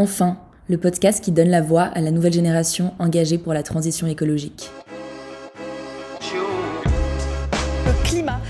Enfin, 0.00 0.38
le 0.66 0.78
podcast 0.78 1.22
qui 1.22 1.30
donne 1.30 1.50
la 1.50 1.60
voix 1.60 1.82
à 1.82 2.00
la 2.00 2.10
nouvelle 2.10 2.32
génération 2.32 2.94
engagée 2.98 3.36
pour 3.36 3.52
la 3.52 3.62
transition 3.62 4.06
écologique. 4.06 4.70
Le 6.22 8.08
climat, 8.08 8.40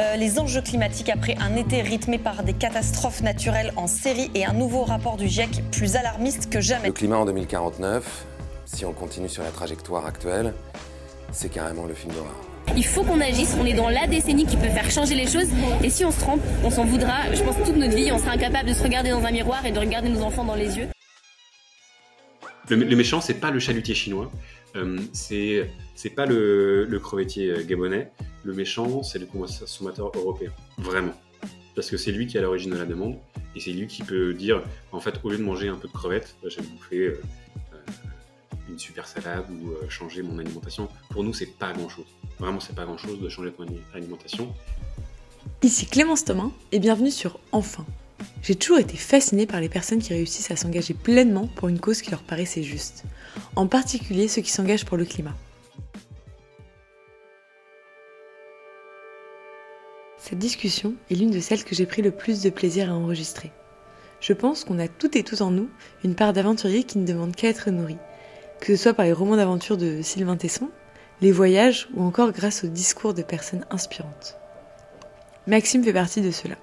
euh, 0.00 0.16
les 0.16 0.40
enjeux 0.40 0.62
climatiques 0.62 1.08
après 1.08 1.36
un 1.40 1.54
été 1.54 1.80
rythmé 1.80 2.18
par 2.18 2.42
des 2.42 2.54
catastrophes 2.54 3.22
naturelles 3.22 3.72
en 3.76 3.86
série 3.86 4.32
et 4.34 4.44
un 4.44 4.52
nouveau 4.52 4.82
rapport 4.82 5.16
du 5.16 5.28
GIEC 5.28 5.62
plus 5.70 5.94
alarmiste 5.94 6.50
que 6.50 6.60
jamais. 6.60 6.88
Le 6.88 6.92
climat 6.92 7.18
en 7.18 7.24
2049, 7.24 8.26
si 8.64 8.84
on 8.84 8.92
continue 8.92 9.28
sur 9.28 9.44
la 9.44 9.50
trajectoire 9.50 10.06
actuelle, 10.06 10.54
c'est 11.30 11.50
carrément 11.50 11.86
le 11.86 11.94
film 11.94 12.14
d'horreur. 12.14 12.34
Il 12.74 12.84
faut 12.84 13.04
qu'on 13.04 13.20
agisse, 13.20 13.56
on 13.60 13.64
est 13.64 13.74
dans 13.74 13.88
la 13.88 14.06
décennie 14.06 14.44
qui 14.44 14.56
peut 14.56 14.68
faire 14.68 14.90
changer 14.90 15.14
les 15.14 15.26
choses. 15.26 15.48
Et 15.82 15.90
si 15.90 16.04
on 16.04 16.10
se 16.10 16.20
trompe, 16.20 16.40
on 16.64 16.70
s'en 16.70 16.84
voudra. 16.84 17.32
Je 17.32 17.42
pense 17.42 17.56
toute 17.64 17.76
notre 17.76 17.94
vie, 17.94 18.10
on 18.12 18.18
sera 18.18 18.32
incapable 18.32 18.68
de 18.68 18.74
se 18.74 18.82
regarder 18.82 19.10
dans 19.10 19.24
un 19.24 19.30
miroir 19.30 19.64
et 19.64 19.72
de 19.72 19.78
regarder 19.78 20.08
nos 20.08 20.22
enfants 20.22 20.44
dans 20.44 20.54
les 20.54 20.76
yeux. 20.76 20.88
Le, 22.68 22.96
méchant, 22.96 23.20
c'est 23.20 23.34
pas 23.34 23.50
le 23.50 23.60
chalutier 23.60 23.94
chinois, 23.94 24.30
euh, 24.74 24.98
c'est 25.12 25.70
pas 26.16 26.26
le, 26.26 26.84
le 26.84 26.98
crevettier 26.98 27.50
euh, 27.50 27.62
gabonais. 27.64 28.10
Le 28.42 28.52
méchant, 28.52 29.02
c'est 29.02 29.18
le 29.18 29.26
consommateur 29.26 30.10
européen, 30.14 30.50
vraiment. 30.78 31.14
Parce 31.74 31.90
que 31.90 31.96
c'est 31.96 32.10
lui 32.10 32.26
qui 32.26 32.36
est 32.36 32.40
à 32.40 32.42
l'origine 32.42 32.70
de 32.70 32.76
la 32.76 32.86
demande, 32.86 33.18
et 33.54 33.60
c'est 33.60 33.70
lui 33.70 33.86
qui 33.86 34.02
peut 34.02 34.34
dire, 34.34 34.62
en 34.92 35.00
fait, 35.00 35.20
au 35.22 35.30
lieu 35.30 35.38
de 35.38 35.42
manger 35.42 35.68
un 35.68 35.76
peu 35.76 35.86
de 35.88 35.92
crevettes, 35.92 36.34
bah, 36.42 36.48
je 36.50 36.56
vais 36.56 36.66
bouffer 36.66 37.06
euh, 37.06 37.20
une 38.68 38.78
super 38.78 39.06
salade 39.06 39.44
ou 39.50 39.88
changer 39.88 40.22
mon 40.22 40.38
alimentation. 40.38 40.88
Pour 41.10 41.22
nous, 41.22 41.34
c'est 41.34 41.56
pas 41.58 41.72
grand 41.72 41.88
chose. 41.88 42.06
Vraiment, 42.40 42.60
c'est 42.60 42.74
pas 42.74 42.84
grand 42.84 42.98
chose 42.98 43.20
de 43.20 43.28
changer 43.28 43.52
ton 43.52 43.66
alimentation. 43.94 44.52
Ici 45.62 45.86
Clémence 45.86 46.24
Thomas, 46.24 46.50
et 46.72 46.80
bienvenue 46.80 47.10
sur 47.10 47.38
Enfin, 47.52 47.86
j'ai 48.42 48.54
toujours 48.54 48.78
été 48.78 48.96
fascinée 48.96 49.46
par 49.46 49.60
les 49.60 49.68
personnes 49.68 49.98
qui 49.98 50.14
réussissent 50.14 50.50
à 50.50 50.56
s'engager 50.56 50.94
pleinement 50.94 51.48
pour 51.56 51.68
une 51.68 51.80
cause 51.80 52.00
qui 52.00 52.10
leur 52.10 52.22
paraissait 52.22 52.62
juste, 52.62 53.04
en 53.56 53.66
particulier 53.66 54.28
ceux 54.28 54.42
qui 54.42 54.52
s'engagent 54.52 54.84
pour 54.84 54.96
le 54.96 55.04
climat. 55.04 55.34
Cette 60.18 60.38
discussion 60.38 60.94
est 61.10 61.14
l'une 61.14 61.30
de 61.30 61.40
celles 61.40 61.62
que 61.64 61.74
j'ai 61.74 61.86
pris 61.86 62.02
le 62.02 62.10
plus 62.10 62.42
de 62.42 62.50
plaisir 62.50 62.90
à 62.90 62.94
enregistrer. 62.94 63.52
Je 64.20 64.32
pense 64.32 64.64
qu'on 64.64 64.78
a 64.78 64.88
toutes 64.88 65.14
et 65.14 65.22
tous 65.22 65.40
en 65.40 65.50
nous 65.50 65.68
une 66.04 66.14
part 66.14 66.32
d'aventurier 66.32 66.84
qui 66.84 66.98
ne 66.98 67.06
demande 67.06 67.36
qu'à 67.36 67.48
être 67.48 67.70
nourrie, 67.70 67.98
que 68.60 68.74
ce 68.74 68.82
soit 68.82 68.94
par 68.94 69.04
les 69.04 69.12
romans 69.12 69.36
d'aventure 69.36 69.76
de 69.76 70.02
Sylvain 70.02 70.36
Tesson, 70.36 70.70
les 71.20 71.32
voyages 71.32 71.88
ou 71.94 72.02
encore 72.02 72.32
grâce 72.32 72.64
au 72.64 72.66
discours 72.66 73.14
de 73.14 73.22
personnes 73.22 73.64
inspirantes. 73.70 74.36
Maxime 75.46 75.84
fait 75.84 75.92
partie 75.92 76.22
de 76.22 76.30
cela. 76.30 76.56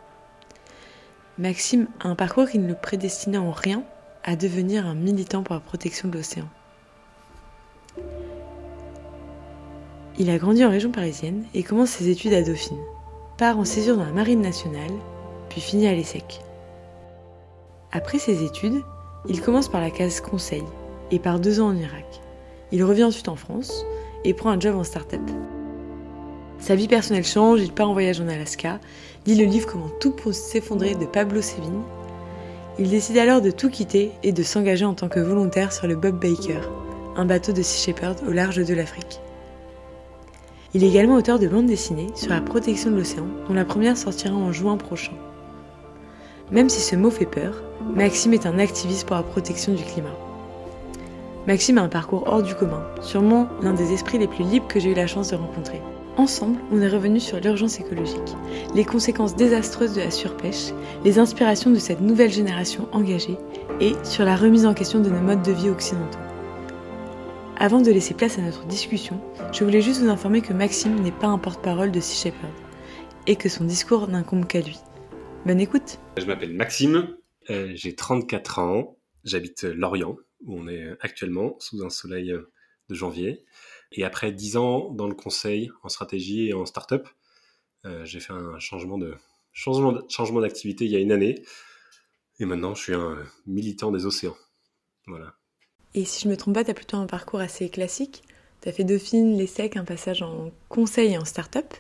Maxime 1.39 1.88
a 2.00 2.09
un 2.09 2.16
parcours 2.16 2.48
qui 2.48 2.59
ne 2.59 2.67
le 2.67 2.76
prédestinait 2.76 3.39
en 3.39 3.52
rien 3.52 3.84
à 4.23 4.36
devenir 4.36 4.86
un 4.86 4.94
militant 4.94 5.42
pour 5.42 5.56
la 5.56 5.62
protection 5.62 6.08
de 6.08 6.17
l'océan. 6.17 6.48
Il 10.20 10.30
a 10.30 10.38
grandi 10.38 10.64
en 10.64 10.70
région 10.70 10.92
parisienne 10.92 11.45
et 11.56 11.64
commence 11.64 11.90
ses 11.90 12.09
études 12.09 12.34
à 12.34 12.44
Dauphine, 12.44 12.78
part 13.40 13.58
en 13.58 13.66
césure 13.66 13.98
dans 13.98 14.06
la 14.06 14.12
marine 14.12 14.42
nationale, 14.42 14.92
puis 15.50 15.59
finit 15.59 15.88
à 15.88 15.94
l'ESSEC. 15.94 16.42
Après 17.92 18.20
ses 18.20 18.44
études, 18.44 18.84
il 19.28 19.42
commence 19.42 19.70
par 19.70 19.81
la 19.81 19.90
case 19.90 20.22
conseil 20.22 20.64
et 21.09 21.18
part 21.18 21.40
deux 21.40 21.59
ans 21.59 21.70
en 21.70 21.75
Irak. 21.75 22.22
Il 22.72 22.84
revient 22.84 23.06
ensuite 23.06 23.28
en 23.28 23.36
France 23.36 23.86
et 24.23 24.36
prend 24.36 24.52
un 24.52 24.59
job 24.59 24.75
en 24.75 24.84
start-up. 24.84 25.22
Sa 26.64 26.75
vie 26.75 26.88
personnelle 26.88 27.25
change, 27.25 27.59
il 27.59 27.73
part 27.73 27.89
en 27.89 27.94
voyage 27.94 28.22
en 28.22 28.28
Alaska, 28.30 28.80
lit 29.25 29.36
le 29.36 29.44
livre 29.44 29.67
Comment 29.67 29.89
tout 30.00 30.11
peut 30.11 30.31
s'effondrer 30.31 30.95
de 30.95 31.06
Pablo 31.06 31.42
Sévigné. 31.42 31.81
Il 32.80 32.89
décide 32.89 33.17
alors 33.17 33.42
de 33.42 33.52
tout 33.52 33.69
quitter 33.69 34.14
et 34.23 34.31
de 34.31 34.44
s'engager 34.44 34.86
en 34.86 34.94
tant 34.94 35.09
que 35.09 35.19
volontaire 35.19 35.73
sur 35.73 35.88
le 35.88 35.97
Bob 35.97 36.22
Baker, 36.22 36.61
un 37.17 37.25
bateau 37.25 37.52
de 37.52 37.61
Sea 37.61 37.91
Shepherd 37.91 38.19
au 38.25 38.31
large 38.31 38.66
de 38.66 38.73
l'Afrique. 38.73 39.19
Il 40.73 40.85
est 40.85 40.88
également 40.88 41.16
auteur 41.16 41.38
de 41.38 41.50
bandes 41.50 41.66
dessinées 41.66 42.07
sur 42.16 42.29
la 42.29 42.40
protection 42.40 42.91
de 42.91 42.96
l'océan, 42.96 43.28
dont 43.50 43.53
la 43.53 43.66
première 43.66 43.97
sortira 43.97 44.34
en 44.34 44.53
juin 44.53 44.78
prochain. 44.78 45.18
Même 46.50 46.69
si 46.69 46.79
ce 46.79 46.96
mot 46.96 47.09
fait 47.09 47.25
peur, 47.25 47.62
Maxime 47.94 48.31
est 48.31 48.46
un 48.46 48.57
activiste 48.57 49.06
pour 49.06 49.18
la 49.18 49.23
protection 49.23 49.73
du 49.73 49.84
climat. 49.84 50.16
Maxime 51.46 51.78
a 51.78 51.81
un 51.81 51.90
parcours 51.90 52.23
hors 52.25 52.41
du 52.41 52.56
commun, 52.56 52.85
sûrement 53.02 53.50
l'un 53.62 53.73
des 53.73 53.91
esprits 53.91 54.18
les 54.18 54.29
plus 54.29 54.46
libres 54.46 54.69
que 54.69 54.79
j'ai 54.79 54.91
eu 54.91 54.96
la 54.96 55.07
chance 55.07 55.31
de 55.31 55.35
rencontrer. 55.35 55.81
Ensemble, 56.16 56.59
on 56.72 56.79
est 56.79 56.88
revenu 56.88 57.19
sur 57.19 57.40
l'urgence 57.40 57.79
écologique, 57.79 58.35
les 58.75 58.85
conséquences 58.85 59.35
désastreuses 59.35 59.96
de 59.96 60.01
la 60.01 60.12
surpêche, 60.12 60.72
les 61.03 61.18
inspirations 61.18 61.72
de 61.72 61.79
cette 61.79 62.01
nouvelle 62.01 62.31
génération 62.31 62.88
engagée 62.91 63.38
et 63.79 63.94
sur 64.03 64.23
la 64.23 64.35
remise 64.35 64.68
en 64.68 64.75
question 64.75 65.00
de 65.00 65.09
nos 65.09 65.22
modes 65.22 65.41
de 65.41 65.52
vie 65.52 65.72
occidentaux. 65.72 66.19
Avant 67.57 67.81
de 67.81 67.91
laisser 67.91 68.13
place 68.13 68.38
à 68.38 68.44
notre 68.44 68.66
discussion, 68.68 69.19
je 69.52 69.63
voulais 69.63 69.81
juste 69.81 70.02
vous 70.02 70.09
informer 70.09 70.41
que 70.41 70.53
Maxime 70.53 71.00
n'est 71.00 71.12
pas 71.12 71.28
un 71.28 71.40
porte-parole 71.40 71.91
de 71.91 72.00
Sea 72.00 72.29
Shepherd 72.29 72.53
et 73.25 73.35
que 73.35 73.50
son 73.50 73.63
discours 73.63 74.07
n'incombe 74.07 74.46
qu'à 74.46 74.62
lui. 74.62 74.78
Bonne 75.47 75.62
écoute 75.62 75.97
Je 76.19 76.25
m'appelle 76.25 76.53
Maxime, 76.53 77.18
euh, 77.50 77.72
j'ai 77.73 77.96
34 77.96 78.59
ans, 78.59 78.97
j'habite 79.23 79.63
Lorient, 79.63 80.18
où 80.46 80.59
on 80.59 80.68
est 80.68 80.91
actuellement, 81.02 81.56
sous 81.59 81.84
un 81.84 81.90
soleil 81.90 82.31
de 82.90 82.96
janvier. 82.96 83.44
Et 83.94 84.04
après 84.04 84.31
10 84.31 84.58
ans 84.58 84.90
dans 84.90 85.08
le 85.08 85.14
conseil 85.14 85.72
en 85.84 85.90
stratégie 85.90 86.50
et 86.50 86.54
en 86.54 86.66
start-up, 86.66 87.08
euh, 87.86 88.04
j'ai 88.06 88.20
fait 88.20 88.34
un 88.34 88.59
changement 88.59 88.98
de 88.98 89.16
changement, 89.52 90.00
changement 90.09 90.42
d'activité 90.42 90.86
il 90.86 90.92
y 90.92 90.96
a 90.96 91.00
une 91.00 91.12
année. 91.12 91.44
Et 92.40 92.46
maintenant, 92.46 92.74
je 92.74 92.82
suis 92.82 92.94
un 92.96 93.18
militant 93.46 93.92
des 93.92 94.06
océans. 94.06 94.36
Voilà. 95.06 95.36
Et 95.94 96.06
si 96.06 96.24
je 96.24 96.30
me 96.30 96.36
trompe 96.36 96.56
pas, 96.56 96.64
tu 96.64 96.72
as 96.72 96.74
plutôt 96.74 96.98
un 96.98 97.06
parcours 97.06 97.40
assez 97.40 97.70
classique. 97.70 98.24
Tu 98.62 98.70
as 98.70 98.72
fait 98.72 98.84
Dauphine, 98.84 99.38
l'ESSEC, 99.38 99.78
un 99.78 99.84
passage 99.84 100.24
en 100.24 100.52
conseil 100.70 101.14
et 101.14 101.18
en 101.18 101.26
start-up. 101.26 101.72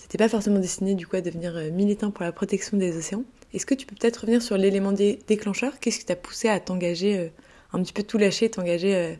n'étais 0.00 0.18
pas 0.18 0.28
forcément 0.28 0.60
destiné 0.60 0.94
du 0.94 1.06
coup 1.06 1.16
à 1.16 1.20
devenir 1.20 1.56
euh, 1.56 1.70
militant 1.70 2.12
pour 2.12 2.22
la 2.24 2.30
protection 2.30 2.76
des 2.76 2.96
océans. 2.96 3.24
Est-ce 3.52 3.66
que 3.66 3.74
tu 3.74 3.86
peux 3.86 3.96
peut-être 3.96 4.18
revenir 4.18 4.42
sur 4.42 4.56
l'élément 4.56 4.92
déclencheur? 4.92 5.80
Qu'est-ce 5.80 5.98
qui 5.98 6.04
t'a 6.04 6.16
poussé 6.16 6.48
à 6.48 6.60
t'engager, 6.60 7.18
euh, 7.18 7.28
un 7.72 7.82
petit 7.82 7.92
peu 7.92 8.04
tout 8.04 8.18
lâcher, 8.18 8.50
t'engager 8.50 9.16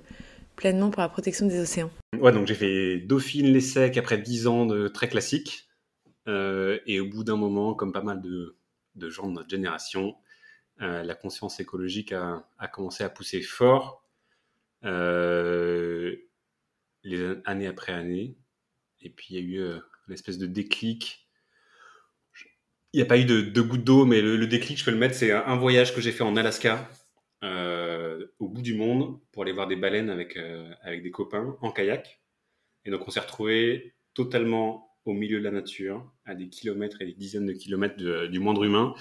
pleinement 0.56 0.90
pour 0.90 1.02
la 1.02 1.08
protection 1.08 1.46
des 1.46 1.60
océans 1.60 1.90
Ouais, 2.18 2.32
donc 2.32 2.46
j'ai 2.46 2.54
fait 2.54 2.98
Dauphine, 2.98 3.52
l'ESSEC 3.52 3.96
après 3.96 4.18
10 4.18 4.46
ans 4.46 4.66
de 4.66 4.88
très 4.88 5.08
classique. 5.08 5.68
Euh, 6.26 6.78
et 6.86 7.00
au 7.00 7.08
bout 7.08 7.24
d'un 7.24 7.36
moment, 7.36 7.74
comme 7.74 7.92
pas 7.92 8.02
mal 8.02 8.20
de, 8.22 8.56
gens 9.10 9.28
de 9.28 9.32
notre 9.32 9.50
génération, 9.50 10.16
euh, 10.80 11.02
la 11.02 11.14
conscience 11.14 11.60
écologique 11.60 12.12
a, 12.12 12.44
commencé 12.72 13.04
à 13.04 13.08
pousser 13.08 13.42
fort, 13.42 14.04
euh, 14.84 16.16
les 17.02 17.36
années 17.44 17.66
après 17.66 17.92
année. 17.92 18.36
Et 19.00 19.10
puis 19.10 19.26
il 19.30 19.36
y 19.36 19.38
a 19.38 19.42
eu 19.42 19.60
euh, 19.60 19.78
une 20.08 20.14
espèce 20.14 20.38
de 20.38 20.46
déclic. 20.46 21.28
Il 22.92 22.98
n'y 22.98 23.02
a 23.02 23.06
pas 23.06 23.18
eu 23.18 23.24
de, 23.24 23.60
goutte 23.60 23.84
d'eau, 23.84 24.04
mais 24.04 24.22
le, 24.22 24.46
déclic, 24.46 24.78
je 24.78 24.84
peux 24.84 24.92
le 24.92 24.96
mettre, 24.96 25.16
c'est 25.16 25.32
un 25.32 25.56
voyage 25.56 25.94
que 25.94 26.00
j'ai 26.00 26.12
fait 26.12 26.22
en 26.22 26.36
Alaska 26.36 26.88
au 28.38 28.48
bout 28.48 28.62
du 28.62 28.74
monde 28.74 29.20
pour 29.32 29.42
aller 29.42 29.52
voir 29.52 29.66
des 29.66 29.76
baleines 29.76 30.10
avec, 30.10 30.36
euh, 30.36 30.72
avec 30.82 31.02
des 31.02 31.10
copains 31.10 31.56
en 31.60 31.70
kayak. 31.70 32.20
Et 32.84 32.90
donc 32.90 33.06
on 33.06 33.10
s'est 33.10 33.20
retrouvé 33.20 33.94
totalement 34.14 34.96
au 35.04 35.12
milieu 35.12 35.38
de 35.38 35.44
la 35.44 35.50
nature, 35.50 36.10
à 36.24 36.34
des 36.34 36.48
kilomètres 36.48 37.02
et 37.02 37.06
des 37.06 37.14
dizaines 37.14 37.46
de 37.46 37.52
kilomètres 37.52 37.96
du 38.26 38.38
moindre 38.38 38.64
humain. 38.64 38.94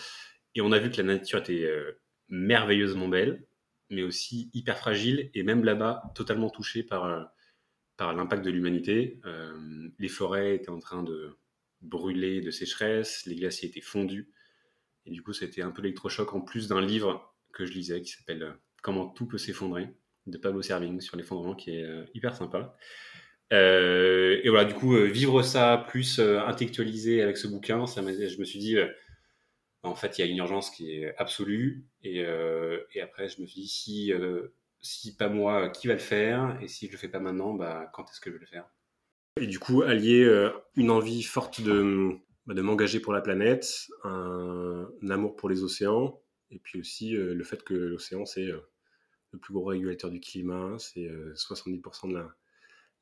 Et 0.55 0.61
on 0.61 0.71
a 0.71 0.79
vu 0.79 0.91
que 0.91 0.97
la 0.97 1.03
nature 1.03 1.39
était 1.39 1.63
euh, 1.63 1.99
merveilleusement 2.29 3.07
belle, 3.07 3.45
mais 3.89 4.03
aussi 4.03 4.49
hyper 4.53 4.77
fragile, 4.77 5.29
et 5.33 5.43
même 5.43 5.63
là-bas, 5.63 6.11
totalement 6.15 6.49
touchée 6.49 6.83
par, 6.83 7.31
par 7.95 8.13
l'impact 8.13 8.43
de 8.43 8.49
l'humanité. 8.49 9.19
les 9.99 10.07
forêts 10.07 10.55
étaient 10.55 10.69
en 10.69 10.79
train 10.79 11.03
de 11.03 11.37
brûler 11.81 12.41
de 12.41 12.49
sécheresse, 12.49 13.25
les 13.25 13.35
glaciers 13.35 13.69
étaient 13.69 13.81
fondus. 13.81 14.31
Et 15.05 15.11
du 15.11 15.21
coup, 15.21 15.33
c'était 15.33 15.61
un 15.61 15.71
peu 15.71 15.81
l'électrochoc 15.81 16.33
en 16.33 16.41
plus 16.41 16.67
d'un 16.67 16.81
livre 16.81 17.35
que 17.51 17.65
je 17.65 17.73
lisais 17.73 18.01
qui 18.01 18.11
s'appelle 18.11 18.43
euh, 18.43 18.53
Comment 18.83 19.07
tout 19.07 19.25
peut 19.25 19.39
s'effondrer 19.39 19.89
de 20.27 20.37
Pablo 20.37 20.61
Serving 20.61 21.01
sur 21.01 21.17
l'effondrement 21.17 21.55
qui 21.55 21.71
est 21.71 21.83
euh, 21.83 22.05
hyper 22.13 22.35
sympa. 22.35 22.77
Euh, 23.51 24.39
et 24.43 24.49
voilà, 24.49 24.65
du 24.65 24.75
coup, 24.75 24.95
vivre 24.95 25.41
ça 25.41 25.83
plus 25.87 26.19
intellectualisé 26.19 27.23
avec 27.23 27.37
ce 27.37 27.47
bouquin, 27.47 27.87
ça 27.87 28.01
je 28.01 28.39
me 28.39 28.45
suis 28.45 28.59
dit, 28.59 28.77
en 29.83 29.95
fait, 29.95 30.17
il 30.17 30.21
y 30.21 30.27
a 30.27 30.31
une 30.31 30.37
urgence 30.37 30.69
qui 30.69 30.91
est 30.91 31.15
absolue. 31.17 31.85
Et, 32.03 32.23
et 32.93 33.01
après, 33.01 33.29
je 33.29 33.41
me 33.41 33.45
suis 33.45 33.61
dit, 33.61 33.67
si, 33.67 34.11
si 34.81 35.15
pas 35.15 35.29
moi, 35.29 35.69
qui 35.69 35.87
va 35.87 35.93
le 35.93 35.99
faire? 35.99 36.57
Et 36.61 36.67
si 36.67 36.87
je 36.87 36.91
le 36.93 36.97
fais 36.97 37.09
pas 37.09 37.19
maintenant, 37.19 37.53
bah, 37.53 37.91
quand 37.93 38.05
est-ce 38.05 38.21
que 38.21 38.31
je 38.31 38.35
vais 38.35 38.41
le 38.41 38.47
faire? 38.47 38.65
Et 39.39 39.45
du 39.45 39.59
coup, 39.59 39.83
allier 39.83 40.49
une 40.75 40.89
envie 40.89 41.21
forte 41.21 41.61
de, 41.61 42.17
bah, 42.45 42.53
de 42.53 42.61
m'engager 42.61 42.99
pour 42.99 43.13
la 43.13 43.21
planète, 43.21 43.87
un, 44.03 44.89
amour 45.09 45.35
pour 45.37 45.47
les 45.47 45.63
océans, 45.63 46.21
et 46.51 46.59
puis 46.59 46.79
aussi 46.79 47.15
euh, 47.15 47.33
le 47.33 47.43
fait 47.43 47.63
que 47.63 47.73
l'océan, 47.73 48.25
c'est 48.25 48.47
euh, 48.47 48.59
le 49.33 49.39
plus 49.39 49.53
gros 49.53 49.65
régulateur 49.65 50.09
du 50.09 50.19
climat, 50.19 50.77
c'est 50.79 51.09
70% 51.35 52.05
euh, 52.05 52.13
de 52.13 52.27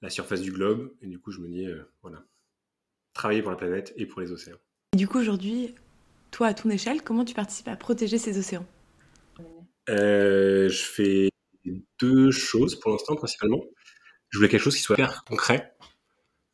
la, 0.01 0.09
surface 0.09 0.41
du 0.41 0.51
globe. 0.51 0.93
Et 1.01 1.07
du 1.07 1.19
coup, 1.19 1.31
je 1.31 1.39
me 1.39 1.47
dis, 1.47 1.67
voilà, 2.01 2.23
travailler 3.13 3.41
pour 3.41 3.51
la 3.51 3.57
planète 3.57 3.93
et 3.97 4.05
pour 4.05 4.21
les 4.21 4.31
océans. 4.31 4.57
Et 4.93 4.97
du 4.97 5.07
coup, 5.07 5.19
aujourd'hui, 5.19 5.75
toi, 6.31 6.47
à 6.47 6.53
ton 6.53 6.69
échelle, 6.69 7.03
comment 7.03 7.25
tu 7.25 7.33
participes 7.33 7.67
à 7.67 7.75
protéger 7.75 8.17
ces 8.17 8.37
océans? 8.37 8.65
Euh, 9.89 10.69
je 10.69 10.83
fais 10.83 11.29
deux 11.99 12.31
choses 12.31 12.79
pour 12.79 12.91
l'instant, 12.91 13.15
principalement. 13.15 13.61
Je 14.29 14.37
voulais 14.37 14.49
quelque 14.49 14.63
chose 14.63 14.75
qui 14.75 14.81
soit 14.81 14.95
hyper 14.95 15.23
concret, 15.25 15.75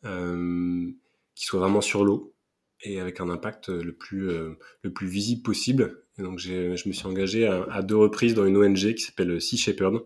euh, 0.05 0.91
qui 1.35 1.45
soit 1.45 1.59
vraiment 1.59 1.81
sur 1.81 2.03
l'eau 2.03 2.33
et 2.81 2.99
avec 2.99 3.19
un 3.19 3.29
impact 3.29 3.69
le 3.69 3.95
plus, 3.95 4.29
euh, 4.29 4.57
le 4.81 4.93
plus 4.93 5.07
visible 5.07 5.43
possible. 5.43 6.03
Et 6.19 6.23
donc, 6.23 6.39
je 6.39 6.87
me 6.87 6.93
suis 6.93 7.05
engagé 7.05 7.47
à, 7.47 7.81
deux 7.83 7.95
reprises 7.95 8.33
dans 8.33 8.45
une 8.45 8.57
ONG 8.57 8.95
qui 8.95 9.03
s'appelle 9.03 9.39
Sea 9.39 9.57
Shepherd, 9.57 10.03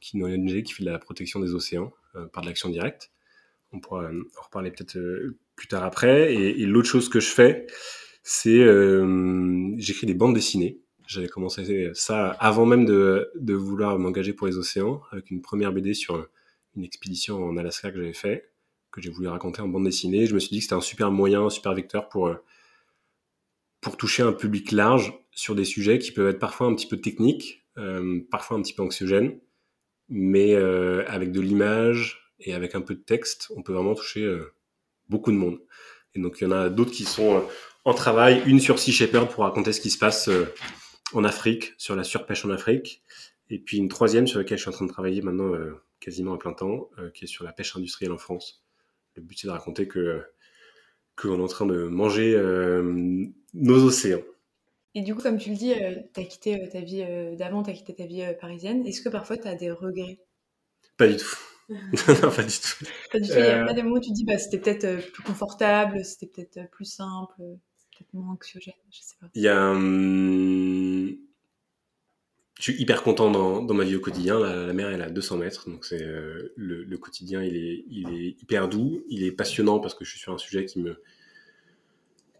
qui 0.00 0.16
est 0.16 0.20
une 0.20 0.24
ONG 0.24 0.62
qui 0.62 0.72
fait 0.72 0.84
de 0.84 0.90
la 0.90 0.98
protection 0.98 1.38
des 1.38 1.54
océans 1.54 1.92
euh, 2.16 2.26
par 2.26 2.42
de 2.42 2.48
l'action 2.48 2.68
directe. 2.68 3.12
On 3.72 3.78
pourra 3.78 4.08
en 4.10 4.42
reparler 4.42 4.70
peut-être 4.70 4.96
euh, 4.96 5.38
plus 5.54 5.68
tard 5.68 5.84
après. 5.84 6.34
Et, 6.34 6.66
l'autre 6.66 6.88
chose 6.88 7.08
que 7.08 7.20
je 7.20 7.28
fais, 7.28 7.66
c'est 8.24 8.58
euh, 8.58 9.72
j'écris 9.78 10.06
des 10.06 10.14
bandes 10.14 10.34
dessinées. 10.34 10.80
J'avais 11.06 11.28
commencé 11.28 11.90
ça 11.94 12.30
avant 12.30 12.66
même 12.66 12.84
de, 12.84 13.30
de 13.36 13.54
vouloir 13.54 13.98
m'engager 13.98 14.32
pour 14.32 14.46
les 14.46 14.56
océans, 14.56 15.02
avec 15.12 15.30
une 15.30 15.42
première 15.42 15.72
BD 15.72 15.94
sur 15.94 16.26
une 16.74 16.84
expédition 16.84 17.44
en 17.44 17.56
Alaska 17.56 17.90
que 17.90 17.98
j'avais 17.98 18.12
fait, 18.14 18.50
que 18.90 19.00
j'ai 19.00 19.10
voulu 19.10 19.28
raconter 19.28 19.62
en 19.62 19.68
bande 19.68 19.84
dessinée. 19.84 20.26
Je 20.26 20.34
me 20.34 20.40
suis 20.40 20.50
dit 20.50 20.58
que 20.58 20.64
c'était 20.64 20.74
un 20.74 20.80
super 20.80 21.10
moyen, 21.10 21.44
un 21.44 21.50
super 21.50 21.74
vecteur 21.74 22.08
pour, 22.08 22.34
pour 23.80 23.96
toucher 23.96 24.22
un 24.22 24.32
public 24.32 24.72
large 24.72 25.12
sur 25.32 25.54
des 25.54 25.64
sujets 25.64 25.98
qui 25.98 26.12
peuvent 26.12 26.28
être 26.28 26.38
parfois 26.38 26.66
un 26.66 26.74
petit 26.74 26.86
peu 26.86 27.00
techniques, 27.00 27.64
euh, 27.78 28.20
parfois 28.30 28.56
un 28.56 28.62
petit 28.62 28.74
peu 28.74 28.82
anxiogènes, 28.82 29.40
mais 30.08 30.54
euh, 30.54 31.04
avec 31.08 31.32
de 31.32 31.40
l'image 31.40 32.32
et 32.40 32.54
avec 32.54 32.74
un 32.74 32.80
peu 32.80 32.94
de 32.94 33.00
texte, 33.00 33.50
on 33.56 33.62
peut 33.62 33.72
vraiment 33.72 33.94
toucher 33.94 34.22
euh, 34.22 34.54
beaucoup 35.08 35.30
de 35.30 35.36
monde. 35.36 35.60
Et 36.14 36.20
donc 36.20 36.38
il 36.40 36.44
y 36.44 36.46
en 36.46 36.52
a 36.52 36.68
d'autres 36.68 36.92
qui 36.92 37.04
sont 37.04 37.44
en 37.84 37.94
travail, 37.94 38.42
une 38.46 38.60
sur 38.60 38.78
Sea 38.78 38.92
Shepherd 38.92 39.30
pour 39.30 39.44
raconter 39.44 39.72
ce 39.72 39.80
qui 39.80 39.90
se 39.90 39.98
passe 39.98 40.28
en 41.14 41.24
Afrique, 41.24 41.72
sur 41.78 41.96
la 41.96 42.04
surpêche 42.04 42.44
en 42.44 42.50
Afrique, 42.50 43.02
et 43.48 43.58
puis 43.58 43.78
une 43.78 43.88
troisième 43.88 44.26
sur 44.26 44.38
laquelle 44.38 44.58
je 44.58 44.62
suis 44.62 44.68
en 44.68 44.72
train 44.72 44.86
de 44.86 44.90
travailler 44.90 45.22
maintenant 45.22 45.52
quasiment 45.98 46.34
à 46.34 46.38
plein 46.38 46.52
temps, 46.52 46.90
qui 47.14 47.24
est 47.24 47.28
sur 47.28 47.44
la 47.44 47.52
pêche 47.52 47.74
industrielle 47.74 48.12
en 48.12 48.18
France. 48.18 48.62
Le 49.16 49.22
but 49.22 49.38
c'est 49.38 49.46
de 49.46 49.52
raconter 49.52 49.88
que 49.88 50.22
qu'on 51.16 51.38
est 51.38 51.42
en 51.42 51.48
train 51.48 51.66
de 51.66 51.84
manger 51.84 52.34
euh, 52.34 53.26
nos 53.54 53.84
océans. 53.84 54.22
Et 54.94 55.02
du 55.02 55.14
coup, 55.14 55.22
comme 55.22 55.38
tu 55.38 55.50
le 55.50 55.56
dis, 55.56 55.72
euh, 55.72 55.94
tu 56.14 56.20
as 56.20 56.24
quitté 56.24 56.62
euh, 56.62 56.66
ta 56.70 56.80
vie 56.80 57.02
euh, 57.02 57.34
d'avant, 57.34 57.62
tu 57.62 57.70
as 57.70 57.72
quitté 57.72 57.94
ta 57.94 58.06
vie 58.06 58.22
euh, 58.22 58.34
parisienne. 58.34 58.86
Est-ce 58.86 59.00
que 59.00 59.08
parfois 59.08 59.38
tu 59.38 59.48
as 59.48 59.54
des 59.54 59.70
regrets? 59.70 60.18
Pas 60.98 61.08
du 61.08 61.16
tout. 61.16 61.36
non, 61.68 62.30
pas 62.30 62.42
du 62.42 62.58
tout. 62.58 62.84
Pas 63.10 63.18
du 63.18 63.28
tout. 63.28 63.34
Il 63.36 63.42
n'y 63.42 63.48
a 63.48 63.64
pas 63.64 63.72
des 63.72 63.82
moments 63.82 63.96
où 63.96 64.00
tu 64.00 64.10
te 64.10 64.14
dis 64.14 64.24
bah, 64.24 64.36
c'était 64.36 64.58
peut-être 64.58 65.10
plus 65.12 65.22
confortable, 65.22 66.04
c'était 66.04 66.26
peut-être 66.26 66.70
plus 66.70 66.84
simple, 66.84 67.34
peut-être 67.38 68.12
moins 68.12 68.34
anxiogène, 68.34 68.74
je 68.90 68.98
sais 69.00 69.16
pas. 69.20 69.28
Il 69.34 69.42
y 69.42 69.48
a. 69.48 69.70
Hum... 69.70 71.16
Je 72.58 72.70
suis 72.70 72.80
hyper 72.80 73.02
content 73.02 73.28
dans, 73.28 73.60
dans, 73.62 73.74
ma 73.74 73.82
vie 73.82 73.96
au 73.96 74.00
quotidien. 74.00 74.38
La, 74.38 74.66
la 74.66 74.72
mer, 74.72 74.88
elle 74.90 75.00
est 75.00 75.04
à 75.04 75.10
200 75.10 75.38
mètres, 75.38 75.68
donc 75.68 75.84
c'est 75.84 76.00
euh, 76.00 76.52
le, 76.54 76.84
le, 76.84 76.98
quotidien, 76.98 77.42
il 77.42 77.56
est, 77.56 77.84
il 77.88 78.08
est 78.10 78.40
hyper 78.40 78.68
doux, 78.68 79.02
il 79.08 79.24
est 79.24 79.32
passionnant 79.32 79.80
parce 79.80 79.94
que 79.94 80.04
je 80.04 80.10
suis 80.10 80.20
sur 80.20 80.32
un 80.32 80.38
sujet 80.38 80.64
qui 80.64 80.78
me 80.78 81.02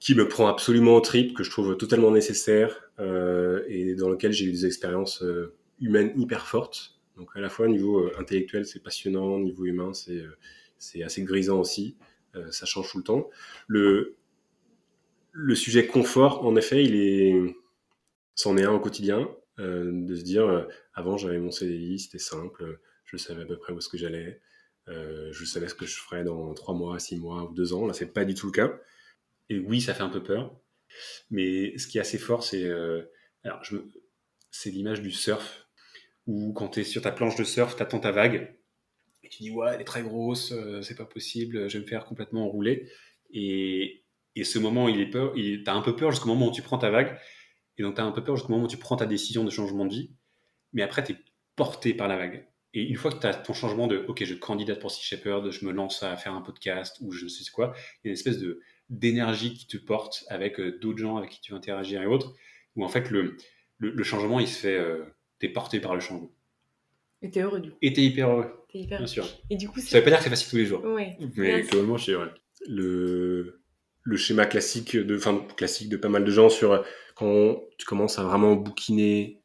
qui 0.02 0.16
me 0.16 0.26
prend 0.26 0.48
absolument 0.48 0.96
au 0.96 1.00
trip, 1.00 1.32
que 1.32 1.44
je 1.44 1.50
trouve 1.50 1.76
totalement 1.76 2.10
nécessaire 2.10 2.90
euh, 2.98 3.62
et 3.68 3.94
dans 3.94 4.08
lequel 4.08 4.32
j'ai 4.32 4.46
eu 4.46 4.50
des 4.50 4.66
expériences 4.66 5.22
euh, 5.22 5.54
humaines 5.80 6.12
hyper 6.16 6.48
fortes. 6.48 6.98
Donc 7.16 7.30
à 7.36 7.40
la 7.40 7.48
fois 7.48 7.66
au 7.66 7.68
niveau 7.68 8.00
euh, 8.00 8.12
intellectuel, 8.18 8.66
c'est 8.66 8.82
passionnant, 8.82 9.26
au 9.26 9.38
niveau 9.38 9.64
humain, 9.64 9.92
c'est 9.94 11.04
assez 11.04 11.22
grisant 11.22 11.60
aussi. 11.60 11.96
Ça 12.50 12.66
change 12.66 12.90
tout 12.90 12.98
le 12.98 13.04
temps. 13.04 13.30
Le 13.68 14.16
le 15.30 15.54
sujet 15.54 15.86
confort, 15.86 16.44
en 16.44 16.56
effet, 16.56 16.82
il 16.82 16.96
est 16.96 17.54
c'en 18.34 18.56
est 18.56 18.64
un 18.64 18.72
au 18.72 18.80
quotidien. 18.80 19.30
De 19.58 20.16
se 20.16 20.22
dire, 20.22 20.66
avant 20.94 21.16
j'avais 21.16 21.38
mon 21.38 21.52
CDI, 21.52 22.00
c'était 22.00 22.18
simple, 22.18 22.80
je 23.04 23.16
savais 23.18 23.42
à 23.42 23.46
peu 23.46 23.56
près 23.56 23.72
où 23.72 23.78
est-ce 23.78 23.88
que 23.88 23.98
j'allais, 23.98 24.40
je 24.88 25.44
savais 25.44 25.68
ce 25.68 25.74
que 25.74 25.86
je 25.86 25.94
ferais 25.94 26.24
dans 26.24 26.54
trois 26.54 26.74
mois, 26.74 26.98
six 26.98 27.16
mois 27.16 27.44
ou 27.44 27.54
deux 27.54 27.72
ans. 27.72 27.86
Là, 27.86 27.92
c'est 27.92 28.12
pas 28.12 28.24
du 28.24 28.34
tout 28.34 28.46
le 28.46 28.52
cas. 28.52 28.80
Et 29.48 29.58
oui, 29.58 29.80
ça 29.80 29.94
fait 29.94 30.02
un 30.02 30.08
peu 30.08 30.22
peur. 30.22 30.58
Mais 31.30 31.76
ce 31.78 31.86
qui 31.86 31.98
est 31.98 32.00
assez 32.00 32.18
fort, 32.18 32.44
c'est 32.44 32.70
c'est 34.50 34.70
l'image 34.70 35.00
du 35.00 35.10
surf 35.10 35.66
où 36.26 36.52
quand 36.52 36.68
tu 36.68 36.80
es 36.80 36.84
sur 36.84 37.02
ta 37.02 37.10
planche 37.10 37.36
de 37.36 37.44
surf, 37.44 37.74
tu 37.74 37.82
attends 37.82 37.98
ta 37.98 38.12
vague 38.12 38.56
et 39.22 39.28
tu 39.28 39.42
dis 39.42 39.50
ouais, 39.50 39.72
elle 39.74 39.80
est 39.80 39.84
très 39.84 40.02
grosse, 40.02 40.54
c'est 40.82 40.96
pas 40.96 41.06
possible, 41.06 41.68
je 41.68 41.78
vais 41.78 41.84
me 41.84 41.88
faire 41.88 42.04
complètement 42.04 42.44
enrouler. 42.44 42.90
Et, 43.32 44.04
et 44.36 44.44
ce 44.44 44.58
moment, 44.58 44.88
il 44.88 45.00
est 45.00 45.10
peur, 45.10 45.32
il, 45.36 45.64
t'as 45.64 45.72
un 45.72 45.82
peu 45.82 45.96
peur 45.96 46.10
jusqu'au 46.10 46.28
moment 46.28 46.48
où 46.48 46.52
tu 46.52 46.62
prends 46.62 46.78
ta 46.78 46.90
vague 46.90 47.18
et 47.78 47.82
donc, 47.82 47.94
tu 47.94 48.00
as 48.00 48.04
un 48.04 48.12
peu 48.12 48.22
peur 48.22 48.36
jusqu'au 48.36 48.52
moment 48.52 48.64
où 48.64 48.68
tu 48.68 48.76
prends 48.76 48.96
ta 48.96 49.06
décision 49.06 49.44
de 49.44 49.50
changement 49.50 49.86
de 49.86 49.94
vie. 49.94 50.10
Mais 50.72 50.82
après, 50.82 51.02
tu 51.04 51.12
es 51.12 51.16
porté 51.56 51.94
par 51.94 52.08
la 52.08 52.16
vague. 52.16 52.48
Et 52.74 52.82
une 52.82 52.96
fois 52.96 53.12
que 53.12 53.18
tu 53.18 53.26
as 53.26 53.34
ton 53.34 53.52
changement 53.52 53.86
de 53.86 53.98
OK, 54.08 54.24
je 54.24 54.34
candidate 54.34 54.80
pour 54.80 54.90
Sea 54.90 55.02
Shepherd, 55.02 55.50
je 55.50 55.64
me 55.66 55.72
lance 55.72 56.02
à 56.02 56.16
faire 56.16 56.34
un 56.34 56.40
podcast 56.40 56.96
ou 57.00 57.12
je 57.12 57.24
ne 57.24 57.28
sais 57.28 57.50
quoi, 57.50 57.74
il 57.76 58.06
y 58.06 58.08
a 58.08 58.10
une 58.10 58.14
espèce 58.14 58.38
de 58.38 58.60
d'énergie 58.92 59.54
qui 59.54 59.66
te 59.66 59.76
porte 59.76 60.24
avec 60.28 60.60
euh, 60.60 60.78
d'autres 60.80 60.98
gens 60.98 61.16
avec 61.16 61.30
qui 61.30 61.40
tu 61.40 61.52
vas 61.52 61.58
interagir 61.58 62.02
et 62.02 62.06
autres, 62.06 62.34
où 62.76 62.84
en 62.84 62.88
fait 62.88 63.10
le, 63.10 63.36
le, 63.78 63.90
le 63.90 64.04
changement 64.04 64.38
il 64.38 64.46
se 64.46 64.58
fait, 64.58 64.78
euh, 64.78 65.02
tu 65.40 65.46
es 65.46 65.48
porté 65.48 65.80
par 65.80 65.94
le 65.94 66.00
changement. 66.00 66.30
Et 67.22 67.30
t'es 67.30 67.40
heureux 67.40 67.60
du 67.60 67.70
coup. 67.70 67.78
Et 67.82 67.92
t'es 67.92 68.02
hyper 68.02 68.30
heureux. 68.30 68.64
Es 68.74 68.80
hyper 68.80 68.98
bien 68.98 69.06
sûr. 69.06 69.26
Et 69.50 69.56
du 69.56 69.68
coup, 69.68 69.80
ça 69.80 69.98
veut 69.98 70.04
pas 70.04 70.10
dire 70.10 70.18
que 70.18 70.24
c'est 70.24 70.30
facile 70.30 70.50
tous 70.50 70.56
les 70.56 70.66
jours. 70.66 70.84
Ouais. 70.84 71.16
Mais 71.36 71.62
globalement, 71.62 71.96
je 71.96 72.02
suis 72.02 72.12
heureux. 72.12 72.30
Le, 72.68 73.62
le 74.02 74.16
schéma 74.16 74.46
classique 74.46 74.96
de, 74.96 75.16
enfin, 75.16 75.46
classique 75.56 75.88
de 75.88 75.96
pas 75.96 76.08
mal 76.08 76.24
de 76.24 76.30
gens 76.30 76.48
sur 76.48 76.84
quand 77.14 77.62
tu 77.78 77.86
commences 77.86 78.18
à 78.18 78.24
vraiment 78.24 78.56
bouquiner, 78.56 79.42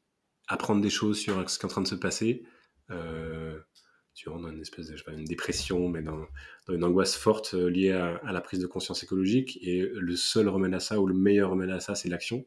apprendre 0.47 0.81
des 0.81 0.89
choses 0.89 1.19
sur 1.19 1.49
ce 1.49 1.59
qui 1.59 1.63
est 1.63 1.65
en 1.65 1.69
train 1.69 1.81
de 1.81 1.87
se 1.87 1.95
passer, 1.95 2.43
euh, 2.89 3.59
tu 4.17 4.29
rentres 4.29 4.43
dans 4.43 4.51
une 4.51 4.61
espèce 4.61 4.87
de, 4.87 4.93
je 4.93 4.97
sais 4.97 5.03
pas, 5.03 5.13
une 5.13 5.25
dépression, 5.25 5.89
mais 5.89 6.01
dans, 6.01 6.25
une 6.69 6.83
angoisse 6.83 7.15
forte 7.15 7.53
liée 7.53 7.91
à, 7.91 8.31
la 8.31 8.41
prise 8.41 8.59
de 8.59 8.67
conscience 8.67 9.03
écologique. 9.03 9.59
Et 9.61 9.81
le 9.81 10.15
seul 10.15 10.49
remède 10.49 10.73
à 10.73 10.79
ça, 10.79 10.99
ou 10.99 11.07
le 11.07 11.13
meilleur 11.13 11.51
remède 11.51 11.69
à 11.69 11.79
ça, 11.79 11.95
c'est 11.95 12.09
l'action. 12.09 12.45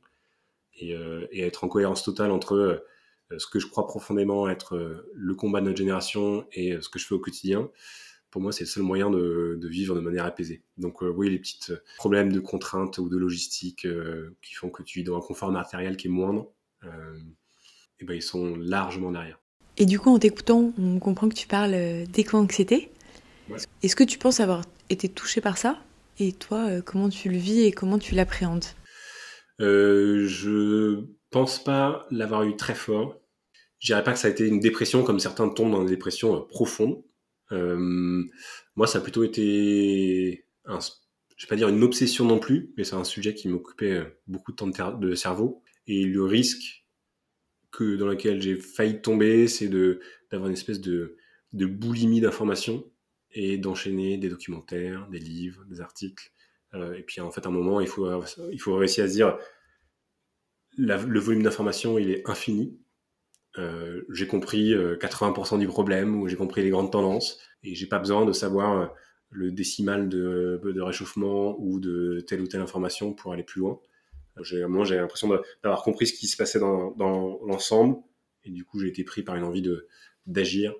Et, 0.79 0.95
euh, 0.95 1.27
être 1.33 1.65
en 1.65 1.69
cohérence 1.69 2.03
totale 2.03 2.31
entre 2.31 2.55
euh, 2.55 3.39
ce 3.39 3.47
que 3.47 3.59
je 3.59 3.67
crois 3.67 3.87
profondément 3.87 4.49
être 4.49 5.05
le 5.15 5.35
combat 5.35 5.61
de 5.61 5.67
notre 5.67 5.79
génération 5.79 6.47
et 6.53 6.81
ce 6.81 6.89
que 6.89 6.99
je 6.99 7.07
fais 7.07 7.15
au 7.15 7.21
quotidien 7.21 7.71
pour 8.31 8.41
moi, 8.41 8.53
c'est 8.53 8.65
le 8.65 8.69
seul 8.69 8.83
moyen 8.83 9.11
de, 9.11 9.59
vivre 9.65 9.95
de 9.95 10.01
manière 10.01 10.25
apaisée. 10.25 10.63
Donc 10.79 11.03
euh, 11.03 11.09
oui, 11.09 11.31
les 11.31 11.39
petits 11.39 11.73
problèmes 11.97 12.33
de 12.33 12.41
contraintes 12.41 12.99
ou 12.99 13.09
de 13.09 13.17
logistique 13.17 13.85
euh, 13.87 14.37
qui 14.41 14.55
font 14.55 14.71
que 14.71 14.83
tu 14.83 15.01
vis 15.01 15.05
dans 15.05 15.17
un 15.17 15.21
confort 15.21 15.51
matériel 15.51 15.97
qui 15.97 16.07
est 16.07 16.11
moindre, 16.11 16.51
euh, 16.85 17.19
et 17.99 18.05
ben, 18.05 18.15
ils 18.15 18.23
sont 18.23 18.57
largement 18.57 19.11
derrière. 19.11 19.41
Et 19.81 19.87
du 19.87 19.99
coup, 19.99 20.11
en 20.11 20.19
t'écoutant, 20.19 20.73
on 20.79 21.01
comprend 21.01 21.29
que 21.29 21.35
tu 21.35 21.49
parles 21.49 22.05
d'éco-anxiété. 22.13 22.91
Ouais. 23.49 23.59
Est-ce 23.83 23.97
que 23.97 24.05
tu 24.05 24.19
penses 24.19 24.39
avoir 24.39 24.63
été 24.91 25.09
touché 25.09 25.41
par 25.41 25.59
ça? 25.59 25.83
Et 26.21 26.33
toi, 26.33 26.81
comment 26.83 27.09
tu 27.09 27.31
le 27.31 27.39
vis 27.39 27.63
et 27.63 27.73
comment 27.73 27.99
tu 27.99 28.15
l'appréhendes? 28.15 28.67
Je 29.59 31.05
pense 31.31 31.63
pas 31.63 32.07
l'avoir 32.11 32.45
eu 32.45 32.57
très 32.57 32.75
fort. 32.75 33.21
Je 33.79 33.87
dirais 33.87 34.05
pas 34.05 34.13
que 34.13 34.19
ça 34.19 34.29
a 34.29 34.31
été 34.31 34.47
une 34.47 34.61
dépression 34.61 35.03
comme 35.03 35.19
certains 35.19 35.49
tombent 35.49 35.73
dans 35.73 35.83
des 35.83 35.91
dépressions 35.91 36.43
profondes. 36.43 37.03
Euh, 37.53 38.23
moi, 38.77 38.87
ça 38.87 38.99
a 38.99 39.01
plutôt 39.01 39.25
été, 39.25 40.47
un, 40.67 40.79
je 41.37 41.47
vais 41.47 41.49
pas 41.49 41.57
dire 41.57 41.69
une 41.69 41.83
obsession 41.83 42.25
non 42.27 42.39
plus, 42.39 42.73
mais 42.77 42.85
c'est 42.85 42.95
un 42.95 43.05
sujet 43.05 43.35
qui 43.35 43.49
m'occupait 43.49 44.03
beaucoup 44.27 44.53
de 44.53 44.57
temps 44.57 44.67
de, 44.67 44.99
de, 44.99 45.15
cerveau. 45.15 45.63
Et 45.87 46.05
le 46.05 46.25
risque 46.25 46.80
que 47.71 47.97
dans 47.97 48.07
lequel 48.07 48.41
j'ai 48.41 48.57
failli 48.57 49.01
tomber, 49.01 49.49
c'est 49.49 49.69
de 49.69 50.01
d'avoir 50.31 50.49
une 50.49 50.55
espèce 50.55 50.81
de, 50.81 51.17
de 51.53 51.67
boulimie 51.67 52.21
d'informations 52.21 52.85
et 53.33 53.59
d'enchaîner 53.59 54.17
des 54.17 54.29
documentaires, 54.29 55.09
des 55.09 55.19
livres, 55.19 55.65
des 55.67 55.81
articles. 55.81 56.33
Euh, 56.75 56.95
et 56.95 57.03
puis 57.03 57.21
en 57.21 57.31
fait, 57.31 57.45
à 57.47 57.49
un 57.49 57.53
moment, 57.53 57.81
il 57.81 57.89
faut, 57.89 58.09
il 58.53 58.61
faut 58.61 58.77
réussir 58.77 59.05
à 59.05 59.09
se 59.09 59.13
dire, 59.15 59.39
le 60.77 61.19
volume 61.19 61.43
d'informations, 61.43 61.99
il 61.99 62.11
est 62.11 62.29
infini. 62.29 62.79
Euh, 63.59 64.03
j'ai 64.13 64.29
compris 64.29 64.73
80% 64.75 65.59
du 65.59 65.67
problème 65.67 66.21
ou 66.21 66.29
j'ai 66.29 66.37
compris 66.37 66.63
les 66.63 66.71
grandes 66.71 66.93
tendances 66.93 67.41
et 67.65 67.75
j'ai 67.75 67.87
pas 67.87 67.99
besoin 67.99 68.25
de 68.25 68.33
savoir 68.33 68.95
le 69.31 69.53
décimal 69.53 70.09
de, 70.09 70.61
de, 70.63 70.81
réchauffement 70.81 71.57
ou 71.59 71.81
de 71.81 72.21
telle 72.27 72.41
ou 72.41 72.47
telle 72.47 72.61
information 72.61 73.13
pour 73.13 73.33
aller 73.33 73.43
plus 73.43 73.61
loin. 73.61 73.81
J'ai, 74.43 74.65
moi, 74.67 74.85
j'ai 74.85 74.97
l'impression 74.97 75.29
d'avoir 75.63 75.83
compris 75.83 76.07
ce 76.07 76.13
qui 76.13 76.27
se 76.27 76.37
passait 76.37 76.59
dans, 76.59 76.93
dans 76.93 77.41
l'ensemble 77.47 77.99
et 78.45 78.51
du 78.51 78.65
coup, 78.65 78.81
j'ai 78.81 78.89
été 78.89 79.05
pris 79.05 79.23
par 79.23 79.37
une 79.37 79.45
envie 79.45 79.67
d'agir 80.27 80.75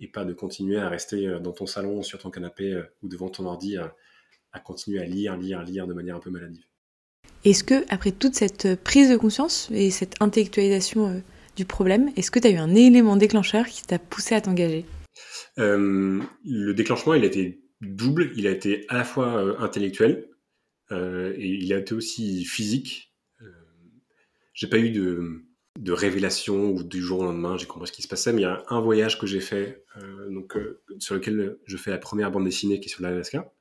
et 0.00 0.08
pas 0.08 0.24
de 0.24 0.32
continuer 0.32 0.76
à 0.76 0.88
rester 0.88 1.38
dans 1.40 1.52
ton 1.52 1.66
salon, 1.66 2.02
sur 2.02 2.18
ton 2.18 2.30
canapé 2.30 2.82
ou 3.02 3.08
devant 3.08 3.30
ton 3.30 3.46
ordi 3.46 3.76
à, 3.76 3.94
à 4.52 4.60
continuer 4.60 5.00
à 5.00 5.04
lire, 5.04 5.36
lire, 5.36 5.62
lire 5.62 5.86
de 5.86 5.94
manière 5.94 6.16
un 6.16 6.20
peu 6.20 6.30
maladive. 6.30 6.64
Est-ce 7.44 7.64
que, 7.64 7.84
après 7.88 8.12
toute 8.12 8.34
cette 8.34 8.82
prise 8.82 9.10
de 9.10 9.16
conscience 9.16 9.68
et 9.70 9.90
cette 9.90 10.20
intellectualisation 10.20 11.22
du 11.56 11.64
problème, 11.64 12.10
est-ce 12.16 12.30
que 12.30 12.38
tu 12.38 12.48
as 12.48 12.50
eu 12.50 12.56
un 12.56 12.74
élément 12.74 13.16
déclencheur 13.16 13.66
qui 13.66 13.82
t'a 13.82 13.98
poussé 13.98 14.34
à 14.34 14.40
t'engager? 14.40 14.84
Euh, 15.58 16.20
Le 16.44 16.74
déclenchement, 16.74 17.14
il 17.14 17.22
a 17.22 17.26
été 17.26 17.62
double. 17.80 18.32
Il 18.36 18.46
a 18.46 18.50
été 18.50 18.84
à 18.88 18.96
la 18.96 19.04
fois 19.04 19.36
euh, 19.36 19.56
intellectuel 19.58 20.12
euh, 20.12 20.35
et 20.90 21.46
il 21.46 21.72
a 21.72 21.78
été 21.78 21.94
aussi 21.94 22.44
physique. 22.44 23.12
Euh, 23.42 23.50
j'ai 24.54 24.68
pas 24.68 24.78
eu 24.78 24.90
de, 24.90 25.42
révélation 25.92 26.70
ou 26.70 26.82
du 26.82 27.02
jour 27.02 27.20
au 27.20 27.24
lendemain, 27.24 27.56
j'ai 27.56 27.66
compris 27.66 27.88
ce 27.88 27.92
qui 27.92 28.02
se 28.02 28.08
passait. 28.08 28.32
Mais 28.32 28.42
il 28.42 28.44
y 28.44 28.46
a 28.46 28.64
un 28.68 28.80
voyage 28.80 29.18
que 29.18 29.26
j'ai 29.26 29.40
fait, 29.40 29.84
donc, 30.30 30.58
sur 30.98 31.14
lequel 31.14 31.58
je 31.64 31.76
fais 31.76 31.90
la 31.90 31.98
première 31.98 32.30
bande 32.30 32.44
dessinée 32.44 32.80
qui 32.80 32.88
est 32.88 32.92
sur 32.92 33.02
l'Alaska. 33.02 33.52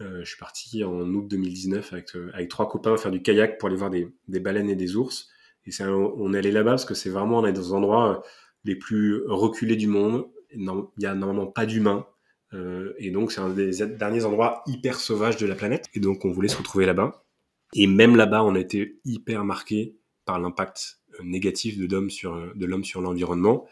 je 0.00 0.24
suis 0.24 0.38
parti 0.38 0.82
en 0.84 1.02
août 1.14 1.28
2019 1.28 1.92
avec, 1.92 2.48
trois 2.48 2.68
copains 2.68 2.96
faire 2.96 3.10
du 3.10 3.22
kayak 3.22 3.58
pour 3.58 3.68
aller 3.68 3.76
voir 3.76 3.90
des, 3.90 4.40
baleines 4.40 4.70
et 4.70 4.76
des 4.76 4.96
ours. 4.96 5.28
Et 5.66 5.84
on 5.84 6.34
est 6.34 6.38
allé 6.38 6.50
là-bas 6.50 6.72
parce 6.72 6.84
que 6.84 6.94
c'est 6.94 7.10
vraiment, 7.10 7.38
on 7.38 7.46
est 7.46 7.52
dans 7.52 7.60
des 7.60 7.72
endroits 7.72 8.24
les 8.64 8.76
plus 8.76 9.22
reculés 9.26 9.76
du 9.76 9.86
monde. 9.86 10.26
Il 10.52 10.68
n'y 10.98 11.06
a 11.06 11.14
normalement 11.14 11.46
pas 11.46 11.66
d'humains. 11.66 12.06
Euh, 12.52 12.94
et 12.98 13.10
donc, 13.10 13.32
c'est 13.32 13.40
un 13.40 13.50
des 13.50 13.86
derniers 13.86 14.24
endroits 14.24 14.62
hyper 14.66 14.98
sauvages 14.98 15.36
de 15.36 15.46
la 15.46 15.54
planète. 15.54 15.86
Et 15.94 16.00
donc, 16.00 16.24
on 16.24 16.30
voulait 16.30 16.48
se 16.48 16.56
retrouver 16.56 16.86
là-bas. 16.86 17.24
Et 17.74 17.86
même 17.86 18.16
là-bas, 18.16 18.42
on 18.42 18.54
a 18.54 18.60
été 18.60 19.00
hyper 19.04 19.44
marqué 19.44 19.96
par 20.24 20.40
l'impact 20.40 20.98
euh, 21.14 21.24
négatif 21.24 21.78
de 21.78 21.86
l'homme 21.86 22.10
sur, 22.10 22.34
euh, 22.34 22.52
de 22.54 22.66
l'homme 22.66 22.84
sur 22.84 23.00
l'environnement. 23.00 23.66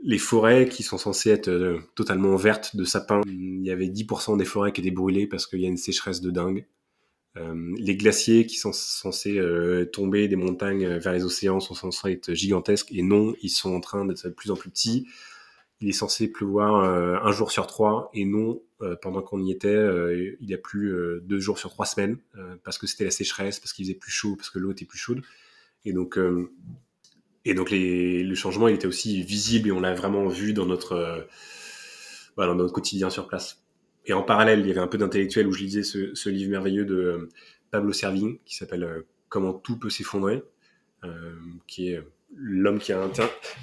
les 0.00 0.18
forêts 0.18 0.68
qui 0.68 0.82
sont 0.82 0.98
censées 0.98 1.30
être 1.30 1.78
totalement 1.94 2.36
vertes 2.36 2.76
de 2.76 2.84
sapins, 2.84 3.22
il 3.26 3.62
y 3.62 3.70
avait 3.70 3.88
10% 3.88 4.36
des 4.36 4.44
forêts 4.44 4.72
qui 4.72 4.80
étaient 4.82 4.90
brûlées 4.90 5.26
parce 5.26 5.46
qu'il 5.46 5.60
y 5.60 5.64
a 5.64 5.68
une 5.68 5.78
sécheresse 5.78 6.20
de 6.20 6.30
dingue. 6.30 6.66
les 7.36 7.96
glaciers 7.96 8.44
qui 8.44 8.56
sont 8.56 8.72
censés 8.72 9.40
tomber 9.92 10.28
des 10.28 10.36
montagnes 10.36 10.98
vers 10.98 11.12
les 11.12 11.24
océans 11.24 11.60
sont 11.60 11.74
censés 11.74 12.12
être 12.12 12.34
gigantesques 12.34 12.92
et 12.92 13.02
non, 13.02 13.34
ils 13.40 13.50
sont 13.50 13.72
en 13.74 13.80
train 13.80 14.04
d'être 14.04 14.28
de 14.28 14.34
plus 14.34 14.50
en 14.50 14.56
plus 14.56 14.70
petits 14.70 15.06
il 15.84 15.90
est 15.90 15.92
censé 15.92 16.28
pleuvoir 16.28 16.76
euh, 16.76 17.18
un 17.22 17.30
jour 17.30 17.52
sur 17.52 17.66
trois 17.66 18.10
et 18.14 18.24
non 18.24 18.62
euh, 18.80 18.96
pendant 19.02 19.20
qu'on 19.20 19.42
y 19.42 19.50
était 19.50 19.68
euh, 19.68 20.34
il 20.40 20.54
a 20.54 20.56
plus 20.56 20.96
deux 21.22 21.38
jours 21.38 21.58
sur 21.58 21.68
trois 21.68 21.84
semaines 21.84 22.16
parce 22.64 22.78
que 22.78 22.86
c'était 22.86 23.04
la 23.04 23.10
sécheresse 23.10 23.60
parce 23.60 23.74
qu'il 23.74 23.84
faisait 23.84 23.94
plus 23.94 24.10
chaud 24.10 24.34
parce 24.34 24.48
que 24.48 24.58
l'eau 24.58 24.72
était 24.72 24.86
plus 24.86 24.98
chaude. 24.98 25.20
Et 25.84 25.92
donc 25.92 26.18
et 27.44 27.52
donc 27.52 27.68
le 27.70 28.34
changement 28.34 28.68
était 28.68 28.86
aussi 28.86 29.22
visible 29.22 29.68
et 29.68 29.72
on 29.72 29.80
l'a 29.80 29.92
vraiment 29.92 30.26
vu 30.26 30.54
dans 30.54 30.64
notre 30.64 31.28
dans 32.38 32.54
notre 32.54 32.72
quotidien 32.72 33.10
sur 33.10 33.28
place. 33.28 33.62
Et 34.06 34.14
en 34.14 34.22
parallèle 34.22 34.60
il 34.60 34.66
y 34.66 34.70
avait 34.70 34.80
un 34.80 34.86
peu 34.86 34.96
d'intellectuel 34.96 35.46
où 35.46 35.52
je 35.52 35.64
lisais 35.64 35.82
ce, 35.82 36.28
livre 36.30 36.50
merveilleux 36.50 36.86
de 36.86 37.28
Pablo 37.70 37.92
Servigne 37.92 38.38
qui 38.46 38.56
s'appelle 38.56 39.04
Comment 39.28 39.52
tout 39.52 39.78
peut 39.78 39.90
s'effondrer 39.90 40.42
qui 41.66 41.90
est 41.90 42.02
l'homme 42.32 42.78
qui 42.78 42.92
a 42.92 43.00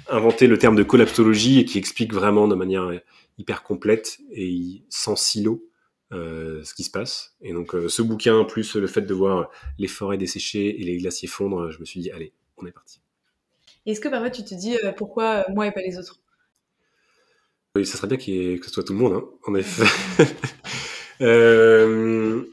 inventé 0.08 0.46
le 0.46 0.58
terme 0.58 0.76
de 0.76 0.82
collapsologie 0.82 1.60
et 1.60 1.64
qui 1.64 1.78
explique 1.78 2.12
vraiment 2.12 2.48
de 2.48 2.54
manière 2.54 2.90
hyper 3.38 3.62
complète 3.62 4.18
et 4.30 4.82
sans 4.88 5.16
silo 5.16 5.68
euh, 6.12 6.62
ce 6.62 6.74
qui 6.74 6.84
se 6.84 6.90
passe. 6.90 7.36
Et 7.40 7.54
donc 7.54 7.74
euh, 7.74 7.88
ce 7.88 8.02
bouquin, 8.02 8.44
plus 8.44 8.76
le 8.76 8.86
fait 8.86 9.00
de 9.00 9.14
voir 9.14 9.50
les 9.78 9.88
forêts 9.88 10.18
desséchées 10.18 10.78
et 10.78 10.84
les 10.84 10.98
glaciers 10.98 11.26
fondre, 11.28 11.70
je 11.70 11.80
me 11.80 11.86
suis 11.86 12.00
dit, 12.00 12.10
allez, 12.10 12.34
on 12.58 12.66
est 12.66 12.72
parti. 12.72 13.00
Est-ce 13.86 13.98
que 13.98 14.08
parfois 14.08 14.28
tu 14.28 14.44
te 14.44 14.54
dis 14.54 14.76
euh, 14.84 14.92
pourquoi 14.92 15.46
moi 15.48 15.66
et 15.66 15.72
pas 15.72 15.80
les 15.80 15.98
autres? 15.98 16.20
Oui, 17.74 17.86
ça 17.86 17.96
serait 17.96 18.08
bien 18.08 18.18
que 18.18 18.66
ce 18.66 18.70
soit 18.70 18.84
tout 18.84 18.92
le 18.92 18.98
monde, 18.98 19.14
hein, 19.14 19.24
en 19.46 19.54
effet. 19.54 19.84
je, 21.20 22.44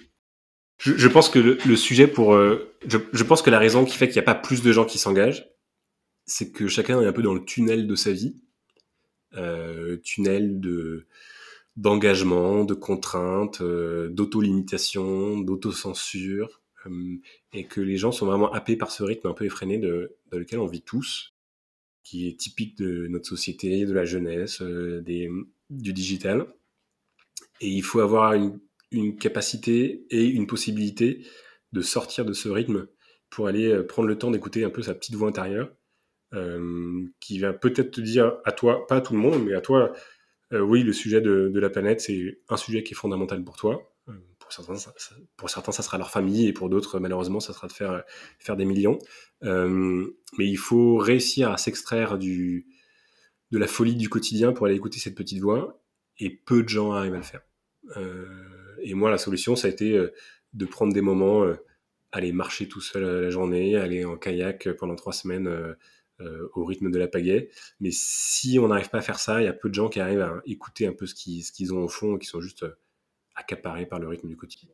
je, 0.77 1.07
pense 1.09 1.27
que 1.27 1.39
le, 1.39 1.75
sujet 1.75 2.07
pour... 2.07 2.33
Je, 2.33 2.97
je, 3.11 3.23
pense 3.25 3.41
que 3.41 3.49
la 3.49 3.59
raison 3.59 3.83
qui 3.83 3.97
fait 3.97 4.07
qu'il 4.07 4.15
n'y 4.15 4.19
a 4.19 4.33
pas 4.33 4.35
plus 4.35 4.63
de 4.63 4.71
gens 4.71 4.85
qui 4.85 4.97
s'engagent, 4.97 5.49
c'est 6.29 6.51
que 6.51 6.67
chacun 6.67 7.01
est 7.01 7.07
un 7.07 7.11
peu 7.11 7.23
dans 7.23 7.33
le 7.33 7.43
tunnel 7.43 7.87
de 7.87 7.95
sa 7.95 8.11
vie, 8.11 8.35
euh, 9.35 9.97
tunnel 9.97 10.59
de 10.59 11.07
d'engagement, 11.75 12.65
de 12.65 12.73
contraintes, 12.73 13.61
euh, 13.61 14.09
d'auto-limitation, 14.09 15.39
d'autocensure, 15.39 16.61
euh, 16.85 17.15
et 17.53 17.65
que 17.65 17.79
les 17.79 17.95
gens 17.95 18.11
sont 18.11 18.25
vraiment 18.25 18.51
happés 18.51 18.75
par 18.75 18.91
ce 18.91 19.01
rythme 19.01 19.27
un 19.27 19.33
peu 19.33 19.45
effréné 19.45 19.77
dans 19.77 20.37
lequel 20.37 20.59
on 20.59 20.67
vit 20.67 20.81
tous, 20.81 21.33
qui 22.03 22.27
est 22.27 22.37
typique 22.37 22.77
de 22.77 23.07
notre 23.07 23.27
société, 23.27 23.85
de 23.85 23.93
la 23.93 24.03
jeunesse, 24.03 24.61
des, 24.61 25.29
du 25.69 25.93
digital. 25.93 26.47
Et 27.61 27.69
il 27.69 27.83
faut 27.83 28.01
avoir 28.01 28.33
une, 28.33 28.59
capacité 29.17 30.05
et 30.09 30.25
une 30.25 30.47
possibilité 30.47 31.25
de 31.71 31.81
sortir 31.81 32.25
de 32.25 32.33
ce 32.33 32.49
rythme 32.49 32.87
pour 33.29 33.47
aller 33.47 33.83
prendre 33.83 34.07
le 34.07 34.17
temps 34.17 34.31
d'écouter 34.31 34.63
un 34.65 34.69
peu 34.69 34.81
sa 34.81 34.95
petite 34.95 35.15
voix 35.15 35.29
intérieure 35.29 35.69
euh, 35.69 35.78
qui 37.19 37.39
va 37.39 37.53
peut-être 37.53 37.91
te 37.91 38.01
dire 38.01 38.37
à 38.45 38.51
toi, 38.51 38.85
pas 38.87 38.97
à 38.97 39.01
tout 39.01 39.13
le 39.13 39.19
monde, 39.19 39.43
mais 39.45 39.53
à 39.53 39.61
toi, 39.61 39.93
euh, 40.53 40.61
oui, 40.61 40.83
le 40.83 40.93
sujet 40.93 41.21
de, 41.21 41.51
la 41.59 41.69
planète, 41.69 42.01
c'est 42.01 42.39
un 42.49 42.57
sujet 42.57 42.83
qui 42.83 42.93
est 42.93 42.97
fondamental 42.97 43.43
pour 43.43 43.55
toi. 43.55 43.93
Euh, 44.07 44.13
pour 44.39 44.51
certains, 44.51 44.75
ça, 44.75 44.93
pour 45.37 45.49
certains, 45.49 45.71
ça 45.71 45.83
sera 45.83 45.97
leur 45.97 46.09
famille, 46.09 46.47
et 46.47 46.53
pour 46.53 46.69
d'autres, 46.69 46.99
malheureusement, 46.99 47.39
ça 47.39 47.53
sera 47.53 47.67
de 47.67 47.73
faire, 47.73 48.57
des 48.57 48.65
millions. 48.65 48.97
mais 49.41 50.47
il 50.47 50.57
faut 50.57 50.97
réussir 50.97 51.51
à 51.51 51.57
s'extraire 51.57 52.17
de 52.17 52.63
la 53.51 53.67
folie 53.67 53.95
du 53.95 54.09
quotidien 54.09 54.53
pour 54.53 54.65
aller 54.65 54.75
écouter 54.75 54.99
cette 54.99 55.15
petite 55.15 55.39
voix, 55.39 55.83
et 56.17 56.29
peu 56.29 56.63
de 56.63 56.69
gens 56.69 56.91
arrivent 56.93 57.13
à 57.13 57.17
le 57.17 57.23
faire. 57.23 57.41
et 58.81 58.93
moi, 58.95 59.11
la 59.11 59.19
solution, 59.19 59.55
ça 59.55 59.67
a 59.67 59.71
été 59.71 60.03
de 60.53 60.65
prendre 60.65 60.93
des 60.93 61.01
moments, 61.01 61.45
aller 62.11 62.31
marcher 62.31 62.67
tout 62.67 62.81
seul 62.81 63.03
la 63.25 63.29
journée, 63.29 63.75
aller 63.75 64.03
en 64.03 64.17
kayak 64.17 64.71
pendant 64.79 64.95
trois 64.95 65.13
semaines 65.13 65.75
euh, 66.21 66.49
au 66.53 66.65
rythme 66.65 66.91
de 66.91 66.97
la 66.97 67.07
pagaie. 67.07 67.49
Mais 67.79 67.91
si 67.91 68.59
on 68.59 68.67
n'arrive 68.67 68.89
pas 68.89 68.99
à 68.99 69.01
faire 69.01 69.19
ça, 69.19 69.41
il 69.41 69.45
y 69.45 69.47
a 69.47 69.53
peu 69.53 69.69
de 69.69 69.73
gens 69.73 69.89
qui 69.89 69.99
arrivent 69.99 70.21
à 70.21 70.41
écouter 70.45 70.85
un 70.85 70.93
peu 70.93 71.05
ce 71.05 71.15
qu'ils, 71.15 71.43
ce 71.43 71.51
qu'ils 71.51 71.73
ont 71.73 71.83
au 71.83 71.87
fond 71.87 72.17
et 72.17 72.19
qui 72.19 72.27
sont 72.27 72.41
juste 72.41 72.63
euh, 72.63 72.77
accaparés 73.35 73.85
par 73.85 73.99
le 73.99 74.07
rythme 74.07 74.27
du 74.27 74.35
quotidien. 74.35 74.69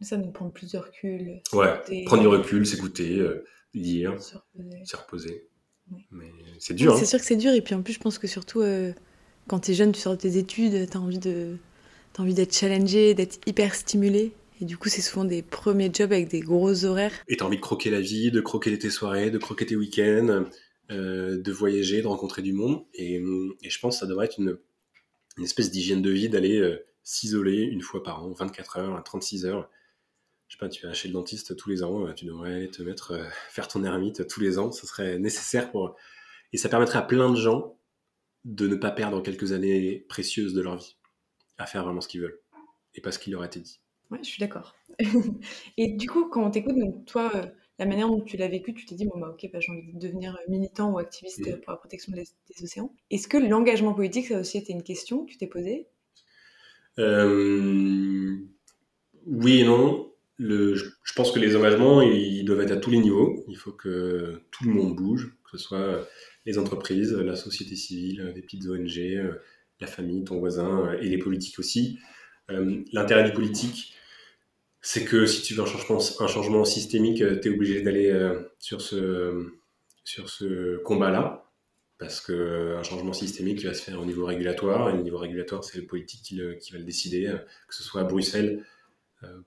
Ça 0.00 0.16
nous 0.16 0.30
prend 0.30 0.50
plus 0.50 0.72
de 0.72 0.78
recul. 0.78 1.40
Ouais, 1.52 2.04
prendre 2.04 2.22
du 2.22 2.28
recul, 2.28 2.66
s'écouter, 2.66 3.18
euh, 3.18 3.44
lire, 3.72 4.20
se 4.20 4.96
reposer. 4.96 5.48
Mais 6.10 6.30
c'est 6.58 6.74
dur. 6.74 6.96
C'est 6.96 7.02
hein. 7.02 7.06
sûr 7.06 7.18
que 7.18 7.24
c'est 7.24 7.36
dur. 7.36 7.52
Et 7.52 7.62
puis 7.62 7.74
en 7.74 7.82
plus, 7.82 7.94
je 7.94 8.00
pense 8.00 8.18
que 8.18 8.26
surtout, 8.26 8.62
quand 9.46 9.60
tu 9.60 9.70
es 9.70 9.74
jeune, 9.74 9.92
tu 9.92 10.00
sors 10.00 10.16
de 10.16 10.20
tes 10.20 10.36
études, 10.36 10.90
tu 10.90 10.96
as 10.96 11.00
envie, 11.00 11.18
de... 11.18 11.56
As 12.18 12.22
envie 12.22 12.34
d'être 12.34 12.54
challengé, 12.54 13.14
d'être 13.14 13.38
hyper 13.46 13.74
stimulé. 13.74 14.32
Et 14.60 14.64
du 14.64 14.76
coup, 14.76 14.88
c'est 14.88 15.02
souvent 15.02 15.24
des 15.24 15.42
premiers 15.42 15.90
jobs 15.92 16.12
avec 16.12 16.28
des 16.28 16.40
gros 16.40 16.84
horaires. 16.84 17.12
Et 17.28 17.36
tu 17.36 17.42
as 17.42 17.46
envie 17.46 17.56
de 17.56 17.62
croquer 17.62 17.90
la 17.90 18.00
vie, 18.00 18.30
de 18.30 18.40
croquer 18.40 18.78
tes 18.78 18.90
soirées, 18.90 19.30
de 19.30 19.38
croquer 19.38 19.66
tes 19.66 19.76
week-ends. 19.76 20.44
Euh, 20.90 21.40
de 21.40 21.50
voyager, 21.50 22.02
de 22.02 22.06
rencontrer 22.06 22.42
du 22.42 22.52
monde. 22.52 22.84
Et, 22.92 23.18
je 23.18 23.78
pense 23.78 23.96
que 23.96 24.00
ça 24.00 24.06
devrait 24.06 24.26
être 24.26 24.38
une, 24.38 24.58
espèce 25.42 25.70
d'hygiène 25.70 26.02
de 26.02 26.10
vie 26.10 26.28
d'aller 26.28 26.58
euh, 26.58 26.84
s'isoler 27.02 27.62
une 27.62 27.80
fois 27.80 28.02
par 28.02 28.22
an, 28.22 28.32
24 28.32 28.76
heures, 28.78 29.02
36 29.02 29.46
heures. 29.46 29.70
Je 30.46 30.56
sais 30.56 30.58
pas, 30.58 30.68
tu 30.68 30.86
vas 30.86 30.92
chez 30.92 31.08
le 31.08 31.14
dentiste 31.14 31.56
tous 31.56 31.70
les 31.70 31.82
ans, 31.82 32.06
euh, 32.06 32.12
tu 32.12 32.26
devrais 32.26 32.68
te 32.68 32.82
mettre, 32.82 33.18
faire 33.48 33.66
ton 33.66 33.82
ermite 33.82 34.28
tous 34.28 34.40
les 34.40 34.58
ans, 34.58 34.72
ça 34.72 34.86
serait 34.86 35.18
nécessaire 35.18 35.70
pour... 35.70 35.96
Et 36.52 36.58
ça 36.58 36.68
permettrait 36.68 36.98
à 36.98 37.02
plein 37.02 37.30
de 37.30 37.36
gens 37.36 37.78
de 38.44 38.68
ne 38.68 38.76
pas 38.76 38.90
perdre 38.90 39.22
quelques 39.22 39.52
années 39.52 40.04
précieuses 40.10 40.52
de 40.52 40.60
leur 40.60 40.76
vie, 40.76 40.98
à 41.56 41.64
faire 41.64 41.82
vraiment 41.82 42.02
ce 42.02 42.08
qu'ils 42.08 42.20
veulent, 42.20 42.38
et 42.94 43.00
pas 43.00 43.10
ce 43.10 43.18
qu'il 43.18 43.32
leur 43.32 43.42
a 43.42 43.46
été 43.46 43.58
dit. 43.58 43.80
Ouais, 44.10 44.18
je 44.18 44.28
suis 44.28 44.38
d'accord. 44.38 44.76
et 45.78 45.94
du 45.94 46.08
coup, 46.08 46.28
quand 46.28 46.44
on 46.44 46.50
t'écoute, 46.50 46.78
donc 46.78 47.06
toi, 47.06 47.32
la 47.78 47.86
manière 47.86 48.08
dont 48.08 48.20
tu 48.20 48.36
l'as 48.36 48.48
vécu, 48.48 48.72
tu 48.74 48.84
t'es 48.84 48.94
dit, 48.94 49.06
bon, 49.06 49.18
bah, 49.18 49.30
ok, 49.30 49.50
bah, 49.52 49.58
j'ai 49.60 49.72
envie 49.72 49.92
de 49.92 49.98
devenir 49.98 50.38
militant 50.48 50.92
ou 50.92 50.98
activiste 50.98 51.40
mmh. 51.40 51.60
pour 51.60 51.72
la 51.72 51.76
protection 51.76 52.12
des, 52.12 52.24
océans. 52.62 52.94
Est-ce 53.10 53.26
que 53.26 53.36
l'engagement 53.36 53.94
politique, 53.94 54.26
ça 54.26 54.36
a 54.36 54.40
aussi 54.40 54.58
été 54.58 54.72
une 54.72 54.82
question 54.82 55.24
que 55.24 55.32
tu 55.32 55.38
t'es 55.38 55.46
posée? 55.46 55.88
Euh, 56.98 58.36
Oui 59.26 59.60
et 59.60 59.64
non. 59.64 60.12
Le, 60.36 60.74
je, 60.74 61.12
pense 61.14 61.32
que 61.32 61.38
les 61.38 61.56
engagements, 61.56 62.02
ils 62.02 62.44
doivent 62.44 62.60
être 62.60 62.72
à 62.72 62.76
tous 62.76 62.90
les 62.90 62.98
niveaux. 62.98 63.44
Il 63.48 63.56
faut 63.56 63.72
que 63.72 64.42
tout 64.50 64.64
le 64.64 64.72
monde 64.72 64.96
bouge, 64.96 65.36
que 65.44 65.56
ce 65.56 65.64
soit 65.64 66.08
les 66.44 66.58
entreprises, 66.58 67.12
la 67.12 67.36
société 67.36 67.76
civile, 67.76 68.32
les 68.34 68.42
petites 68.42 68.66
ONG, 68.66 68.98
euh, 68.98 69.34
la 69.80 69.86
famille, 69.86 70.24
ton 70.24 70.38
voisin 70.38 70.86
euh, 70.86 70.98
et 71.00 71.08
les 71.08 71.18
politiques 71.18 71.58
aussi. 71.58 71.98
L'intérêt 72.48 73.24
du 73.24 73.32
politique, 73.32 73.94
c'est 74.84 75.06
que 75.06 75.24
si 75.24 75.40
tu 75.40 75.54
veux 75.54 75.62
un 75.62 75.66
changement, 75.66 75.98
un 76.20 76.26
changement 76.26 76.64
systémique, 76.66 77.22
euh, 77.22 77.40
tu 77.40 77.48
es 77.48 77.54
obligé 77.54 77.80
d'aller 77.80 78.10
euh, 78.10 78.42
sur 78.58 78.82
ce, 78.82 79.50
sur 80.04 80.28
ce 80.28 80.76
combat-là, 80.82 81.50
parce 81.98 82.20
qu'un 82.20 82.34
euh, 82.34 82.82
changement 82.82 83.14
systémique 83.14 83.64
va 83.64 83.72
se 83.72 83.80
faire 83.80 83.98
au 83.98 84.04
niveau 84.04 84.26
régulatoire, 84.26 84.90
et 84.90 84.92
au 84.92 85.02
niveau 85.02 85.16
régulatoire, 85.16 85.64
c'est 85.64 85.78
le 85.78 85.86
politique 85.86 86.20
qui, 86.22 86.36
va 86.36 86.78
le 86.78 86.84
décider, 86.84 87.34
que 87.66 87.74
ce 87.74 87.82
soit 87.82 88.02
à 88.02 88.04
Bruxelles. 88.04 88.62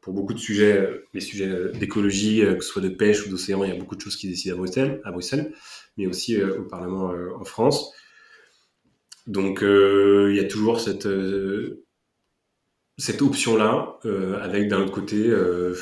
Pour 0.02 0.14
beaucoup 0.14 0.34
de 0.34 0.40
sujets, 0.40 0.90
les 1.14 1.22
sujets 1.22 1.72
d'écologie, 1.76 2.42
que 2.42 2.64
ce 2.64 2.72
soit 2.72 2.82
de 2.82 2.90
pêche 2.90 3.28
ou 3.28 3.30
d'océan, 3.30 3.64
il 3.64 3.70
y 3.70 3.72
a 3.72 3.78
beaucoup 3.78 3.96
de 3.96 4.02
choses 4.02 4.16
qui 4.16 4.28
décident 4.28 4.56
à 4.56 4.58
Bruxelles, 4.58 5.02
à 5.04 5.12
Bruxelles 5.12 5.54
mais 5.98 6.08
aussi 6.08 6.42
au 6.42 6.64
Parlement 6.64 7.14
en 7.40 7.44
France. 7.44 7.94
Donc 9.28 9.60
il 9.62 10.36
y 10.36 10.40
a 10.40 10.46
toujours 10.46 10.80
cette, 10.80 11.08
cette 12.98 13.22
option-là, 13.22 14.00
euh, 14.06 14.40
avec 14.42 14.68
d'un 14.68 14.88
côté, 14.88 15.28
euh, 15.28 15.76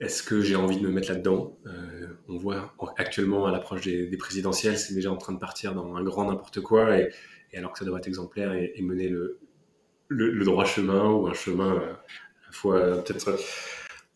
est-ce 0.00 0.22
que 0.22 0.42
j'ai 0.42 0.56
envie 0.56 0.76
de 0.76 0.86
me 0.86 0.92
mettre 0.92 1.10
là-dedans? 1.10 1.58
Euh, 1.66 2.06
On 2.28 2.36
voit 2.36 2.74
actuellement 2.96 3.46
à 3.46 3.52
l'approche 3.52 3.82
des, 3.82 4.16
présidentielles, 4.16 4.78
c'est 4.78 4.94
déjà 4.94 5.10
en 5.10 5.16
train 5.16 5.32
de 5.32 5.38
partir 5.38 5.74
dans 5.74 5.96
un 5.96 6.02
grand 6.02 6.30
n'importe 6.30 6.60
quoi, 6.60 6.98
et, 6.98 7.10
alors 7.56 7.72
que 7.72 7.78
ça 7.78 7.84
devrait 7.84 8.00
être 8.00 8.08
exemplaire 8.08 8.52
et, 8.52 8.74
mener 8.82 9.08
le, 9.08 9.40
le, 10.08 10.44
droit 10.44 10.64
chemin 10.64 11.08
ou 11.10 11.26
un 11.28 11.34
chemin 11.34 11.76
à 11.76 12.46
la 12.46 12.52
fois 12.52 12.80
peut-être 13.02 13.38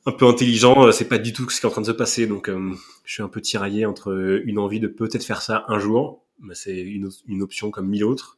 un 0.07 0.12
peu 0.12 0.26
intelligent, 0.26 0.90
c'est 0.90 1.09
pas 1.09 1.18
du 1.18 1.33
tout 1.33 1.49
ce 1.50 1.61
qui 1.61 1.66
est 1.66 1.68
en 1.68 1.73
train 1.73 1.83
de 1.83 1.87
se 1.87 1.92
passer. 1.92 2.26
Donc, 2.26 2.50
je 3.04 3.12
suis 3.12 3.23
un 3.23 3.28
peu 3.28 3.40
tiraillé 3.40 3.85
entre 3.87 4.40
une 4.45 4.59
envie 4.59 4.80
de 4.80 4.88
peut-être 4.88 5.25
faire 5.25 5.42
ça 5.42 5.64
un 5.68 5.78
jour, 5.78 6.25
mais 6.40 6.54
c'est 6.54 6.80
une, 6.80 7.42
option 7.42 7.71
comme 7.71 7.88
mille 7.88 8.04
autres, 8.04 8.38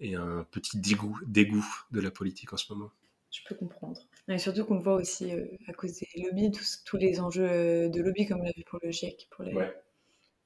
et 0.00 0.14
un 0.14 0.46
petit 0.50 0.78
dégoût, 0.78 1.18
dégoût 1.26 1.66
de 1.90 2.00
la 2.00 2.10
politique 2.10 2.52
en 2.52 2.56
ce 2.56 2.72
moment. 2.72 2.90
Je 3.30 3.40
peux 3.48 3.54
comprendre. 3.54 4.00
Et 4.28 4.38
surtout 4.38 4.64
qu'on 4.64 4.78
voit 4.78 4.96
aussi 4.96 5.30
à 5.68 5.72
cause 5.72 5.92
des 5.92 6.22
lobbies, 6.22 6.50
tous, 6.50 6.96
les 6.96 7.20
enjeux 7.20 7.88
de 7.88 8.00
lobby, 8.02 8.26
comme 8.26 8.40
on 8.40 8.44
l'a 8.44 8.52
vu 8.56 8.64
pour 8.64 8.80
le 8.82 8.90
GIEC, 8.90 9.28
pour 9.30 9.44
les, 9.44 9.54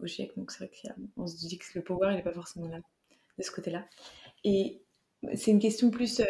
au 0.01 0.07
GIEC. 0.07 0.37
Donc 0.37 0.51
c'est 0.51 0.67
vrai 0.67 0.71
qu'on 1.17 1.27
se 1.27 1.37
dit 1.37 1.59
que 1.59 1.65
le 1.75 1.83
pouvoir, 1.83 2.13
il 2.13 2.17
n'est 2.17 2.23
pas 2.23 2.35
forcément 2.35 2.69
là, 2.69 2.79
de 3.39 3.43
ce 3.43 3.51
côté-là. 3.51 3.87
Et 4.45 4.83
c'est 5.35 5.51
une 5.51 5.61
question 5.61 5.91
plus, 5.91 6.21
euh, 6.21 6.25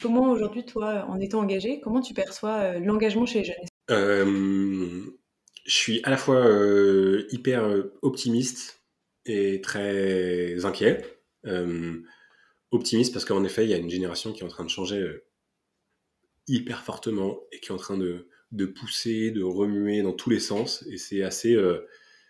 comment 0.00 0.30
aujourd'hui, 0.30 0.64
toi, 0.64 1.04
en 1.08 1.20
étant 1.20 1.40
engagé, 1.40 1.80
comment 1.80 2.00
tu 2.00 2.14
perçois 2.14 2.56
euh, 2.58 2.78
l'engagement 2.78 3.26
chez 3.26 3.40
les 3.40 3.44
jeunes? 3.44 3.56
Euh, 3.90 5.02
Je 5.64 5.74
suis 5.74 6.00
à 6.04 6.10
la 6.10 6.16
fois 6.16 6.46
hyper 7.30 7.68
optimiste 8.02 8.82
et 9.26 9.60
très 9.60 10.64
inquiet. 10.64 11.02
Optimiste 12.70 13.12
parce 13.12 13.24
qu'en 13.24 13.44
effet, 13.44 13.64
il 13.64 13.70
y 13.70 13.74
a 13.74 13.78
une 13.78 13.90
génération 13.90 14.32
qui 14.32 14.42
est 14.42 14.46
en 14.46 14.50
train 14.50 14.64
de 14.64 14.70
changer 14.70 15.22
hyper 16.46 16.82
fortement 16.82 17.40
et 17.52 17.60
qui 17.60 17.68
est 17.68 17.74
en 17.74 17.78
train 17.78 17.98
de, 17.98 18.28
de 18.52 18.66
pousser, 18.66 19.30
de 19.30 19.42
remuer 19.42 20.02
dans 20.02 20.12
tous 20.12 20.30
les 20.30 20.40
sens. 20.40 20.84
Et 20.88 20.96
c'est 20.96 21.22
assez 21.22 21.56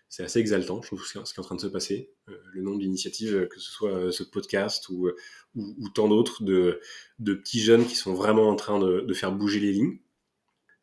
c'est 0.09 0.23
assez 0.23 0.39
exaltant, 0.39 0.81
je 0.81 0.89
trouve, 0.89 1.05
ce 1.05 1.13
qui 1.13 1.19
est 1.19 1.39
en 1.39 1.43
train 1.43 1.55
de 1.55 1.61
se 1.61 1.67
passer. 1.67 2.11
Euh, 2.29 2.39
le 2.53 2.63
nombre 2.63 2.79
d'initiatives, 2.79 3.35
euh, 3.35 3.47
que 3.47 3.61
ce 3.61 3.71
soit 3.71 3.93
euh, 3.93 4.11
ce 4.11 4.23
podcast 4.23 4.89
ou, 4.89 5.11
ou, 5.55 5.89
tant 5.91 6.09
d'autres, 6.09 6.43
de, 6.43 6.81
de, 7.19 7.35
petits 7.35 7.61
jeunes 7.61 7.87
qui 7.87 7.95
sont 7.95 8.15
vraiment 8.15 8.49
en 8.49 8.57
train 8.57 8.79
de, 8.79 9.01
de, 9.01 9.15
faire 9.15 9.33
bouger 9.33 9.61
les 9.61 9.73
lignes. 9.73 9.99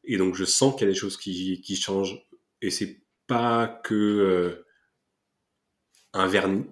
Et 0.03 0.17
donc, 0.17 0.35
je 0.35 0.45
sens 0.45 0.75
qu'il 0.75 0.87
y 0.87 0.89
a 0.89 0.93
des 0.93 0.99
choses 0.99 1.17
qui, 1.17 1.61
qui 1.61 1.75
changent. 1.75 2.23
Et 2.61 2.69
c'est 2.69 3.01
pas 3.25 3.67
que 3.83 4.63
un 6.13 6.27
vernis. 6.27 6.65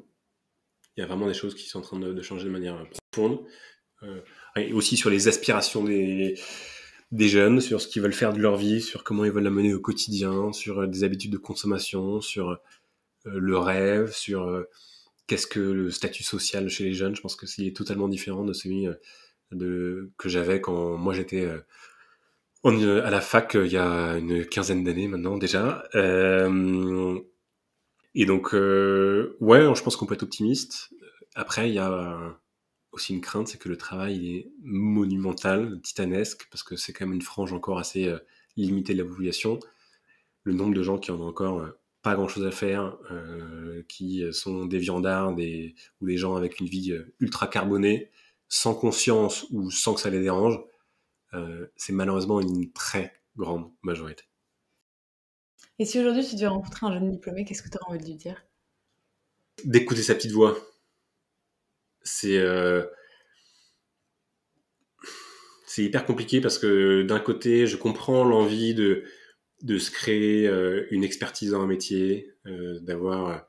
Il 0.96 1.02
y 1.02 1.04
a 1.04 1.08
vraiment 1.08 1.28
des 1.28 1.34
choses 1.34 1.56
qui 1.56 1.68
sont 1.68 1.80
en 1.80 1.82
train 1.82 2.00
de, 2.00 2.22
changer 2.22 2.46
de 2.46 2.52
manière 2.52 2.86
profonde. 3.12 3.40
et 4.56 4.74
aussi 4.74 4.98
sur 4.98 5.10
les 5.10 5.28
aspirations 5.28 5.84
des, 5.84 6.36
jeunes, 7.12 7.62
sur 7.62 7.82
ce 7.82 7.88
qu'ils 7.88 8.02
veulent 8.02 8.14
faire 8.14 8.34
de 8.34 8.40
leur 8.40 8.58
vie, 8.58 8.82
sur 8.82 9.04
comment 9.04 9.26
ils 9.26 9.32
veulent 9.32 9.44
la 9.44 9.50
mener 9.50 9.74
au 9.74 9.80
quotidien, 9.80 10.52
sur 10.54 10.80
euh, 10.80 10.88
des 10.88 11.04
habitudes 11.04 11.32
de 11.32 11.38
consommation, 11.38 12.22
sur 12.22 12.50
euh, 12.52 12.58
le 13.26 13.58
rêve, 13.58 14.12
sur 14.12 14.44
euh, 14.44 14.64
qu'est-ce 15.28 15.48
que 15.48 15.60
le 15.60 15.90
statut 15.92 16.24
social 16.24 16.70
chez 16.70 16.84
les 16.84 16.94
jeunes. 16.94 17.16
Je 17.16 17.22
pense 17.22 17.36
que 17.36 17.48
c'est 17.48 17.72
totalement 17.72 18.08
différent 18.08 18.44
de 18.44 18.54
celui 18.54 18.88
que 19.52 20.30
j'avais 20.30 20.62
quand 20.62 20.98
moi 20.98 21.14
j'étais 21.14 21.48
à 22.66 23.10
la 23.10 23.22
fac 23.22 23.54
il 23.54 23.72
y 23.72 23.78
a 23.78 24.18
une 24.18 24.46
quinzaine 24.46 24.84
d'années 24.84 25.08
maintenant 25.08 25.38
déjà. 25.38 25.84
Et 28.16 28.26
donc, 28.26 28.54
ouais, 28.54 29.76
je 29.76 29.84
pense 29.84 29.96
qu'on 29.96 30.06
peut 30.06 30.16
être 30.16 30.24
optimiste. 30.24 30.94
Après, 31.36 31.70
il 31.70 31.76
y 31.76 31.80
a 31.80 32.38
aussi 32.94 33.14
une 33.14 33.22
crainte, 33.22 33.48
c'est 33.48 33.58
que 33.58 33.70
le 33.70 33.78
travail 33.78 34.36
est 34.36 34.52
monumental, 34.62 35.82
titanesque, 35.82 36.48
parce 36.52 36.64
que 36.64 36.76
c'est 36.76 36.94
quand 36.94 37.06
même 37.06 37.16
une 37.16 37.22
frange 37.22 37.52
encore 37.52 37.80
assez 37.80 38.08
euh, 38.08 38.20
limitée 38.56 38.94
de 38.94 39.02
la 39.02 39.10
population. 39.10 39.60
Le 40.44 40.54
nombre 40.54 40.74
de 40.74 40.84
gens 40.84 40.98
qui 41.00 41.12
en 41.12 41.20
ont 41.20 41.28
encore 41.28 41.60
euh, 41.60 41.72
pas 42.04 42.16
grand-chose 42.16 42.46
à 42.46 42.52
faire, 42.52 42.98
euh, 43.12 43.84
qui 43.90 44.24
sont 44.32 44.66
des 44.66 44.78
viandards 44.78 45.34
des, 45.34 45.76
ou 46.02 46.06
des 46.06 46.18
gens 46.18 46.36
avec 46.36 46.60
une 46.60 46.68
vie 46.68 46.94
ultra 47.20 47.48
carbonée, 47.48 48.12
sans 48.50 48.76
conscience 48.76 49.48
ou 49.52 49.72
sans 49.72 49.94
que 49.94 50.02
ça 50.02 50.10
les 50.10 50.22
dérange, 50.22 50.60
c'est 51.78 51.94
malheureusement 51.94 52.42
une 52.42 52.72
très 52.74 53.14
grande 53.38 53.72
majorité. 53.82 54.26
Et 55.80 55.86
si 55.86 56.00
aujourd'hui 56.00 56.26
tu 56.26 56.36
devais 56.36 56.48
rencontrer 56.48 56.86
un 56.86 56.94
jeune 56.94 57.12
diplômé, 57.12 57.46
qu'est-ce 57.46 57.64
que 57.64 57.70
tu 57.70 57.78
aurais 57.82 57.96
envie 57.96 58.04
de 58.04 58.10
lui 58.10 58.16
dire? 58.16 58.46
D'écouter 59.66 60.04
sa 60.04 60.16
petite 60.16 60.32
voix. 60.32 60.58
C'est 62.04 62.38
euh, 62.38 62.86
c'est 65.66 65.84
hyper 65.84 66.06
compliqué 66.06 66.42
parce 66.42 66.60
que 66.60 67.04
d'un 67.04 67.20
côté, 67.20 67.66
je 67.66 67.78
comprends 67.78 68.24
l'envie 68.24 68.74
de, 68.76 69.04
de 69.62 69.78
se 69.80 69.90
créer 69.90 70.48
euh, 70.48 70.86
une 70.92 71.04
expertise 71.04 71.52
dans 71.52 71.62
un 71.62 71.68
métier, 71.68 72.36
euh, 72.46 72.80
d'avoir 72.82 73.48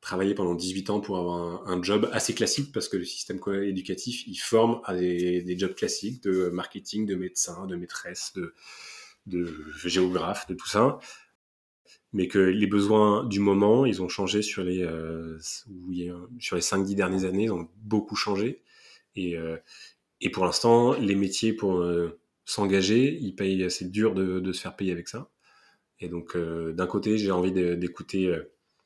travaillé 0.00 0.34
pendant 0.34 0.54
18 0.54 0.88
ans 0.88 1.00
pour 1.00 1.18
avoir 1.18 1.68
un, 1.68 1.82
job 1.82 2.08
assez 2.14 2.34
classique 2.34 2.72
parce 2.72 2.88
que 2.88 2.96
le 2.96 3.04
système 3.04 3.38
éducatif, 3.62 4.26
il 4.26 4.36
forme 4.36 4.80
à 4.84 4.94
des, 4.94 5.42
des, 5.42 5.58
jobs 5.58 5.74
classiques 5.74 6.22
de 6.22 6.48
marketing, 6.48 7.04
de 7.04 7.16
médecin, 7.16 7.66
de 7.66 7.76
maîtresse, 7.76 8.32
de, 8.34 8.54
de 9.26 9.66
géographe, 9.84 10.46
de 10.48 10.54
tout 10.54 10.68
ça 10.68 10.98
mais 12.12 12.26
que 12.28 12.38
les 12.38 12.66
besoins 12.66 13.24
du 13.24 13.40
moment, 13.40 13.86
ils 13.86 14.02
ont 14.02 14.08
changé 14.08 14.42
sur 14.42 14.64
les, 14.64 14.82
euh, 14.82 15.38
sur 16.38 16.56
les 16.56 16.62
5-10 16.62 16.94
dernières 16.94 17.24
années, 17.24 17.44
ils 17.44 17.52
ont 17.52 17.68
beaucoup 17.76 18.16
changé. 18.16 18.62
Et, 19.14 19.36
euh, 19.36 19.56
et 20.20 20.30
pour 20.30 20.44
l'instant, 20.44 20.94
les 20.94 21.14
métiers 21.14 21.52
pour 21.52 21.78
euh, 21.78 22.20
s'engager, 22.44 23.16
ils 23.20 23.34
payent, 23.34 23.70
c'est 23.70 23.90
dur 23.90 24.14
de, 24.14 24.52
se 24.52 24.60
faire 24.60 24.74
payer 24.76 24.92
avec 24.92 25.08
ça. 25.08 25.30
Et 26.00 26.08
donc, 26.08 26.36
d'un 26.36 26.86
côté, 26.86 27.18
j'ai 27.18 27.30
envie 27.30 27.52
d'écouter, 27.52 28.34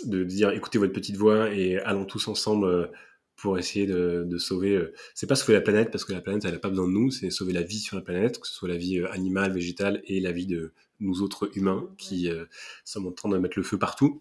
de, 0.05 0.25
dire 0.25 0.51
écoutez 0.51 0.79
votre 0.79 0.93
petite 0.93 1.17
voix 1.17 1.55
et 1.55 1.79
allons 1.79 2.05
tous 2.05 2.27
ensemble 2.27 2.91
pour 3.37 3.59
essayer 3.59 3.87
de, 3.87 4.25
de 4.27 4.39
sauver. 4.39 4.81
c'est 5.15 5.27
pas 5.27 5.35
sauver 5.35 5.55
la 5.55 5.61
planète 5.61 5.91
parce 5.91 6.05
que 6.05 6.13
la 6.13 6.21
planète, 6.21 6.45
elle 6.45 6.53
n'a 6.53 6.59
pas 6.59 6.71
besoin 6.71 6.87
de 6.87 6.93
nous, 6.93 7.11
c'est 7.11 7.31
sauver 7.31 7.53
la 7.53 7.63
vie 7.63 7.79
sur 7.79 7.97
la 7.97 8.03
planète, 8.03 8.41
que 8.41 8.47
ce 8.47 8.55
soit 8.55 8.69
la 8.69 8.77
vie 8.77 9.01
animale, 9.11 9.53
végétale 9.53 10.03
et 10.07 10.21
la 10.21 10.33
vie 10.33 10.47
de, 10.47 10.73
nous 11.01 11.23
autres 11.23 11.51
humains 11.57 11.89
qui 11.99 12.31
euh, 12.31 12.45
sommes 12.85 13.07
en 13.07 13.13
train 13.13 13.29
de 13.29 13.39
mettre 13.39 13.59
le 13.59 13.63
feu 13.63 13.79
partout. 13.79 14.21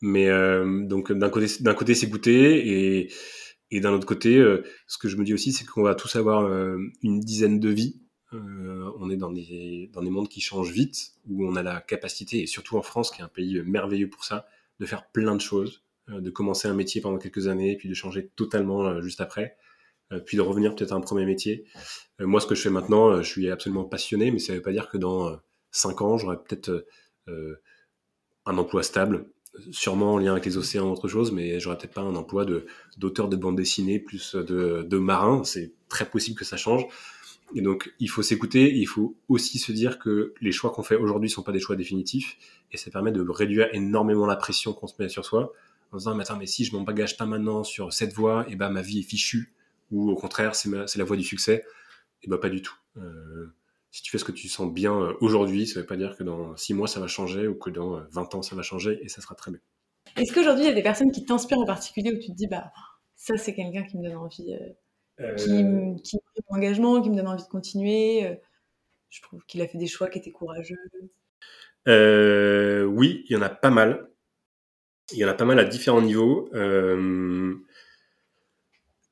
Mais 0.00 0.28
euh, 0.28 0.84
donc 0.84 1.12
d'un 1.12 1.30
côté, 1.30 1.46
d'un 1.60 1.74
côté 1.74 1.94
c'est 1.94 2.06
goûter 2.06 3.02
et, 3.02 3.12
et 3.70 3.80
d'un 3.80 3.92
autre 3.92 4.06
côté, 4.06 4.36
euh, 4.36 4.62
ce 4.86 4.98
que 4.98 5.08
je 5.08 5.16
me 5.16 5.24
dis 5.24 5.34
aussi, 5.34 5.52
c'est 5.52 5.64
qu'on 5.64 5.82
va 5.82 5.94
tous 5.94 6.16
avoir 6.16 6.50
une 7.02 7.20
dizaine 7.20 7.60
de 7.60 7.70
vies. 7.70 8.00
on 8.32 9.10
est 9.10 9.16
dans 9.16 9.32
des, 9.32 9.90
dans 9.92 10.02
des 10.02 10.10
mondes 10.10 10.28
qui 10.28 10.40
changent 10.40 10.72
vite, 10.72 11.14
où 11.28 11.46
on 11.46 11.56
a 11.56 11.62
la 11.62 11.80
capacité, 11.80 12.42
et 12.42 12.46
surtout 12.46 12.76
en 12.76 12.82
France, 12.82 13.10
qui 13.10 13.22
est 13.22 13.24
un 13.24 13.28
pays 13.28 13.60
merveilleux 13.62 14.10
pour 14.10 14.24
ça, 14.24 14.46
de 14.78 14.86
faire 14.86 15.10
plein 15.10 15.34
de 15.34 15.40
choses, 15.40 15.82
de 16.08 16.30
commencer 16.30 16.68
un 16.68 16.74
métier 16.74 17.00
pendant 17.00 17.18
quelques 17.18 17.48
années, 17.48 17.76
puis 17.76 17.88
de 17.88 17.94
changer 17.94 18.30
totalement 18.36 19.00
juste 19.00 19.20
après. 19.20 19.56
Euh, 20.12 20.20
puis 20.20 20.36
de 20.36 20.42
revenir 20.42 20.74
peut-être 20.74 20.92
à 20.92 20.94
un 20.94 21.00
premier 21.00 21.26
métier. 21.26 21.64
Euh, 22.20 22.26
moi, 22.26 22.40
ce 22.40 22.46
que 22.46 22.54
je 22.54 22.62
fais 22.62 22.70
maintenant, 22.70 23.10
euh, 23.10 23.22
je 23.22 23.28
suis 23.28 23.50
absolument 23.50 23.84
passionné, 23.84 24.30
mais 24.30 24.38
ça 24.38 24.52
ne 24.52 24.58
veut 24.58 24.62
pas 24.62 24.72
dire 24.72 24.88
que 24.88 24.98
dans 24.98 25.38
5 25.72 26.00
ans, 26.02 26.18
j'aurai 26.18 26.36
peut-être 26.36 26.86
un 28.46 28.58
emploi 28.58 28.84
stable, 28.84 29.26
sûrement 29.72 30.14
en 30.14 30.18
lien 30.18 30.32
avec 30.32 30.46
les 30.46 30.56
océans, 30.56 30.92
autre 30.92 31.08
chose, 31.08 31.32
mais 31.32 31.58
j'aurai 31.58 31.76
peut-être 31.76 31.94
pas 31.94 32.02
un 32.02 32.14
emploi 32.14 32.44
de 32.44 32.66
d'auteur 32.98 33.28
de 33.28 33.34
bande 33.34 33.56
dessinée 33.56 33.98
plus 33.98 34.36
de, 34.36 34.86
de 34.88 34.98
marin. 34.98 35.42
C'est 35.42 35.72
très 35.88 36.08
possible 36.08 36.38
que 36.38 36.44
ça 36.44 36.56
change. 36.56 36.86
Et 37.54 37.62
donc, 37.62 37.92
il 37.98 38.08
faut 38.08 38.22
s'écouter. 38.22 38.72
Il 38.76 38.86
faut 38.86 39.16
aussi 39.28 39.58
se 39.58 39.72
dire 39.72 39.98
que 39.98 40.34
les 40.40 40.52
choix 40.52 40.70
qu'on 40.70 40.84
fait 40.84 40.96
aujourd'hui 40.96 41.28
sont 41.28 41.42
pas 41.42 41.52
des 41.52 41.60
choix 41.60 41.74
définitifs, 41.74 42.38
et 42.70 42.76
ça 42.76 42.92
permet 42.92 43.10
de 43.10 43.20
réduire 43.28 43.68
énormément 43.72 44.26
la 44.26 44.36
pression 44.36 44.72
qu'on 44.72 44.86
se 44.86 44.94
met 45.00 45.08
sur 45.08 45.24
soi, 45.24 45.52
en 45.96 45.98
disant 45.98 46.14
mais 46.14 46.22
attends, 46.22 46.36
mais 46.36 46.46
si 46.46 46.64
je 46.64 46.76
m'engage 46.76 47.16
pas 47.16 47.26
maintenant 47.26 47.64
sur 47.64 47.92
cette 47.92 48.12
voie, 48.12 48.44
et 48.48 48.56
ben 48.56 48.70
ma 48.70 48.82
vie 48.82 49.00
est 49.00 49.02
fichue 49.02 49.54
ou 49.90 50.10
au 50.10 50.16
contraire 50.16 50.54
c'est 50.54 50.68
la 50.96 51.04
voie 51.04 51.16
du 51.16 51.24
succès 51.24 51.64
Et 52.22 52.28
ben 52.28 52.38
pas 52.38 52.48
du 52.48 52.60
tout. 52.60 52.76
Euh, 52.98 53.46
si 53.90 54.02
tu 54.02 54.10
fais 54.10 54.18
ce 54.18 54.24
que 54.24 54.32
tu 54.32 54.48
sens 54.48 54.70
bien 54.72 54.94
euh, 54.94 55.14
aujourd'hui, 55.20 55.66
ça 55.66 55.80
veut 55.80 55.86
pas 55.86 55.96
dire 55.96 56.16
que 56.16 56.22
dans 56.22 56.56
6 56.56 56.74
mois 56.74 56.88
ça 56.88 57.00
va 57.00 57.06
changer 57.06 57.46
ou 57.48 57.54
que 57.54 57.70
dans 57.70 58.00
20 58.10 58.34
euh, 58.34 58.38
ans 58.38 58.42
ça 58.42 58.54
va 58.54 58.62
changer 58.62 58.98
et 59.02 59.08
ça 59.08 59.22
sera 59.22 59.34
très 59.34 59.50
bien. 59.50 59.60
Est-ce 60.16 60.32
qu'aujourd'hui 60.32 60.64
il 60.64 60.68
y 60.68 60.70
a 60.70 60.74
des 60.74 60.82
personnes 60.82 61.12
qui 61.12 61.24
t'inspirent 61.24 61.58
en 61.58 61.66
particulier 61.66 62.12
où 62.12 62.18
tu 62.18 62.28
te 62.28 62.36
dis 62.36 62.46
bah 62.46 62.70
ça 63.14 63.36
c'est 63.38 63.54
quelqu'un 63.54 63.84
qui 63.84 63.96
me 63.96 64.02
donne 64.02 64.16
envie, 64.16 64.54
qui, 65.38 65.64
me 65.64 65.94
donne 65.94 66.44
engagement, 66.48 67.00
qui 67.00 67.10
me 67.10 67.16
donne 67.16 67.28
envie 67.28 67.42
de 67.42 67.48
continuer. 67.48 68.38
je 69.08 69.22
trouve 69.22 69.42
qu'il 69.46 69.62
a 69.62 69.66
fait 69.66 69.78
des 69.78 69.86
choix 69.86 70.08
qui 70.08 70.18
étaient 70.18 70.30
courageux. 70.30 70.76
oui, 71.86 73.24
il 73.28 73.32
y 73.32 73.36
en 73.36 73.42
a 73.42 73.48
pas 73.48 73.70
mal. 73.70 74.10
Il 75.12 75.18
y 75.18 75.24
en 75.24 75.28
a 75.28 75.34
pas 75.34 75.44
mal 75.44 75.58
à 75.58 75.64
différents 75.64 76.02
niveaux. 76.02 76.50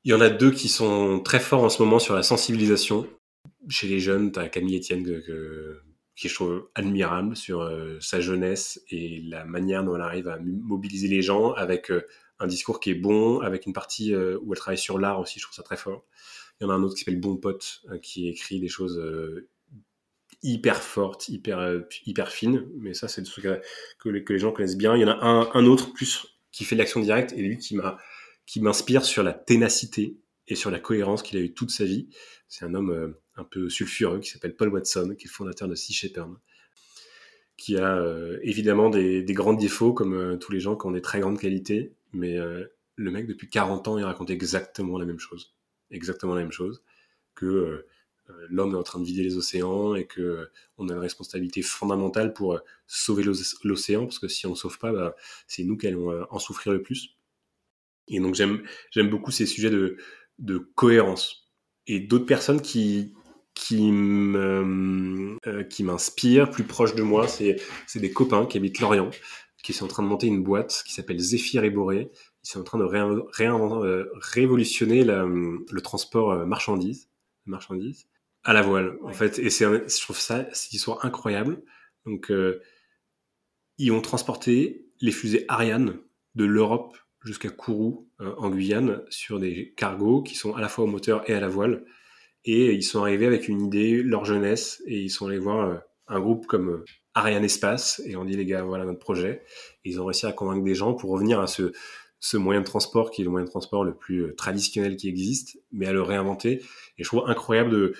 Il 0.05 0.11
y 0.11 0.13
en 0.13 0.21
a 0.21 0.29
deux 0.29 0.51
qui 0.51 0.69
sont 0.69 1.19
très 1.19 1.39
forts 1.39 1.63
en 1.63 1.69
ce 1.69 1.81
moment 1.81 1.97
sur 1.97 2.13
la 2.13 2.21
sensibilisation. 2.21 3.07
Chez 3.69 3.87
les 3.87 3.99
jeunes, 3.99 4.31
tu 4.31 4.39
as 4.39 4.49
Camille 4.49 4.77
Etienne 4.77 5.03
que, 5.03 5.81
qui 6.15 6.29
je 6.29 6.35
trouve 6.35 6.69
admirable 6.75 7.35
sur 7.35 7.61
euh, 7.61 7.97
sa 7.99 8.21
jeunesse 8.21 8.81
et 8.89 9.21
la 9.23 9.45
manière 9.45 9.83
dont 9.83 9.95
elle 9.95 10.01
arrive 10.01 10.27
à 10.27 10.37
mobiliser 10.39 11.07
les 11.07 11.23
gens 11.23 11.53
avec 11.53 11.91
euh, 11.91 12.05
un 12.39 12.45
discours 12.45 12.79
qui 12.79 12.91
est 12.91 12.95
bon, 12.95 13.39
avec 13.39 13.65
une 13.65 13.73
partie 13.73 14.13
euh, 14.13 14.37
où 14.43 14.53
elle 14.53 14.59
travaille 14.59 14.77
sur 14.77 14.99
l'art 14.99 15.19
aussi, 15.19 15.39
je 15.39 15.45
trouve 15.45 15.55
ça 15.55 15.63
très 15.63 15.77
fort. 15.77 16.05
Il 16.59 16.65
y 16.65 16.67
en 16.67 16.69
a 16.69 16.73
un 16.73 16.83
autre 16.83 16.93
qui 16.93 16.99
s'appelle 16.99 17.19
Bon 17.19 17.35
Pote, 17.35 17.81
qui 18.01 18.29
écrit 18.29 18.59
des 18.59 18.69
choses 18.69 19.01
hyper 20.45 20.81
fortes, 20.81 21.27
hyper, 21.29 21.81
hyper 22.05 22.31
fines, 22.31 22.65
mais 22.77 22.93
ça 22.93 23.07
c'est 23.07 23.21
des 23.21 23.27
trucs 23.27 23.47
que 23.99 24.09
les, 24.09 24.39
gens 24.39 24.51
connaissent 24.51 24.77
bien. 24.77 24.95
Il 24.95 25.01
y 25.01 25.05
en 25.05 25.09
a 25.09 25.49
un, 25.53 25.65
autre 25.65 25.93
plus 25.93 26.25
qui 26.51 26.63
fait 26.63 26.75
de 26.75 26.79
l'action 26.79 26.99
directe 26.99 27.33
et 27.33 27.41
lui 27.41 27.57
qui 27.57 28.61
m'inspire 28.61 29.03
sur 29.03 29.23
la 29.23 29.33
ténacité 29.33 30.17
et 30.47 30.55
sur 30.55 30.71
la 30.71 30.79
cohérence 30.79 31.23
qu'il 31.23 31.37
a 31.37 31.41
eu 31.41 31.53
toute 31.53 31.71
sa 31.71 31.85
vie. 31.85 32.07
C'est 32.47 32.65
un 32.65 32.73
homme 32.73 32.91
euh, 32.91 33.21
un 33.35 33.43
peu 33.43 33.69
sulfureux 33.69 34.19
qui 34.19 34.29
s'appelle 34.29 34.55
Paul 34.55 34.69
Watson, 34.69 35.15
qui 35.17 35.27
est 35.27 35.29
fondateur 35.29 35.67
de 35.67 35.75
Sea 35.75 35.93
Shepherd, 35.93 36.35
qui 37.57 37.77
a 37.77 37.97
euh, 37.97 38.37
évidemment 38.43 38.89
des, 38.89 39.23
grands 39.29 39.53
défauts 39.53 39.93
comme 39.93 40.13
euh, 40.13 40.37
tous 40.37 40.51
les 40.51 40.59
gens 40.59 40.75
qui 40.75 40.85
ont 40.85 40.91
des 40.91 41.01
très 41.01 41.19
grandes 41.19 41.39
qualités, 41.39 41.93
mais 42.13 42.37
le 42.95 43.11
mec 43.11 43.27
depuis 43.27 43.49
40 43.49 43.89
ans 43.89 43.97
il 43.97 44.05
raconte 44.05 44.29
exactement 44.29 44.97
la 44.97 45.05
même 45.05 45.19
chose, 45.19 45.53
exactement 45.91 46.33
la 46.33 46.41
même 46.41 46.51
chose 46.53 46.81
que 47.33 47.85
l'homme 48.49 48.73
est 48.73 48.77
en 48.77 48.83
train 48.83 48.99
de 48.99 49.05
vider 49.05 49.23
les 49.23 49.37
océans 49.37 49.95
et 49.95 50.05
que 50.05 50.49
on 50.77 50.89
a 50.89 50.93
une 50.93 50.99
responsabilité 50.99 51.61
fondamentale 51.61 52.33
pour 52.33 52.59
sauver 52.87 53.23
l'océan 53.63 54.05
parce 54.05 54.19
que 54.19 54.27
si 54.27 54.47
on 54.47 54.51
ne 54.51 54.55
sauve 54.55 54.77
pas, 54.79 54.91
bah, 54.91 55.15
c'est 55.47 55.63
nous 55.63 55.77
qui 55.77 55.87
allons 55.87 56.25
en 56.29 56.39
souffrir 56.39 56.73
le 56.73 56.81
plus. 56.81 57.17
Et 58.07 58.19
donc 58.19 58.35
j'aime 58.35 59.09
beaucoup 59.09 59.31
ces 59.31 59.45
sujets 59.45 59.69
de 59.69 60.57
cohérence. 60.75 61.51
Et 61.87 61.99
d'autres 61.99 62.25
personnes 62.25 62.61
qui 62.61 63.13
euh, 63.71 65.37
m'inspirent 65.79 66.51
plus 66.51 66.63
proches 66.63 66.95
de 66.95 67.01
moi 67.01 67.27
c'est 67.27 67.57
des 67.95 68.11
copains 68.11 68.45
qui 68.45 68.57
habitent 68.57 68.79
Lorient 68.79 69.11
qui 69.63 69.73
sont 69.73 69.85
en 69.85 69.87
train 69.87 70.03
de 70.03 70.07
monter 70.07 70.27
une 70.27 70.43
boîte 70.43 70.83
qui 70.85 70.93
s'appelle 70.93 71.19
Zephyr 71.19 71.63
et 71.63 71.69
Boré 71.69 72.11
ils 72.43 72.49
sont 72.49 72.59
en 72.59 72.63
train 72.63 72.77
de 72.77 72.83
euh, 72.83 74.05
révolutionner 74.15 75.03
le 75.05 75.81
transport 75.81 76.31
euh, 76.31 76.45
marchandises 76.45 77.09
marchandises 77.45 78.07
à 78.45 78.53
la 78.53 78.61
voile 78.61 78.97
en 79.03 79.11
fait 79.11 79.37
et 79.39 79.49
c'est 79.49 79.65
je 79.65 80.01
trouve 80.01 80.17
ça 80.17 80.47
c'est 80.53 80.71
une 80.71 80.77
histoire 80.77 81.03
incroyable 81.03 81.61
donc 82.05 82.31
ils 83.77 83.91
ont 83.91 84.01
transporté 84.01 84.85
les 85.01 85.11
fusées 85.11 85.45
Ariane 85.47 85.97
de 86.35 86.45
l'Europe 86.45 86.97
jusqu'à 87.25 87.49
Kourou, 87.49 88.07
euh, 88.21 88.33
en 88.37 88.49
Guyane, 88.49 89.01
sur 89.09 89.39
des 89.39 89.73
cargos 89.75 90.21
qui 90.21 90.35
sont 90.35 90.53
à 90.53 90.61
la 90.61 90.69
fois 90.69 90.85
au 90.85 90.87
moteur 90.87 91.29
et 91.29 91.33
à 91.33 91.39
la 91.39 91.47
voile. 91.47 91.83
Et 92.45 92.73
ils 92.73 92.83
sont 92.83 93.01
arrivés 93.01 93.25
avec 93.25 93.47
une 93.47 93.65
idée, 93.65 94.03
leur 94.03 94.25
jeunesse, 94.25 94.83
et 94.85 94.99
ils 95.01 95.09
sont 95.09 95.27
allés 95.27 95.39
voir 95.39 95.67
euh, 95.67 95.75
un 96.07 96.19
groupe 96.19 96.45
comme 96.45 96.69
euh, 96.69 96.85
Ariane 97.15 97.43
Espace, 97.43 98.01
et 98.05 98.15
on 98.15 98.25
dit 98.25 98.37
les 98.37 98.45
gars, 98.45 98.63
voilà 98.63 98.85
notre 98.85 98.99
projet. 98.99 99.41
Et 99.83 99.89
ils 99.89 99.99
ont 99.99 100.05
réussi 100.05 100.27
à 100.27 100.31
convaincre 100.31 100.63
des 100.63 100.75
gens 100.75 100.93
pour 100.93 101.09
revenir 101.09 101.39
à 101.39 101.47
ce, 101.47 101.73
ce 102.19 102.37
moyen 102.37 102.61
de 102.61 102.65
transport 102.65 103.09
qui 103.09 103.21
est 103.21 103.25
le 103.25 103.31
moyen 103.31 103.45
de 103.45 103.51
transport 103.51 103.83
le 103.83 103.95
plus 103.95 104.35
traditionnel 104.35 104.95
qui 104.95 105.09
existe, 105.09 105.57
mais 105.71 105.87
à 105.87 105.93
le 105.93 106.03
réinventer. 106.03 106.61
Et 106.97 107.03
je 107.03 107.07
trouve 107.07 107.27
incroyable 107.27 107.71
de... 107.71 107.93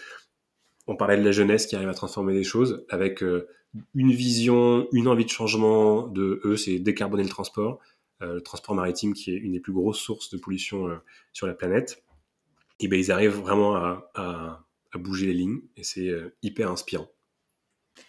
On 0.88 0.95
parlait 0.95 1.17
de 1.17 1.24
la 1.24 1.32
jeunesse 1.32 1.65
qui 1.65 1.76
arrive 1.76 1.89
à 1.89 1.93
transformer 1.93 2.34
des 2.34 2.43
choses 2.43 2.86
avec 2.89 3.21
une 3.21 4.12
vision, 4.12 4.88
une 4.91 5.08
envie 5.08 5.26
de 5.26 5.30
changement 5.30 6.08
de 6.08 6.41
eux, 6.45 6.58
c'est 6.58 6.80
décarboner 6.80 7.24
le 7.24 7.30
transport 7.30 7.80
euh, 8.21 8.36
le 8.36 8.41
transport 8.41 8.76
maritime 8.76 9.13
qui 9.13 9.32
est 9.32 9.38
une 9.38 9.54
des 9.54 9.60
plus 9.60 9.74
grosses 9.74 10.00
sources 10.00 10.30
de 10.30 10.38
pollution 10.38 10.88
euh, 10.88 10.95
sur 11.34 11.48
la 11.48 11.54
planète, 11.54 12.02
et 12.80 12.88
ben 12.88 12.98
ils 12.98 13.12
arrivent 13.12 13.36
vraiment 13.36 13.76
à, 13.76 14.62
bouger 14.95 15.26
les 15.26 15.34
lignes 15.34 15.60
et 15.76 15.84
c'est 15.84 16.08
euh, 16.08 16.34
hyper 16.41 16.71
inspirant. 16.71 17.10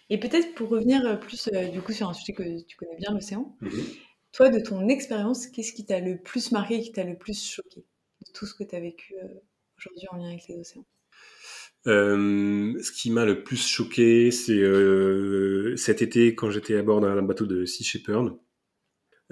Et 0.09 0.17
peut-être 0.17 0.55
pour 0.55 0.69
revenir 0.69 1.19
plus 1.19 1.49
du 1.73 1.81
coup 1.81 1.91
sur 1.91 2.07
un 2.07 2.13
sujet 2.13 2.31
que 2.31 2.61
tu 2.61 2.77
connais 2.77 2.95
bien, 2.95 3.13
l'océan, 3.13 3.57
mhm. 3.59 3.83
toi 4.31 4.47
de 4.47 4.59
ton 4.59 4.87
expérience, 4.87 5.47
qu'est-ce 5.47 5.73
qui 5.73 5.85
t'a 5.85 5.99
le 5.99 6.17
plus 6.17 6.53
marqué, 6.53 6.79
qui 6.79 6.93
t'a 6.93 7.03
le 7.03 7.17
plus 7.17 7.45
choqué 7.45 7.81
de 7.81 8.31
tout 8.33 8.45
ce 8.45 8.53
que 8.53 8.63
tu 8.63 8.73
as 8.73 8.79
vécu 8.79 9.15
aujourd'hui 9.77 10.07
en 10.11 10.15
lien 10.15 10.29
avec 10.29 10.47
les 10.47 10.57
océans? 10.57 10.85
Ce 11.87 12.91
qui 12.91 13.11
m'a 13.11 13.25
le 13.25 13.43
plus 13.43 13.67
choqué, 13.67 14.31
c'est 14.31 14.61
cet 15.77 16.01
été 16.01 16.35
quand 16.35 16.49
j'étais 16.51 16.75
à 16.75 16.83
bord 16.83 17.01
d'un 17.01 17.21
bateau 17.21 17.45
de 17.45 17.65
Sea 17.65 17.83
Shepherd. 17.83 18.37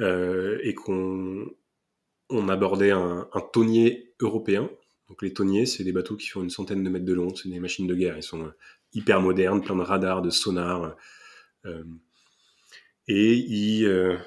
Euh, 0.01 0.59
et 0.61 0.73
qu'on 0.73 1.49
on 2.29 2.49
abordait 2.49 2.91
un, 2.91 3.29
un 3.31 3.41
tonnier 3.41 4.13
européen. 4.19 4.69
Donc 5.07 5.21
les 5.21 5.33
tonniers, 5.33 5.65
c'est 5.65 5.83
des 5.83 5.93
bateaux 5.93 6.17
qui 6.17 6.27
font 6.27 6.43
une 6.43 6.49
centaine 6.49 6.83
de 6.83 6.89
mètres 6.89 7.05
de 7.05 7.13
long, 7.13 7.33
c'est 7.33 7.49
des 7.49 7.59
machines 7.59 7.87
de 7.87 7.95
guerre. 7.95 8.17
Ils 8.17 8.23
sont 8.23 8.43
euh, 8.43 8.51
hyper 8.93 9.21
modernes, 9.21 9.61
plein 9.61 9.75
de 9.75 9.81
radars, 9.81 10.21
de 10.21 10.29
sonars. 10.29 10.97
Euh, 11.65 11.83
et 13.07 13.35
ils 13.35 13.85
euh, 13.85 14.17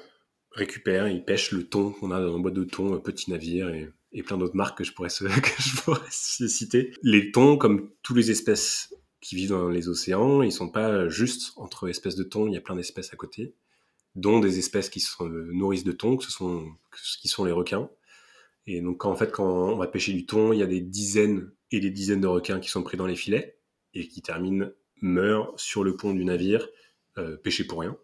récupèrent, 0.51 1.07
ils 1.07 1.23
pêchent 1.23 1.51
le 1.51 1.67
thon 1.67 1.91
qu'on 1.91 2.11
a 2.11 2.19
dans 2.19 2.35
un 2.35 2.39
boîte 2.39 2.53
de 2.55 2.63
thon, 2.63 2.99
petit 2.99 3.29
navire 3.29 3.69
et, 3.69 3.91
et 4.11 4.23
plein 4.23 4.37
d'autres 4.37 4.55
marques 4.55 4.79
que 4.79 4.83
je, 4.83 4.93
pourrais, 4.93 5.09
que 5.19 5.61
je 5.61 5.81
pourrais 5.81 6.01
citer. 6.09 6.91
Les 7.03 7.31
thons, 7.31 7.57
comme 7.57 7.91
toutes 8.01 8.17
les 8.17 8.31
espèces 8.31 8.93
qui 9.21 9.35
vivent 9.35 9.49
dans 9.49 9.69
les 9.69 9.89
océans, 9.89 10.41
ils 10.41 10.51
sont 10.51 10.69
pas 10.69 11.09
juste 11.09 11.53
entre 11.57 11.89
espèces 11.89 12.15
de 12.15 12.23
thon, 12.23 12.47
il 12.47 12.53
y 12.53 12.57
a 12.57 12.61
plein 12.61 12.75
d'espèces 12.75 13.13
à 13.13 13.17
côté 13.17 13.53
dont 14.15 14.39
des 14.39 14.59
espèces 14.59 14.89
qui 14.89 14.99
se 14.99 15.23
nourrissent 15.23 15.83
de 15.83 15.91
thon, 15.91 16.17
que 16.17 16.23
ce 16.23 16.31
sont, 16.31 16.67
qui 17.21 17.27
sont 17.27 17.45
les 17.45 17.51
requins. 17.51 17.89
Et 18.67 18.81
donc, 18.81 19.05
en 19.05 19.15
fait, 19.15 19.31
quand 19.31 19.45
on 19.45 19.77
va 19.77 19.87
pêcher 19.87 20.13
du 20.13 20.25
thon, 20.25 20.53
il 20.53 20.59
y 20.59 20.63
a 20.63 20.67
des 20.67 20.81
dizaines 20.81 21.51
et 21.71 21.79
des 21.79 21.89
dizaines 21.89 22.21
de 22.21 22.27
requins 22.27 22.59
qui 22.59 22.69
sont 22.69 22.83
pris 22.83 22.97
dans 22.97 23.05
les 23.05 23.15
filets 23.15 23.57
et 23.93 24.07
qui 24.07 24.21
terminent, 24.21 24.69
meurent 25.01 25.53
sur 25.57 25.83
le 25.83 25.95
pont 25.95 26.13
du 26.13 26.25
navire, 26.25 26.67
euh, 27.17 27.37
pêchés 27.37 27.63
pour 27.63 27.79
rien. 27.79 27.97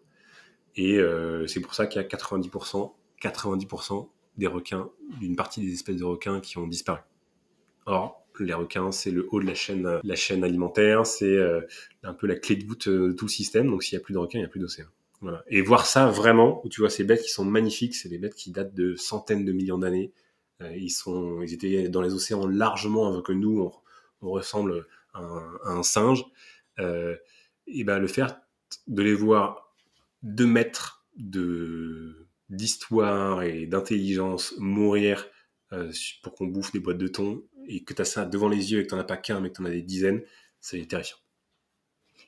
Et 0.76 0.98
euh, 0.98 1.46
c'est 1.46 1.60
pour 1.60 1.74
ça 1.74 1.86
qu'il 1.86 2.00
y 2.00 2.04
a 2.04 2.08
90%, 2.08 2.92
90% 3.22 4.08
des 4.36 4.46
requins, 4.46 4.90
d'une 5.20 5.36
partie 5.36 5.60
des 5.60 5.72
espèces 5.72 5.96
de 5.96 6.04
requins 6.04 6.40
qui 6.40 6.58
ont 6.58 6.66
disparu. 6.66 7.00
Or, 7.86 8.26
les 8.44 8.54
requins, 8.54 8.92
c'est 8.92 9.10
le 9.10 9.26
haut 9.30 9.40
de 9.40 9.46
la 9.46 9.54
chaîne, 9.54 10.00
la 10.02 10.16
chaîne 10.16 10.44
alimentaire, 10.44 11.06
c'est 11.06 11.24
euh, 11.24 11.60
un 12.02 12.14
peu 12.14 12.26
la 12.26 12.36
clé 12.36 12.56
de 12.56 12.66
voûte 12.66 12.88
de 12.88 13.12
tout 13.12 13.26
le 13.26 13.30
système. 13.30 13.70
Donc, 13.70 13.82
s'il 13.82 13.96
n'y 13.96 14.02
a 14.02 14.04
plus 14.04 14.14
de 14.14 14.18
requins, 14.18 14.38
il 14.38 14.42
n'y 14.42 14.46
a 14.46 14.50
plus 14.50 14.60
d'océan. 14.60 14.86
Et 15.48 15.62
voir 15.62 15.86
ça 15.86 16.06
vraiment, 16.06 16.64
où 16.64 16.68
tu 16.68 16.80
vois 16.80 16.90
ces 16.90 17.02
bêtes 17.02 17.22
qui 17.22 17.30
sont 17.30 17.44
magnifiques, 17.44 17.94
c'est 17.94 18.08
des 18.08 18.18
bêtes 18.18 18.34
qui 18.34 18.50
datent 18.50 18.74
de 18.74 18.94
centaines 18.96 19.44
de 19.44 19.52
millions 19.52 19.78
d'années. 19.78 20.12
Euh, 20.62 20.76
ils 20.76 20.90
sont, 20.90 21.42
ils 21.42 21.52
étaient 21.54 21.88
dans 21.88 22.02
les 22.02 22.14
océans 22.14 22.46
largement 22.46 23.08
avant 23.08 23.22
que 23.22 23.32
nous, 23.32 23.72
on, 24.20 24.30
ressemble 24.30 24.86
à 25.14 25.20
un, 25.64 25.82
singe. 25.82 26.24
Euh, 26.78 27.16
et 27.66 27.84
ben 27.84 27.98
le 27.98 28.06
faire, 28.06 28.40
de 28.86 29.02
les 29.02 29.14
voir 29.14 29.74
deux 30.22 30.46
mètres 30.46 31.04
de 31.16 32.25
d'histoire 32.48 33.42
et 33.42 33.66
d'intelligence 33.66 34.54
mourir 34.58 35.28
euh, 35.72 35.92
pour 36.22 36.34
qu'on 36.34 36.46
bouffe 36.46 36.72
des 36.72 36.80
boîtes 36.80 36.98
de 36.98 37.08
thon 37.08 37.42
et 37.66 37.82
que 37.82 37.92
tu 37.92 38.02
as 38.02 38.04
ça 38.04 38.24
devant 38.24 38.48
les 38.48 38.72
yeux 38.72 38.80
et 38.80 38.82
que 38.84 38.88
tu 38.88 38.94
n'en 38.94 39.00
as 39.00 39.04
pas 39.04 39.16
qu'un 39.16 39.40
mais 39.40 39.50
que 39.50 39.56
tu 39.56 39.62
en 39.62 39.64
as 39.64 39.70
des 39.70 39.82
dizaines, 39.82 40.22
c'est 40.60 40.86
terrifiant. 40.86 41.18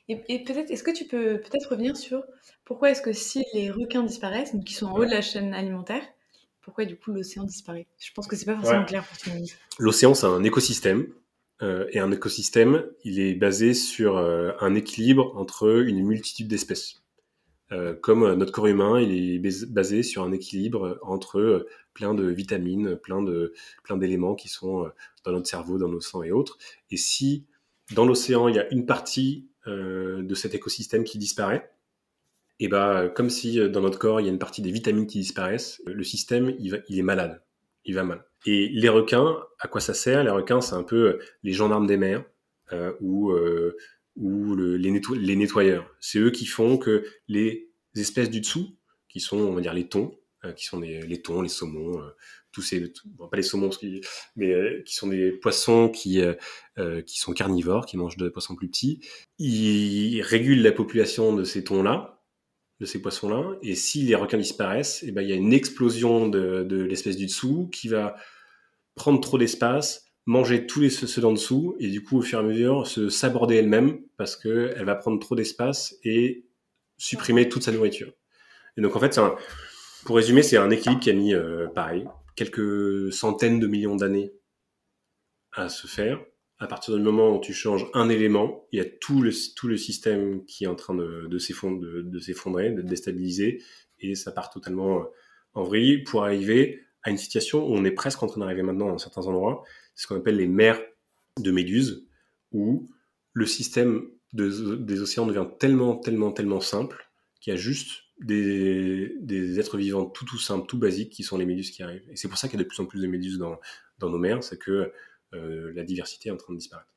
Et, 0.09 0.43
peut-être, 0.43 0.71
est-ce 0.71 0.81
que 0.81 0.89
tu 0.89 1.05
peux 1.05 1.39
peut-être 1.39 1.69
revenir 1.69 1.95
sur 1.95 2.23
pourquoi 2.65 2.89
est-ce 2.89 3.03
que 3.03 3.13
si 3.13 3.43
les 3.53 3.69
requins 3.69 4.01
disparaissent, 4.01 4.55
donc 4.55 4.63
qui 4.63 4.73
sont 4.73 4.87
en 4.87 4.97
haut 4.97 5.05
de 5.05 5.11
la 5.11 5.21
chaîne 5.21 5.53
alimentaire, 5.53 6.01
pourquoi 6.61 6.85
du 6.85 6.97
coup 6.97 7.11
l'océan 7.11 7.43
disparaît? 7.43 7.85
Je 7.99 8.11
pense 8.13 8.25
que 8.25 8.35
c'est 8.35 8.45
pas 8.45 8.55
forcément 8.55 8.85
clair 8.85 9.05
pour 9.05 9.17
tout 9.19 9.29
le 9.29 9.35
monde. 9.35 9.47
L'océan, 9.77 10.15
c'est 10.15 10.25
un 10.25 10.43
écosystème. 10.43 11.07
Euh, 11.61 11.87
et 11.91 11.99
un 11.99 12.11
écosystème, 12.11 12.85
il 13.03 13.19
est 13.19 13.33
basé 13.33 13.73
sur 13.73 14.17
euh, 14.17 14.53
un 14.61 14.75
équilibre 14.75 15.35
entre 15.35 15.83
une 15.85 16.03
multitude 16.05 16.47
d'espèces. 16.47 17.01
Euh, 17.71 17.93
comme 17.93 18.33
notre 18.33 18.51
corps 18.51 18.67
humain, 18.67 18.99
il 18.99 19.35
est 19.35 19.65
basé 19.67 20.01
sur 20.01 20.23
un 20.23 20.31
équilibre 20.31 20.99
entre 21.03 21.67
plein 21.93 22.13
de 22.13 22.25
vitamines, 22.25 22.95
plein 22.95 23.21
de 23.21 23.53
plein 23.83 23.97
d'éléments 23.97 24.35
qui 24.35 24.47
sont 24.47 24.89
dans 25.23 25.31
notre 25.31 25.47
cerveau, 25.47 25.77
dans 25.77 25.89
nos 25.89 26.01
sangs 26.01 26.23
et 26.23 26.31
autres. 26.31 26.57
Et 26.89 26.97
si 26.97 27.45
dans 27.93 28.05
l'océan 28.05 28.47
il 28.47 28.55
y 28.55 28.59
a 28.59 28.71
une 28.73 28.85
partie 28.85 29.47
euh, 29.67 30.23
de 30.23 30.35
cet 30.35 30.55
écosystème 30.55 31.03
qui 31.03 31.17
disparaît, 31.17 31.71
et 32.59 32.67
bah, 32.67 33.09
comme 33.09 33.29
si 33.29 33.59
euh, 33.59 33.69
dans 33.69 33.81
notre 33.81 33.99
corps 33.99 34.19
il 34.19 34.25
y 34.25 34.29
a 34.29 34.31
une 34.31 34.39
partie 34.39 34.61
des 34.61 34.71
vitamines 34.71 35.07
qui 35.07 35.19
disparaissent, 35.19 35.81
le 35.85 36.03
système 36.03 36.55
il, 36.59 36.99
est 36.99 37.03
malade, 37.03 37.43
il 37.85 37.93
va 37.95 38.03
mal. 38.03 38.25
Et 38.45 38.69
les 38.69 38.89
requins, 38.89 39.37
à 39.59 39.67
quoi 39.67 39.81
ça 39.81 39.93
sert? 39.93 40.23
Les 40.23 40.29
requins, 40.29 40.61
c'est 40.61 40.75
un 40.75 40.83
peu 40.83 40.95
euh, 40.95 41.19
les 41.43 41.53
gendarmes 41.53 41.87
des 41.87 41.97
mers 41.97 42.23
ou, 43.01 43.33
ou 44.19 44.55
les, 44.55 45.35
nettoyeurs. 45.35 45.89
C'est 45.99 46.19
eux 46.19 46.31
qui 46.31 46.45
font 46.45 46.77
que 46.77 47.05
les 47.27 47.71
espèces 47.95 48.29
du 48.29 48.41
dessous, 48.41 48.77
qui 49.07 49.19
sont 49.19 49.37
on 49.37 49.53
va 49.53 49.61
dire 49.61 49.73
les 49.73 49.87
thons, 49.87 50.15
qui 50.55 50.65
sont 50.65 50.79
les 50.79 51.21
thons, 51.21 51.41
les 51.41 51.49
saumons, 51.49 51.99
tous 52.51 52.61
ces, 52.61 52.93
pas 53.17 53.37
les 53.37 53.43
saumons, 53.43 53.69
mais 54.35 54.51
euh, 54.51 54.81
qui 54.85 54.95
sont 54.95 55.07
des 55.07 55.31
poissons 55.31 55.89
qui, 55.89 56.21
euh, 56.21 56.33
euh, 56.77 57.01
qui 57.01 57.19
sont 57.19 57.33
carnivores, 57.33 57.85
qui 57.85 57.97
mangent 57.97 58.17
de 58.17 58.29
poissons 58.29 58.55
plus 58.55 58.67
petits. 58.67 59.01
Ils 59.37 60.21
régulent 60.21 60.61
la 60.61 60.71
population 60.71 61.35
de 61.35 61.43
ces 61.43 61.63
thons-là, 61.63 62.23
de 62.79 62.85
ces 62.85 63.01
poissons-là, 63.01 63.57
et 63.61 63.75
si 63.75 64.03
les 64.03 64.15
requins 64.15 64.37
disparaissent, 64.37 65.03
eh 65.05 65.11
ben, 65.11 65.21
il 65.21 65.29
y 65.29 65.33
a 65.33 65.35
une 65.35 65.53
explosion 65.53 66.27
de 66.27 66.83
l'espèce 66.83 67.17
du 67.17 67.25
dessous 67.25 67.69
qui 67.71 67.87
va 67.87 68.15
prendre 68.95 69.19
trop 69.21 69.37
d'espace, 69.37 70.05
manger 70.29 70.67
tous 70.67 70.79
les 70.79 70.91
ceux 70.91 71.21
d'en 71.21 71.33
dessous, 71.33 71.75
et 71.79 71.89
du 71.89 72.03
coup, 72.03 72.19
au 72.19 72.21
fur 72.21 72.39
et 72.39 72.43
à 72.43 72.45
mesure, 72.45 72.85
se 72.85 73.09
saborder 73.09 73.55
elle-même 73.55 73.99
parce 74.15 74.35
qu'elle 74.35 74.85
va 74.85 74.93
prendre 74.93 75.19
trop 75.19 75.35
d'espace 75.35 75.95
et 76.03 76.45
supprimer 76.97 77.49
toute 77.49 77.63
sa 77.63 77.71
nourriture. 77.71 78.13
Et 78.77 78.81
donc, 78.81 78.95
en 78.95 78.99
fait, 78.99 79.19
pour 80.05 80.15
résumer, 80.15 80.43
c'est 80.43 80.57
un 80.57 80.69
équilibre 80.69 81.01
qui 81.01 81.09
a 81.09 81.13
mis, 81.13 81.33
pareil, 81.73 82.05
quelques 82.35 83.11
centaines 83.11 83.59
de 83.59 83.65
millions 83.65 83.95
d'années 83.95 84.31
à 85.51 85.67
se 85.67 85.87
faire. 85.87 86.23
À 86.59 86.67
partir 86.67 86.95
du 86.95 87.01
moment 87.01 87.35
où 87.35 87.39
tu 87.39 87.51
changes 87.51 87.87
un 87.95 88.07
élément, 88.07 88.67
il 88.71 88.77
y 88.77 88.81
a 88.83 88.85
tout 88.85 89.23
le, 89.23 89.31
tout 89.55 89.67
le 89.67 89.77
système 89.77 90.45
qui 90.45 90.65
est 90.65 90.67
en 90.67 90.75
train 90.75 90.93
de, 90.93 91.25
de 91.27 91.39
s'effondrer, 91.39 92.69
de, 92.69 92.83
déstabiliser, 92.83 93.63
et 93.99 94.13
ça 94.13 94.31
part 94.31 94.51
totalement 94.51 95.07
en 95.55 95.63
vrille 95.63 96.03
pour 96.03 96.23
arriver 96.23 96.83
à 97.01 97.09
une 97.09 97.17
situation 97.17 97.65
où 97.65 97.73
on 97.73 97.83
est 97.83 97.91
presque 97.91 98.21
en 98.21 98.27
train 98.27 98.41
d'arriver 98.41 98.61
maintenant 98.61 98.89
dans 98.89 98.97
certains 98.99 99.25
endroits, 99.25 99.63
ce 99.99 100.07
qu'on 100.07 100.15
appelle 100.15 100.37
les 100.37 100.47
mers 100.47 100.81
de 101.37 101.51
méduses, 101.51 102.07
où 102.53 102.89
le 103.33 103.45
système 103.45 104.09
des 104.31 105.01
océans 105.01 105.25
devient 105.25 105.47
tellement, 105.59 105.97
tellement, 105.97 106.31
tellement 106.31 106.61
simple 106.61 107.09
qu'il 107.41 107.51
y 107.51 107.55
a 107.55 107.59
juste 107.59 108.03
des, 108.21 109.59
êtres 109.59 109.77
vivants 109.77 110.05
tout, 110.05 110.23
tout 110.23 110.37
simples, 110.37 110.67
tout 110.67 110.77
basiques 110.77 111.11
qui 111.11 111.23
sont 111.23 111.37
les 111.37 111.45
méduses 111.45 111.71
qui 111.71 111.83
arrivent. 111.83 112.09
Et 112.09 112.15
c'est 112.15 112.29
pour 112.29 112.37
ça 112.37 112.47
qu'il 112.47 112.57
y 112.57 112.61
a 112.61 112.63
de 112.63 112.69
plus 112.69 112.79
en 112.79 112.85
plus 112.85 113.01
de 113.01 113.07
méduses 113.07 113.39
dans, 113.39 113.59
nos 114.01 114.17
mers, 114.17 114.41
c'est 114.41 114.57
que 114.57 114.93
euh, 115.33 115.73
la 115.75 115.83
diversité 115.83 116.29
est 116.29 116.31
en 116.31 116.37
train 116.37 116.53
de 116.53 116.59
disparaître. 116.59 116.93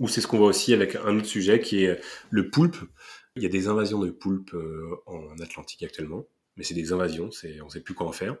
Ou 0.00 0.08
c'est 0.08 0.20
ce 0.20 0.26
qu'on 0.26 0.38
voit 0.38 0.48
aussi 0.48 0.74
avec 0.74 0.96
un 0.96 1.16
autre 1.16 1.26
sujet 1.26 1.60
qui 1.60 1.84
est 1.84 2.00
le 2.30 2.50
poulpe. 2.50 2.76
Il 3.36 3.44
y 3.44 3.46
a 3.46 3.48
des 3.48 3.68
invasions 3.68 4.00
de 4.00 4.10
poulpes 4.10 4.54
euh, 4.54 4.90
en 5.06 5.38
Atlantique 5.38 5.84
actuellement, 5.84 6.26
mais 6.56 6.64
c'est 6.64 6.74
des 6.74 6.92
invasions, 6.92 7.30
on 7.60 7.64
ne 7.64 7.70
sait 7.70 7.80
plus 7.80 7.94
quoi 7.94 8.08
en 8.08 8.12
faire. 8.12 8.36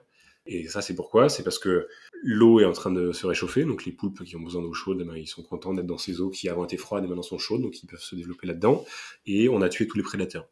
Et 0.46 0.68
ça, 0.68 0.80
c'est 0.80 0.94
pourquoi? 0.94 1.28
C'est 1.28 1.42
parce 1.42 1.58
que 1.58 1.88
l'eau 2.22 2.60
est 2.60 2.64
en 2.64 2.72
train 2.72 2.92
de 2.92 3.12
se 3.12 3.26
réchauffer, 3.26 3.64
donc 3.64 3.84
les 3.84 3.92
poulpes 3.92 4.22
qui 4.24 4.36
ont 4.36 4.40
besoin 4.40 4.62
d'eau 4.62 4.72
chaude, 4.72 4.98
eh 5.00 5.04
ben, 5.04 5.16
ils 5.16 5.26
sont 5.26 5.42
contents 5.42 5.74
d'être 5.74 5.86
dans 5.86 5.98
ces 5.98 6.20
eaux 6.20 6.30
qui 6.30 6.48
avant 6.48 6.64
étaient 6.64 6.76
froides 6.76 7.04
et 7.04 7.08
maintenant 7.08 7.22
sont 7.22 7.38
chaudes, 7.38 7.62
donc 7.62 7.82
ils 7.82 7.86
peuvent 7.86 8.00
se 8.00 8.14
développer 8.14 8.46
là-dedans. 8.46 8.84
Et 9.26 9.48
on 9.48 9.60
a 9.60 9.68
tué 9.68 9.86
tous 9.86 9.96
les 9.96 10.04
prédateurs. 10.04 10.48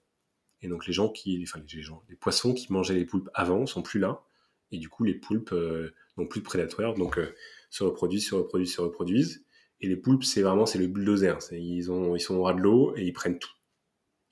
Et 0.62 0.68
donc 0.68 0.86
les 0.86 0.92
gens 0.92 1.10
qui, 1.10 1.40
enfin 1.42 1.60
les 1.72 1.82
gens, 1.82 2.02
les 2.08 2.16
poissons 2.16 2.54
qui 2.54 2.72
mangeaient 2.72 2.94
les 2.94 3.04
poulpes 3.04 3.28
avant 3.34 3.66
sont 3.66 3.82
plus 3.82 4.00
là, 4.00 4.24
et 4.72 4.78
du 4.78 4.88
coup 4.88 5.04
les 5.04 5.14
poulpes 5.14 5.52
euh, 5.52 5.92
n'ont 6.16 6.26
plus 6.26 6.40
de 6.40 6.44
prédateurs, 6.44 6.94
donc 6.94 7.18
euh, 7.18 7.34
se 7.70 7.84
reproduisent, 7.84 8.28
se 8.28 8.34
reproduisent, 8.34 8.74
se 8.74 8.80
reproduisent. 8.80 9.44
Et 9.80 9.88
les 9.88 9.96
poulpes, 9.96 10.24
c'est 10.24 10.40
vraiment 10.40 10.64
c'est 10.64 10.78
le 10.78 10.86
bulldozer, 10.86 11.38
ils 11.52 11.92
ont, 11.92 12.16
ils 12.16 12.20
sont 12.20 12.36
au 12.36 12.42
ras 12.44 12.54
de 12.54 12.60
l'eau 12.60 12.94
et 12.96 13.04
ils 13.04 13.12
prennent 13.12 13.38
tout. 13.38 13.52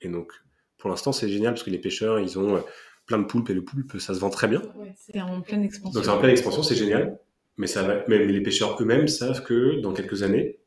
Et 0.01 0.09
donc 0.09 0.33
pour 0.77 0.89
l'instant 0.89 1.11
c'est 1.11 1.29
génial 1.29 1.53
parce 1.53 1.63
que 1.63 1.69
les 1.69 1.79
pêcheurs 1.79 2.19
ils 2.19 2.39
ont 2.39 2.57
euh, 2.57 2.61
plein 3.05 3.19
de 3.19 3.25
poulpes 3.25 3.49
et 3.49 3.53
le 3.53 3.63
poulpe, 3.63 3.99
ça 3.99 4.13
se 4.13 4.19
vend 4.19 4.29
très 4.29 4.47
bien. 4.47 4.61
c'est 4.95 5.21
en 5.21 5.41
pleine 5.41 5.63
expansion. 5.63 5.93
Donc 5.93 6.05
c'est 6.05 6.11
en 6.11 6.19
pleine 6.19 6.31
expansion, 6.31 6.63
c'est 6.63 6.75
génial. 6.75 7.19
Mais, 7.57 7.67
ça 7.67 7.83
va, 7.83 8.03
mais 8.07 8.25
les 8.25 8.41
pêcheurs 8.41 8.81
eux-mêmes 8.81 9.07
savent 9.07 9.43
que 9.43 9.79
dans 9.81 9.93
quelques 9.93 10.23
années, 10.23 10.59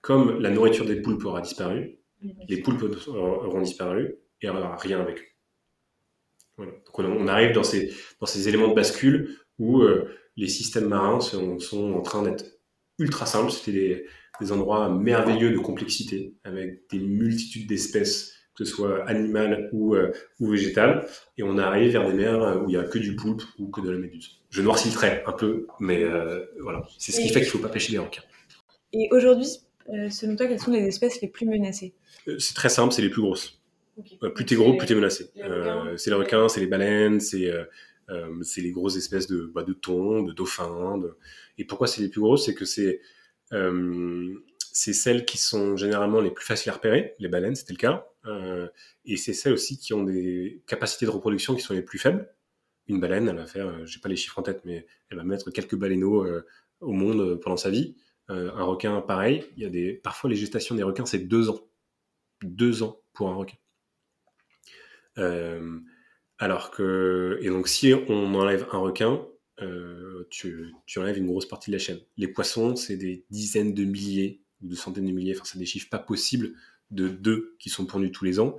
comme 0.00 0.40
la 0.40 0.50
nourriture 0.50 0.84
des 0.84 0.96
poulpes 0.96 1.24
aura 1.24 1.40
disparu, 1.40 1.98
les 2.48 2.60
poulpes 2.62 2.84
auront 3.06 3.60
disparu 3.60 4.16
et 4.42 4.46
il 4.46 4.50
n'y 4.50 4.56
aura 4.56 4.76
rien 4.76 5.00
avec 5.00 5.18
eux. 5.18 5.26
Voilà. 6.56 6.72
Donc 6.72 6.98
on, 6.98 7.28
arrive 7.28 7.52
dans 7.52 7.62
ces, 7.62 7.92
dans 8.18 8.26
ces 8.26 8.48
éléments 8.48 8.68
de 8.68 8.74
bascule 8.74 9.36
où 9.58 9.82
euh, 9.82 10.08
les 10.36 10.48
systèmes 10.48 10.88
marins 10.88 11.20
sont, 11.20 11.58
sont 11.58 11.92
en 11.92 12.00
train 12.00 12.22
d'être 12.22 12.44
ultra 12.98 13.26
simples. 13.26 13.52
C'était 13.52 13.72
des, 13.72 14.06
des 14.40 14.52
endroits 14.52 14.88
merveilleux 14.88 15.52
de 15.52 15.58
complexité 15.58 16.34
avec 16.44 16.88
des 16.90 16.98
multitudes 16.98 17.68
d'espèces 17.68 18.35
que 18.56 18.64
ce 18.64 18.72
soit 18.72 19.06
animal 19.08 19.68
ou, 19.72 19.94
euh, 19.94 20.12
ou 20.40 20.48
végétal, 20.48 21.06
et 21.36 21.42
on 21.42 21.58
arrive 21.58 21.92
vers 21.92 22.06
des 22.06 22.14
mers 22.14 22.62
où 22.62 22.64
il 22.64 22.68
n'y 22.68 22.76
a 22.76 22.84
que 22.84 22.98
du 22.98 23.14
poulpe 23.14 23.42
ou 23.58 23.68
que 23.68 23.82
de 23.82 23.90
la 23.90 23.98
méduse. 23.98 24.40
Je 24.50 24.62
noircis 24.62 24.88
le 24.88 24.94
trait 24.94 25.22
un 25.26 25.32
peu, 25.32 25.66
mais 25.78 26.02
euh, 26.02 26.44
voilà, 26.60 26.82
c'est 26.98 27.12
ce 27.12 27.20
qui 27.20 27.28
fait 27.28 27.40
qu'il 27.40 27.48
ne 27.48 27.52
faut 27.52 27.58
pas 27.58 27.68
pêcher 27.68 27.92
les 27.92 27.98
requins. 27.98 28.22
Et 28.92 29.08
aujourd'hui, 29.12 29.48
euh, 29.92 30.08
selon 30.08 30.36
toi, 30.36 30.46
quelles 30.46 30.60
sont 30.60 30.72
les 30.72 30.86
espèces 30.86 31.20
les 31.20 31.28
plus 31.28 31.46
menacées? 31.46 31.94
C'est 32.38 32.54
très 32.54 32.70
simple, 32.70 32.94
c'est 32.94 33.02
les 33.02 33.10
plus 33.10 33.20
grosses. 33.20 33.60
plus 34.34 34.46
t'es 34.46 34.54
gros, 34.54 34.74
plus 34.76 34.86
t'es 34.86 34.94
menacé. 34.94 35.30
c'est 35.96 36.10
les 36.10 36.16
requins, 36.16 36.48
c'est 36.48 36.60
les 36.60 36.66
baleines, 36.66 37.20
c'est 37.20 37.52
les 38.08 38.70
grosses 38.70 38.96
espèces 38.96 39.26
de, 39.26 39.50
bah, 39.54 39.64
de 39.64 39.74
thon, 39.74 40.22
de 40.22 40.32
dauphins. 40.32 41.00
Et 41.58 41.64
pourquoi 41.64 41.86
c'est 41.86 42.00
les 42.00 42.08
plus 42.08 42.22
grosses? 42.22 42.46
C'est 42.46 42.54
que 42.54 42.64
c'est 42.64 43.00
c'est 44.76 44.92
celles 44.92 45.24
qui 45.24 45.38
sont 45.38 45.78
généralement 45.78 46.20
les 46.20 46.30
plus 46.30 46.44
faciles 46.44 46.70
à 46.70 46.74
repérer. 46.74 47.14
Les 47.18 47.28
baleines, 47.28 47.54
c'était 47.54 47.72
le 47.72 47.78
cas. 47.78 48.06
Euh, 48.26 48.68
et 49.04 49.16
c'est 49.16 49.32
celles 49.32 49.52
aussi 49.52 49.78
qui 49.78 49.94
ont 49.94 50.04
des 50.04 50.62
capacités 50.66 51.06
de 51.06 51.10
reproduction 51.10 51.54
qui 51.54 51.62
sont 51.62 51.74
les 51.74 51.82
plus 51.82 51.98
faibles. 51.98 52.32
Une 52.88 53.00
baleine, 53.00 53.28
elle 53.28 53.36
va 53.36 53.46
faire, 53.46 53.68
euh, 53.68 53.84
j'ai 53.84 54.00
pas 54.00 54.08
les 54.08 54.16
chiffres 54.16 54.38
en 54.38 54.42
tête, 54.42 54.62
mais 54.64 54.86
elle 55.10 55.16
va 55.16 55.24
mettre 55.24 55.50
quelques 55.50 55.76
baleineaux 55.76 56.24
euh, 56.24 56.46
au 56.80 56.92
monde 56.92 57.40
pendant 57.40 57.56
sa 57.56 57.70
vie. 57.70 57.96
un 58.28 58.64
requin, 58.64 59.00
pareil. 59.00 59.44
Il 59.56 59.62
y 59.62 59.66
a 59.66 59.70
des, 59.70 59.94
parfois 59.94 60.30
les 60.30 60.36
gestations 60.36 60.74
des 60.74 60.82
requins, 60.82 61.06
c'est 61.06 61.20
deux 61.20 61.48
ans. 61.50 61.60
Deux 62.42 62.82
ans 62.82 63.00
pour 63.12 63.28
un 63.30 63.34
requin. 63.34 63.56
alors 66.38 66.70
que, 66.70 67.38
et 67.40 67.48
donc 67.48 67.68
si 67.68 67.94
on 67.94 68.34
enlève 68.34 68.66
un 68.72 68.78
requin, 68.78 69.26
tu, 70.28 70.74
tu, 70.86 70.98
enlèves 70.98 71.18
une 71.18 71.26
grosse 71.26 71.46
partie 71.46 71.70
de 71.70 71.76
la 71.76 71.78
chaîne. 71.78 72.00
Les 72.16 72.28
poissons, 72.28 72.76
c'est 72.76 72.96
des 72.96 73.24
dizaines 73.30 73.74
de 73.74 73.84
milliers 73.84 74.42
ou 74.62 74.68
de 74.68 74.74
centaines 74.74 75.06
de 75.06 75.12
milliers, 75.12 75.34
enfin 75.34 75.44
c'est 75.44 75.58
des 75.58 75.66
chiffres 75.66 75.88
pas 75.88 75.98
possibles 75.98 76.54
de 76.90 77.08
deux 77.08 77.56
qui 77.58 77.70
sont 77.70 77.86
pondus 77.86 78.12
tous 78.12 78.24
les 78.24 78.40
ans. 78.40 78.56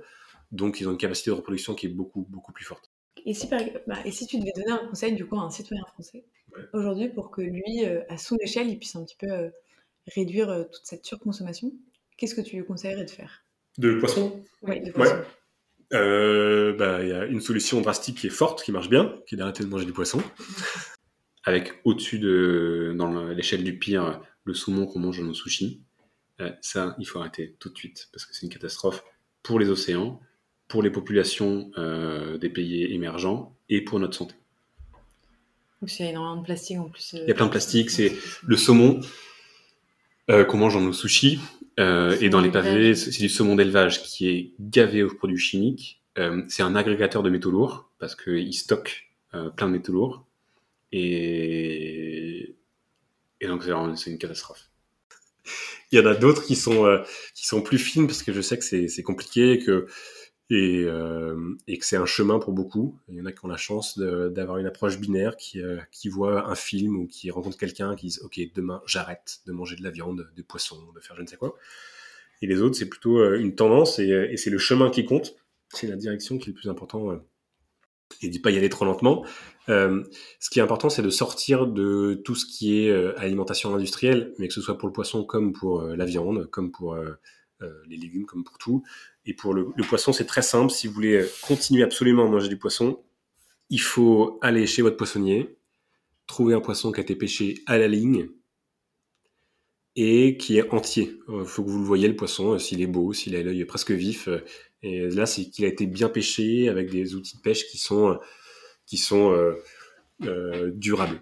Donc, 0.52 0.80
ils 0.80 0.88
ont 0.88 0.92
une 0.92 0.98
capacité 0.98 1.30
de 1.30 1.36
reproduction 1.36 1.74
qui 1.74 1.86
est 1.86 1.90
beaucoup, 1.90 2.26
beaucoup 2.28 2.52
plus 2.52 2.64
forte. 2.64 2.90
Et 3.26 3.34
si, 3.34 3.48
bah, 3.48 3.58
et 4.04 4.12
si 4.12 4.26
tu 4.26 4.38
devais 4.38 4.52
donner 4.54 4.70
un 4.70 4.86
conseil 4.86 5.14
du 5.14 5.26
coup 5.26 5.36
à 5.36 5.42
un 5.42 5.50
citoyen 5.50 5.84
français 5.84 6.24
aujourd'hui 6.72 7.08
pour 7.08 7.30
que 7.30 7.42
lui, 7.42 7.84
euh, 7.84 8.00
à 8.08 8.16
son 8.16 8.36
échelle, 8.40 8.68
il 8.68 8.78
puisse 8.78 8.96
un 8.96 9.04
petit 9.04 9.16
peu 9.16 9.30
euh, 9.30 9.50
réduire 10.06 10.48
euh, 10.48 10.64
toute 10.64 10.84
cette 10.84 11.04
surconsommation, 11.04 11.72
qu'est-ce 12.16 12.34
que 12.34 12.40
tu 12.40 12.56
lui 12.56 12.64
conseillerais 12.64 13.04
de 13.04 13.10
faire? 13.10 13.44
De 13.76 13.98
poisson? 13.98 14.42
Oui, 14.62 14.80
de 14.80 14.90
poisson. 14.90 15.16
Bah, 15.90 17.02
il 17.02 17.08
y 17.08 17.12
a 17.12 17.26
une 17.26 17.40
solution 17.40 17.80
drastique 17.80 18.18
qui 18.18 18.26
est 18.26 18.30
forte, 18.30 18.62
qui 18.62 18.72
marche 18.72 18.88
bien, 18.88 19.20
qui 19.26 19.34
est 19.34 19.38
d'arrêter 19.38 19.62
de 19.62 19.68
manger 19.68 19.86
du 19.86 19.92
poisson. 19.92 20.22
Avec 21.44 21.80
au-dessus 21.84 22.18
de, 22.18 22.94
dans 22.96 23.28
l'échelle 23.28 23.64
du 23.64 23.78
pire, 23.78 24.20
le 24.44 24.54
saumon 24.54 24.86
qu'on 24.86 24.98
mange 24.98 25.18
dans 25.18 25.24
nos 25.24 25.34
sushis. 25.34 25.82
Euh, 26.40 26.50
ça, 26.60 26.94
il 26.98 27.06
faut 27.06 27.18
arrêter 27.18 27.56
tout 27.58 27.70
de 27.70 27.76
suite 27.76 28.08
parce 28.12 28.24
que 28.24 28.34
c'est 28.34 28.46
une 28.46 28.52
catastrophe 28.52 29.02
pour 29.42 29.58
les 29.58 29.68
océans, 29.68 30.20
pour 30.68 30.82
les 30.82 30.90
populations 30.90 31.70
euh, 31.78 32.38
des 32.38 32.48
pays 32.48 32.84
émergents 32.92 33.56
et 33.68 33.80
pour 33.80 33.98
notre 33.98 34.14
santé. 34.14 34.34
Donc 35.80 35.96
il 35.98 36.04
y 36.04 36.08
a 36.08 36.10
énormément 36.10 36.40
de 36.40 36.44
plastique 36.44 36.78
en 36.78 36.88
plus. 36.88 37.14
Euh, 37.14 37.20
il 37.22 37.28
y 37.28 37.30
a 37.30 37.34
plein 37.34 37.46
de 37.46 37.50
plastique, 37.50 37.90
c'est 37.90 38.12
le 38.46 38.56
saumon 38.56 39.00
qu'on 40.28 40.58
mange 40.58 40.74
dans 40.74 40.82
nos 40.82 40.92
sushis 40.92 41.40
et 41.78 42.28
dans 42.28 42.42
les 42.42 42.50
pavés, 42.50 42.94
c'est 42.94 43.18
du 43.18 43.30
saumon 43.30 43.56
d'élevage 43.56 44.02
qui 44.02 44.28
est 44.28 44.52
gavé 44.60 45.02
aux 45.02 45.14
produits 45.14 45.38
chimiques. 45.38 46.02
c'est 46.48 46.62
un 46.62 46.76
agrégateur 46.76 47.22
de 47.22 47.30
métaux 47.30 47.50
lourds 47.50 47.90
parce 47.98 48.14
qu'il 48.14 48.52
stocke 48.52 49.10
plein 49.30 49.68
de 49.68 49.72
métaux 49.72 49.92
lourds 49.92 50.26
et, 50.92 52.56
et 53.40 53.46
donc 53.46 53.62
c'est 53.96 54.10
une 54.10 54.18
catastrophe 54.18 54.68
il 55.90 55.98
y 55.98 56.02
en 56.02 56.06
a 56.06 56.14
d'autres 56.14 56.44
qui 56.44 56.56
sont 56.56 56.86
euh, 56.86 57.02
qui 57.34 57.46
sont 57.46 57.62
plus 57.62 57.78
fines 57.78 58.06
parce 58.06 58.22
que 58.22 58.32
je 58.32 58.40
sais 58.40 58.58
que 58.58 58.64
c'est 58.64 59.02
compliqué 59.02 59.52
et 59.52 59.58
que 59.58 59.86
et, 60.50 60.84
euh, 60.84 61.56
et 61.66 61.76
que 61.76 61.84
c'est 61.84 61.98
un 61.98 62.06
chemin 62.06 62.38
pour 62.38 62.54
beaucoup. 62.54 62.98
Il 63.08 63.16
y 63.16 63.20
en 63.20 63.26
a 63.26 63.32
qui 63.32 63.44
ont 63.44 63.48
la 63.48 63.58
chance 63.58 63.98
d'avoir 63.98 64.56
une 64.56 64.64
approche 64.64 64.98
binaire, 64.98 65.36
qui, 65.36 65.60
euh, 65.60 65.76
qui 65.92 66.08
voit 66.08 66.48
un 66.48 66.54
film 66.54 66.96
ou 66.96 67.06
qui 67.06 67.30
rencontre 67.30 67.58
quelqu'un 67.58 67.94
qui 67.96 68.06
dit 68.06 68.18
Ok, 68.22 68.40
demain 68.54 68.82
j'arrête 68.86 69.40
de 69.46 69.52
manger 69.52 69.76
de 69.76 69.82
la 69.82 69.90
viande, 69.90 70.30
des 70.36 70.42
poissons, 70.42 70.80
de 70.94 71.00
faire 71.00 71.16
je 71.16 71.22
ne 71.22 71.26
sais 71.26 71.36
quoi. 71.36 71.54
Et 72.40 72.46
les 72.46 72.62
autres, 72.62 72.76
c'est 72.76 72.88
plutôt 72.88 73.34
une 73.34 73.54
tendance 73.54 73.98
et, 73.98 74.08
et 74.08 74.36
c'est 74.36 74.50
le 74.50 74.58
chemin 74.58 74.90
qui 74.90 75.04
compte. 75.04 75.34
C'est 75.70 75.86
la 75.86 75.96
direction 75.96 76.38
qui 76.38 76.50
est 76.50 76.52
le 76.52 76.58
plus 76.58 76.70
important 76.70 77.20
et 78.22 78.28
dit 78.28 78.38
pas 78.40 78.50
y 78.50 78.56
aller 78.56 78.68
trop 78.68 78.84
lentement. 78.84 79.24
Euh, 79.68 80.02
ce 80.40 80.50
qui 80.50 80.58
est 80.58 80.62
important, 80.62 80.88
c'est 80.88 81.02
de 81.02 81.10
sortir 81.10 81.66
de 81.66 82.20
tout 82.24 82.34
ce 82.34 82.46
qui 82.46 82.84
est 82.84 82.90
euh, 82.90 83.18
alimentation 83.18 83.74
industrielle, 83.74 84.34
mais 84.38 84.48
que 84.48 84.54
ce 84.54 84.60
soit 84.60 84.78
pour 84.78 84.88
le 84.88 84.92
poisson 84.92 85.24
comme 85.24 85.52
pour 85.52 85.80
euh, 85.80 85.96
la 85.96 86.04
viande, 86.04 86.48
comme 86.50 86.70
pour 86.70 86.96
les 87.88 87.96
légumes, 87.96 88.24
comme 88.24 88.44
pour 88.44 88.56
tout. 88.56 88.84
Et 89.26 89.34
pour 89.34 89.52
le, 89.52 89.68
le 89.76 89.82
poisson, 89.82 90.12
c'est 90.12 90.26
très 90.26 90.42
simple. 90.42 90.70
Si 90.70 90.86
vous 90.86 90.94
voulez 90.94 91.26
continuer 91.42 91.82
absolument 91.82 92.26
à 92.26 92.28
manger 92.28 92.48
du 92.48 92.56
poisson, 92.56 93.02
il 93.68 93.80
faut 93.80 94.38
aller 94.42 94.66
chez 94.66 94.80
votre 94.80 94.96
poissonnier, 94.96 95.58
trouver 96.28 96.54
un 96.54 96.60
poisson 96.60 96.92
qui 96.92 97.00
a 97.00 97.02
été 97.02 97.16
pêché 97.16 97.56
à 97.66 97.76
la 97.76 97.88
ligne 97.88 98.28
et 99.96 100.36
qui 100.36 100.58
est 100.58 100.72
entier. 100.72 101.18
Il 101.28 101.44
faut 101.44 101.64
que 101.64 101.70
vous 101.70 101.80
le 101.80 101.84
voyez, 101.84 102.06
le 102.06 102.14
poisson, 102.14 102.56
s'il 102.60 102.80
est 102.80 102.86
beau, 102.86 103.12
s'il 103.12 103.34
a 103.34 103.42
l'œil 103.42 103.64
presque 103.64 103.90
vif. 103.90 104.28
Et 104.82 105.08
là, 105.08 105.26
c'est 105.26 105.46
qu'il 105.46 105.64
a 105.64 105.68
été 105.68 105.86
bien 105.86 106.08
pêché 106.08 106.68
avec 106.68 106.90
des 106.90 107.14
outils 107.14 107.36
de 107.36 107.42
pêche 107.42 107.66
qui 107.66 107.78
sont, 107.78 108.18
qui 108.86 108.96
sont 108.96 109.32
euh, 109.32 109.54
euh, 110.22 110.70
durables. 110.72 111.20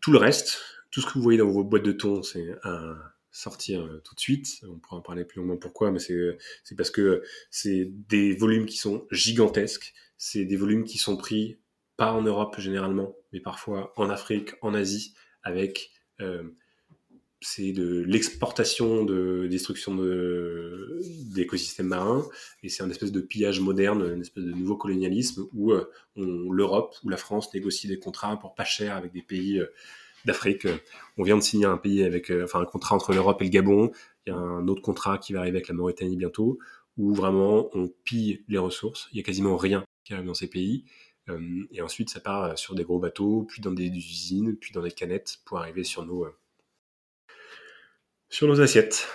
Tout 0.00 0.12
le 0.12 0.18
reste, 0.18 0.60
tout 0.90 1.00
ce 1.00 1.06
que 1.06 1.14
vous 1.14 1.22
voyez 1.22 1.38
dans 1.38 1.50
vos 1.50 1.64
boîtes 1.64 1.82
de 1.82 1.92
thon, 1.92 2.22
c'est 2.22 2.54
à 2.62 2.94
sortir 3.30 3.84
euh, 3.84 4.00
tout 4.04 4.14
de 4.14 4.20
suite. 4.20 4.60
On 4.62 4.78
pourra 4.78 4.96
en 4.96 5.02
parler 5.02 5.24
plus 5.24 5.40
longuement 5.40 5.58
pourquoi, 5.58 5.90
mais 5.90 5.98
c'est 5.98 6.76
parce 6.76 6.90
que 6.90 7.22
c'est 7.50 7.90
des 8.08 8.34
volumes 8.34 8.66
qui 8.66 8.78
sont 8.78 9.06
gigantesques. 9.10 9.92
C'est 10.16 10.44
des 10.44 10.56
volumes 10.56 10.84
qui 10.84 10.98
sont 10.98 11.16
pris 11.16 11.58
pas 11.98 12.12
en 12.12 12.22
Europe 12.22 12.58
généralement, 12.58 13.14
mais 13.32 13.40
parfois 13.40 13.92
en 13.96 14.08
Afrique, 14.08 14.52
en 14.62 14.74
Asie, 14.74 15.14
avec 15.42 15.90
c'est 17.48 17.70
de 17.70 18.02
l'exportation 18.02 19.04
de 19.04 19.46
destruction 19.48 19.94
d'écosystèmes 21.32 21.86
marins 21.86 22.26
et 22.64 22.68
c'est 22.68 22.82
un 22.82 22.90
espèce 22.90 23.12
de 23.12 23.20
pillage 23.20 23.60
moderne, 23.60 24.14
une 24.14 24.20
espèce 24.20 24.42
de 24.42 24.50
nouveau 24.50 24.76
colonialisme 24.76 25.46
où 25.52 25.70
euh, 25.70 25.88
l'Europe 26.16 26.96
ou 27.04 27.08
la 27.08 27.16
France 27.16 27.54
négocie 27.54 27.86
des 27.86 28.00
contrats 28.00 28.36
pour 28.36 28.56
pas 28.56 28.64
cher 28.64 28.96
avec 28.96 29.12
des 29.12 29.22
pays 29.22 29.60
euh, 29.60 29.72
d'Afrique. 30.24 30.66
On 31.18 31.22
vient 31.22 31.36
de 31.36 31.42
signer 31.42 31.66
un 31.66 31.76
pays 31.76 32.02
avec, 32.02 32.32
euh, 32.32 32.42
enfin 32.44 32.60
un 32.60 32.64
contrat 32.64 32.96
entre 32.96 33.14
l'Europe 33.14 33.40
et 33.40 33.44
le 33.44 33.50
Gabon. 33.50 33.92
Il 34.26 34.30
y 34.30 34.32
a 34.32 34.36
un 34.36 34.66
autre 34.66 34.82
contrat 34.82 35.16
qui 35.18 35.32
va 35.32 35.38
arriver 35.38 35.58
avec 35.58 35.68
la 35.68 35.74
Mauritanie 35.74 36.16
bientôt 36.16 36.58
où 36.96 37.14
vraiment 37.14 37.70
on 37.74 37.88
pille 38.02 38.44
les 38.48 38.58
ressources. 38.58 39.08
Il 39.12 39.18
y 39.18 39.20
a 39.20 39.22
quasiment 39.22 39.56
rien 39.56 39.84
qui 40.02 40.14
arrive 40.14 40.26
dans 40.26 40.34
ces 40.34 40.48
pays. 40.48 40.84
et 41.70 41.80
ensuite, 41.80 42.10
ça 42.10 42.18
part 42.18 42.58
sur 42.58 42.74
des 42.74 42.84
gros 42.84 42.98
bateaux, 42.98 43.44
puis 43.48 43.60
dans 43.60 43.72
des 43.72 43.86
usines, 43.86 44.56
puis 44.56 44.72
dans 44.72 44.82
des 44.82 44.90
canettes 44.90 45.38
pour 45.44 45.58
arriver 45.58 45.84
sur 45.84 46.04
nos 46.04 46.26
sur 48.28 48.48
nos 48.48 48.60
assiettes. 48.60 49.08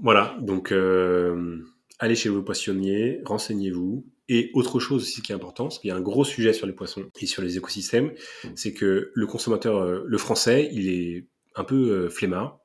Voilà, 0.00 0.36
donc 0.40 0.72
euh, 0.72 1.58
allez 1.98 2.14
chez 2.14 2.28
vos 2.28 2.42
poissonniers, 2.42 3.20
renseignez-vous. 3.24 4.06
Et 4.28 4.50
autre 4.54 4.80
chose 4.80 5.02
aussi 5.02 5.20
qui 5.20 5.32
est 5.32 5.34
important, 5.34 5.64
parce 5.64 5.78
qu'il 5.78 5.88
y 5.88 5.90
a 5.90 5.96
un 5.96 6.00
gros 6.00 6.24
sujet 6.24 6.52
sur 6.52 6.66
les 6.66 6.72
poissons 6.72 7.10
et 7.20 7.26
sur 7.26 7.42
les 7.42 7.58
écosystèmes, 7.58 8.12
c'est 8.54 8.72
que 8.72 9.10
le 9.12 9.26
consommateur, 9.26 9.78
euh, 9.78 10.02
le 10.06 10.18
français, 10.18 10.70
il 10.72 10.88
est 10.88 11.26
un 11.54 11.64
peu 11.64 11.90
euh, 11.90 12.08
flemmard 12.08 12.60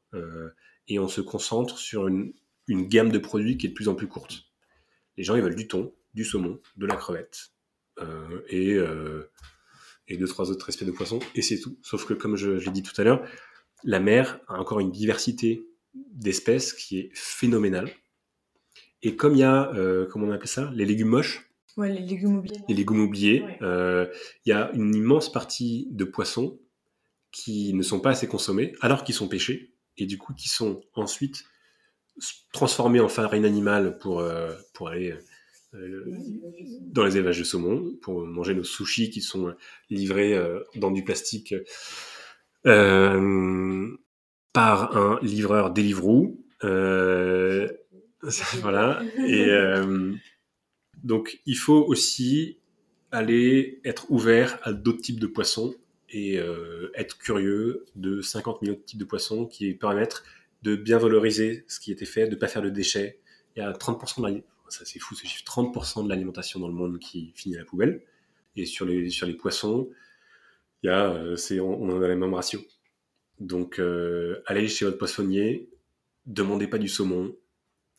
et 0.87 0.97
on 0.97 1.07
se 1.07 1.21
concentre 1.21 1.77
sur 1.77 2.07
une, 2.07 2.33
gamme 2.69 3.11
de 3.11 3.19
produits 3.19 3.57
qui 3.57 3.67
est 3.67 3.69
de 3.69 3.73
plus 3.73 3.89
en 3.89 3.95
plus 3.95 4.07
courte. 4.07 4.45
Les 5.17 5.23
gens, 5.23 5.35
ils 5.35 5.43
veulent 5.43 5.55
du 5.55 5.67
thon, 5.67 5.93
du 6.13 6.23
saumon, 6.23 6.59
de 6.77 6.85
la 6.85 6.95
crevette 6.95 7.51
et, 8.49 8.79
deux, 10.09 10.27
trois 10.27 10.49
autres 10.49 10.69
espèces 10.69 10.87
de 10.87 10.93
poissons, 10.93 11.19
et 11.35 11.41
c'est 11.41 11.59
tout. 11.59 11.77
Sauf 11.83 12.05
que, 12.05 12.13
comme 12.13 12.35
je 12.35 12.51
l'ai 12.51 12.71
dit 12.71 12.81
tout 12.81 12.99
à 12.99 13.03
l'heure, 13.03 13.27
la 13.83 13.99
mer 13.99 14.39
a 14.47 14.59
encore 14.59 14.79
une 14.79 14.91
diversité 14.91 15.67
d'espèces 16.11 16.73
qui 16.73 16.99
est 16.99 17.09
phénoménale. 17.13 17.89
Et 19.03 19.15
comme 19.15 19.33
il 19.33 19.39
y 19.39 19.43
a, 19.43 19.71
euh, 19.75 20.07
comment 20.09 20.27
on 20.27 20.31
appelle 20.31 20.47
ça, 20.47 20.71
les 20.75 20.85
légumes 20.85 21.09
moches, 21.09 21.43
Ouais, 21.77 21.93
les 21.93 22.01
légumes 22.01 22.37
oubliés. 22.37 22.59
les 22.67 22.73
légumes 22.75 23.01
oubliés, 23.01 23.43
Ouais. 23.43 23.57
euh, 23.61 24.07
il 24.45 24.49
y 24.49 24.51
a 24.53 24.71
une 24.73 24.95
immense 24.95 25.31
partie 25.31 25.87
de 25.91 26.03
poissons 26.05 26.59
qui 27.31 27.73
ne 27.75 27.83
sont 27.83 27.99
pas 27.99 28.09
assez 28.11 28.27
consommés, 28.27 28.73
alors 28.81 29.03
qu'ils 29.03 29.13
sont 29.13 29.27
pêchés, 29.27 29.73
et 29.97 30.07
du 30.07 30.17
coup 30.17 30.33
qui 30.33 30.49
sont 30.49 30.81
ensuite 30.95 31.43
transformés 32.51 32.99
en 32.99 33.09
farine 33.09 33.45
animale 33.45 33.99
pour, 33.99 34.21
euh, 34.21 34.51
pour 34.73 34.87
aller 34.89 35.13
dans 35.73 37.03
les 37.03 37.17
élevages 37.17 37.37
de 37.37 37.43
saumon, 37.43 37.95
pour 38.01 38.25
manger 38.25 38.55
nos 38.55 38.63
sushis 38.63 39.11
qui 39.11 39.21
sont 39.21 39.53
livrés 39.91 40.35
dans 40.75 40.89
du 40.89 41.03
plastique 41.03 41.53
euh, 42.65 43.87
par 44.57 44.97
un 44.97 45.19
livreur 45.21 45.69
Deliveroo. 45.71 46.35
Euh, 46.63 47.67
voilà. 48.61 49.03
Et 49.19 49.45
euh, 49.51 50.15
donc, 51.03 51.39
il 51.45 51.55
faut 51.55 51.85
aussi 51.85 52.57
aller 53.11 53.79
être 53.85 54.09
ouvert 54.09 54.57
à 54.63 54.73
d'autres 54.73 55.01
types 55.01 55.19
de 55.19 55.27
poissons 55.27 55.75
et 56.09 56.39
euh, 56.39 56.89
être 56.95 57.19
curieux 57.19 57.85
de 57.95 58.19
50 58.19 58.63
millions 58.63 58.73
de 58.73 58.79
types 58.79 58.97
de 58.97 59.05
poissons 59.05 59.45
qui 59.45 59.75
permettent 59.75 60.23
de 60.63 60.75
bien 60.75 60.97
valoriser 60.97 61.63
ce 61.67 61.79
qui 61.79 61.91
était 61.91 62.05
fait, 62.05 62.25
de 62.25 62.31
ne 62.31 62.39
pas 62.39 62.47
faire 62.47 62.63
de 62.63 62.71
déchets. 62.71 63.19
Il 63.55 63.59
y 63.59 63.61
a 63.61 63.71
30% 63.73 64.21
de 64.21 64.27
l'ali- 64.27 64.43
ça 64.69 64.85
c'est 64.85 64.97
fou 64.97 65.13
ce 65.13 65.27
chiffre, 65.27 65.43
30% 65.45 66.03
de 66.03 66.09
l'alimentation 66.09 66.59
dans 66.59 66.67
le 66.67 66.73
monde 66.73 66.97
qui 66.97 67.31
finit 67.35 67.57
à 67.57 67.59
la 67.59 67.65
poubelle. 67.65 68.01
Et 68.55 68.65
sur 68.65 68.87
les, 68.87 69.11
sur 69.11 69.27
les 69.27 69.35
poissons, 69.35 69.87
il 70.81 70.87
y 70.87 70.89
a, 70.89 71.13
on, 71.61 71.63
on 71.63 71.89
en 71.95 72.01
a 72.01 72.07
les 72.07 72.15
mêmes 72.15 72.33
ratios. 72.33 72.63
Donc, 73.39 73.79
euh, 73.79 74.41
allez 74.45 74.67
chez 74.67 74.85
votre 74.85 74.97
poissonnier, 74.97 75.69
demandez 76.25 76.67
pas 76.67 76.77
du 76.77 76.87
saumon 76.87 77.35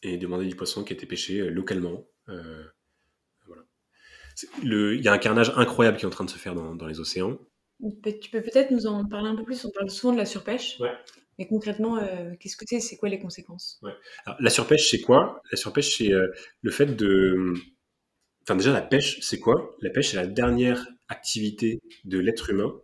et 0.03 0.17
demandez 0.17 0.47
du 0.47 0.57
poisson 0.57 0.85
qui 0.85 0.93
a 0.93 0.97
été 0.97 1.07
pêché 1.07 1.41
euh, 1.41 1.51
localement. 1.51 2.07
Euh, 2.29 2.65
voilà. 3.47 3.63
Il 4.63 5.01
y 5.03 5.09
a 5.09 5.13
un 5.13 5.19
carnage 5.19 5.53
incroyable 5.57 5.97
qui 5.97 6.05
est 6.05 6.07
en 6.07 6.11
train 6.11 6.25
de 6.25 6.31
se 6.31 6.39
faire 6.39 6.55
dans, 6.55 6.75
dans 6.75 6.87
les 6.87 7.01
océans. 7.01 7.39
Tu 7.81 8.31
peux 8.31 8.43
peut-être 8.43 8.73
nous 8.73 8.87
en 8.87 9.07
parler 9.07 9.29
un 9.29 9.37
peu 9.37 9.45
plus. 9.45 9.65
On 9.65 9.71
parle 9.71 9.91
souvent 9.91 10.13
de 10.13 10.19
la 10.19 10.27
surpêche. 10.27 10.79
Ouais. 10.81 10.93
Mais 11.39 11.47
concrètement, 11.47 11.99
euh, 11.99 12.35
qu'est-ce 12.41 12.57
que 12.57 12.65
c'est 12.67 12.81
C'est 12.81 12.97
quoi 12.97 13.09
les 13.09 13.21
conséquences? 13.21 13.81
Alors, 14.27 14.39
la 14.41 14.51
surpêche, 14.51 14.91
c'est 14.91 15.01
quoi? 15.01 15.41
La 15.53 15.57
surpêche, 15.57 15.97
c'est 15.97 16.11
le 16.63 16.71
fait 16.73 16.87
de... 16.87 17.55
Enfin, 18.43 18.57
déjà, 18.57 18.73
la 18.73 18.83
pêche, 18.83 19.21
c'est 19.21 19.39
quoi? 19.39 19.77
La 19.81 19.91
pêche, 19.91 20.11
c'est 20.11 20.17
la 20.17 20.27
dernière 20.27 20.89
activité 21.09 21.81
de 22.05 22.19
l'être 22.19 22.51
humain 22.51 22.75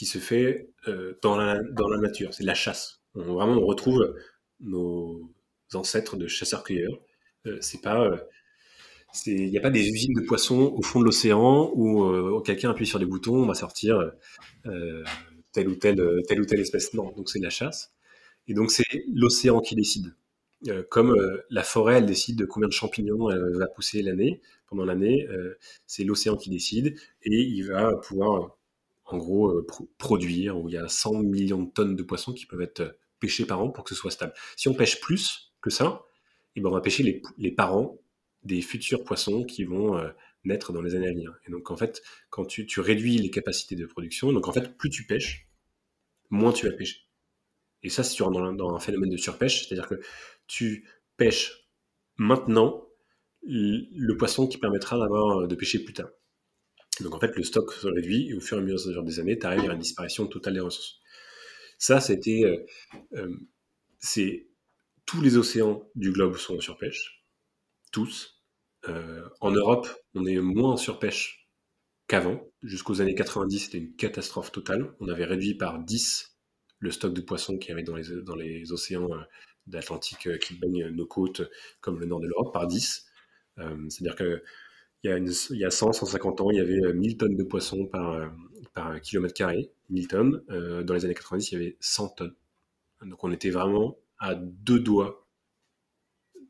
qui 0.00 0.06
se 0.06 0.16
fait 0.16 0.70
euh, 0.88 1.18
dans, 1.20 1.36
la, 1.36 1.62
dans 1.72 1.86
la 1.86 1.98
nature. 1.98 2.32
C'est 2.32 2.42
la 2.42 2.54
chasse. 2.54 3.02
On, 3.14 3.34
vraiment, 3.34 3.52
on 3.60 3.66
retrouve 3.66 4.16
nos 4.60 5.30
ancêtres 5.74 6.16
de 6.16 6.26
chasseurs-cueilleurs. 6.26 6.98
Euh, 7.46 7.58
c'est 7.60 7.82
pas... 7.82 8.02
euh, 8.06 8.16
Il 9.26 9.50
n'y 9.50 9.58
a 9.58 9.60
pas 9.60 9.68
des 9.68 9.86
usines 9.86 10.14
de 10.14 10.22
poissons 10.22 10.72
au 10.74 10.80
fond 10.80 11.00
de 11.00 11.04
l'océan 11.04 11.70
où 11.74 12.40
quelqu'un 12.40 12.70
appuie 12.70 12.86
sur 12.86 12.98
des 12.98 13.04
boutons, 13.04 13.42
on 13.42 13.46
va 13.46 13.52
sortir 13.52 14.10
telle, 15.52 15.68
ou 15.68 15.74
telle, 15.74 16.00
telle 16.26 16.40
ou 16.40 16.46
telle 16.46 16.60
espèce. 16.60 16.94
Non, 16.94 17.12
donc 17.14 17.28
c'est 17.28 17.38
la 17.40 17.50
chasse. 17.50 17.92
Et 18.48 18.54
donc 18.54 18.70
c'est 18.70 19.04
l'océan 19.12 19.60
qui 19.60 19.74
décide. 19.74 20.14
Comme 20.88 21.14
la 21.50 21.62
forêt, 21.62 21.98
elle 21.98 22.06
décide 22.06 22.38
de 22.38 22.46
combien 22.46 22.68
de 22.68 22.72
champignons 22.72 23.28
elle 23.30 23.58
va 23.58 23.66
pousser 23.66 24.00
l'année, 24.00 24.40
pendant 24.66 24.86
l'année, 24.86 25.28
c'est 25.86 26.04
l'océan 26.04 26.36
qui 26.38 26.48
décide 26.48 26.94
et 27.22 27.42
il 27.42 27.64
va 27.64 27.96
pouvoir, 27.96 28.56
en 29.14 29.18
gros, 29.18 29.50
euh, 29.50 29.66
pro- 29.66 29.88
produire, 29.98 30.58
où 30.58 30.68
il 30.68 30.74
y 30.74 30.78
a 30.78 30.88
100 30.88 31.14
millions 31.22 31.62
de 31.62 31.70
tonnes 31.70 31.96
de 31.96 32.02
poissons 32.02 32.32
qui 32.32 32.46
peuvent 32.46 32.62
être 32.62 32.98
pêchés 33.20 33.44
par 33.46 33.60
an 33.62 33.70
pour 33.70 33.84
que 33.84 33.90
ce 33.90 33.96
soit 34.00 34.10
stable. 34.10 34.32
Si 34.56 34.68
on 34.68 34.74
pêche 34.74 35.00
plus 35.00 35.52
que 35.60 35.70
ça, 35.70 36.04
eh 36.56 36.60
ben 36.60 36.68
on 36.70 36.72
va 36.72 36.80
pêcher 36.80 37.02
les, 37.36 37.50
parents 37.52 37.98
des 38.44 38.62
futurs 38.62 39.04
poissons 39.04 39.44
qui 39.44 39.64
vont 39.64 39.96
euh, 39.98 40.08
naître 40.44 40.72
dans 40.72 40.82
les 40.82 40.94
années 40.94 41.08
à 41.08 41.10
venir. 41.12 41.38
Et 41.46 41.50
donc 41.50 41.70
en 41.70 41.76
fait, 41.76 42.02
quand 42.30 42.44
tu, 42.46 42.66
tu 42.66 42.80
réduis 42.80 43.18
les 43.18 43.30
capacités 43.30 43.76
de 43.76 43.86
production, 43.86 44.32
donc 44.32 44.48
en 44.48 44.52
fait, 44.52 44.76
plus 44.76 44.90
tu 44.90 45.04
pêches, 45.06 45.48
moins 46.30 46.52
tu 46.52 46.66
vas 46.68 46.72
pêcher. 46.76 47.00
Et 47.82 47.90
ça, 47.90 48.02
c'est 48.04 48.18
dans, 48.18 48.38
un- 48.38 48.52
dans 48.54 48.74
un 48.74 48.80
phénomène 48.80 49.10
de 49.10 49.16
surpêche, 49.16 49.66
c'est-à-dire 49.66 49.88
que 49.88 50.00
tu 50.46 50.88
pêches 51.16 51.68
maintenant 52.16 52.86
le 53.46 54.14
poisson 54.16 54.46
qui 54.48 54.58
permettra 54.58 54.98
d'avoir 54.98 55.48
de 55.48 55.54
pêcher 55.54 55.80
plus 55.84 55.94
tard. 55.94 56.10
Donc 57.02 57.14
en 57.14 57.20
fait, 57.20 57.36
le 57.36 57.42
stock 57.42 57.72
se 57.72 57.86
réduit 57.86 58.28
et 58.30 58.34
au 58.34 58.40
fur 58.40 58.58
et 58.58 58.60
à 58.60 58.64
mesure 58.64 59.02
des 59.02 59.20
années, 59.20 59.38
tu 59.38 59.46
arrives 59.46 59.64
à 59.64 59.68
la 59.68 59.76
disparition 59.76 60.26
totale 60.26 60.54
des 60.54 60.60
ressources. 60.60 61.00
Ça, 61.78 62.00
c'était, 62.00 62.42
euh, 62.44 62.66
euh, 63.14 63.36
c'est 63.98 64.48
tous 65.06 65.20
les 65.20 65.36
océans 65.36 65.88
du 65.94 66.12
globe 66.12 66.36
sont 66.36 66.56
en 66.56 66.60
surpêche, 66.60 67.24
tous. 67.92 68.42
Euh, 68.88 69.28
en 69.40 69.50
Europe, 69.50 69.88
on 70.14 70.24
est 70.26 70.38
moins 70.38 70.72
en 70.72 70.76
surpêche 70.76 71.48
qu'avant. 72.06 72.46
Jusqu'aux 72.62 73.00
années 73.00 73.14
90, 73.14 73.58
c'était 73.58 73.78
une 73.78 73.96
catastrophe 73.96 74.52
totale. 74.52 74.94
On 75.00 75.08
avait 75.08 75.24
réduit 75.24 75.54
par 75.54 75.78
10 75.78 76.36
le 76.78 76.90
stock 76.90 77.12
de 77.12 77.20
poissons 77.20 77.58
qu'il 77.58 77.70
y 77.70 77.72
avait 77.72 77.82
dans 77.82 77.96
les, 77.96 78.22
dans 78.22 78.36
les 78.36 78.72
océans 78.72 79.10
d'Atlantique 79.66 80.38
qui 80.38 80.54
baignent 80.54 80.88
nos 80.88 81.06
côtes, 81.06 81.42
comme 81.80 82.00
le 82.00 82.06
nord 82.06 82.20
de 82.20 82.26
l'Europe, 82.26 82.52
par 82.52 82.66
10. 82.66 83.06
Euh, 83.58 83.88
C'est-à-dire 83.88 84.16
que 84.16 84.42
il 85.04 85.10
y, 85.10 85.12
a 85.12 85.16
une- 85.16 85.32
il 85.50 85.56
y 85.58 85.64
a 85.64 85.70
100, 85.70 85.92
150 85.92 86.40
ans, 86.40 86.50
il 86.50 86.58
y 86.58 86.60
avait 86.60 86.80
euh, 86.84 86.92
1000 86.92 87.16
tonnes 87.16 87.36
de 87.36 87.42
poissons 87.44 87.86
par, 87.86 88.12
euh, 88.12 88.26
par 88.74 89.00
kilomètre 89.00 89.34
carré. 89.34 89.70
1000 89.90 90.08
tonnes. 90.08 90.42
Euh, 90.50 90.82
dans 90.82 90.94
les 90.94 91.04
années 91.04 91.14
90, 91.14 91.52
il 91.52 91.54
y 91.54 91.62
avait 91.62 91.76
100 91.80 92.08
tonnes. 92.08 92.34
Donc 93.04 93.24
on 93.24 93.32
était 93.32 93.50
vraiment 93.50 93.98
à 94.18 94.34
deux 94.36 94.80
doigts 94.80 95.26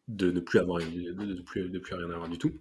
de 0.09 0.31
ne 0.31 0.41
plus 0.41 0.59
avoir 0.59 0.79
de, 0.81 1.43
plus, 1.43 1.95
rien 1.95 2.05
avoir 2.11 2.29
du 2.29 2.39
tout. 2.39 2.53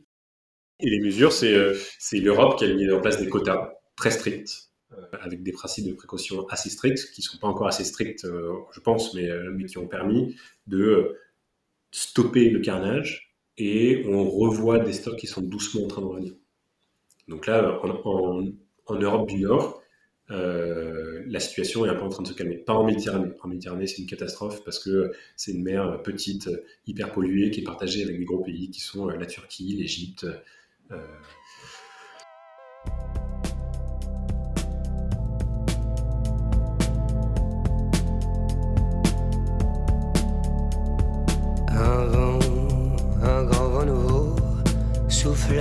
Et 0.80 0.90
les 0.90 1.00
mesures, 1.02 1.34
c'est 1.34 1.54
euh, 1.54 1.76
l'Europe 2.14 2.60
qui 2.60 2.66
a 2.66 2.74
mis 2.74 2.92
en 2.92 3.02
place 3.02 3.20
des 3.20 3.30
quotas 3.30 3.74
très 3.96 4.12
stricts, 4.12 4.72
euh, 4.94 4.98
avec 5.22 5.44
des 5.44 5.52
principes 5.52 5.88
de 5.88 5.94
précaution 5.94 6.48
assez 6.50 6.70
stricts, 6.70 7.12
qui 7.14 7.22
ne 7.22 7.26
sont 7.26 7.38
pas 7.40 7.48
encore 7.48 7.68
assez 7.68 7.84
stricts, 7.86 8.26
euh, 8.26 8.54
je 8.74 8.80
pense, 8.82 9.14
mais, 9.16 9.30
euh, 9.30 9.58
qui 9.68 9.78
ont 9.80 9.88
permis 9.88 10.36
de 10.68 10.82
euh, 10.84 11.20
stopper 11.92 12.50
le 12.50 12.60
carnage 12.60 13.29
et 13.60 14.06
on 14.08 14.28
revoit 14.28 14.80
des 14.80 14.94
stocks 14.94 15.20
qui 15.20 15.28
sont 15.28 15.42
doucement 15.42 15.84
en 15.84 15.88
train 15.88 16.02
de 16.02 16.08
revenir. 16.08 16.34
Donc 17.28 17.46
là, 17.46 17.80
en, 17.84 18.44
Europe 18.90 19.30
du 19.30 19.42
Nord, 19.42 19.84
euh, 20.32 21.24
la 21.28 21.40
situation 21.40 21.86
est 21.86 21.90
un 21.90 21.96
peu 21.96 22.04
en 22.04 22.10
train 22.10 22.24
de 22.24 22.28
se 22.28 22.34
calmer. 22.34 22.56
Pas 22.56 22.74
en 22.74 22.86
Méditerranée. 22.86 23.32
En 23.44 23.50
Méditerranée, 23.50 23.86
c'est 23.86 24.02
une 24.02 24.08
catastrophe 24.08 24.64
parce 24.64 24.80
que 24.80 25.12
c'est 25.36 25.52
une 25.52 25.62
mer 25.62 26.02
petite, 26.02 26.50
hyper 26.88 27.12
polluée, 27.12 27.52
qui 27.52 27.60
est 27.60 27.64
partagée 27.64 28.04
avec 28.04 28.18
des 28.18 28.26
gros 28.26 28.42
pays 28.42 28.72
qui 28.72 28.80
sont 28.80 29.10
euh, 29.10 29.18
la 29.18 29.26
Turquie, 29.26 29.76
l'Égypte. 29.76 30.26
euh, 30.92 30.98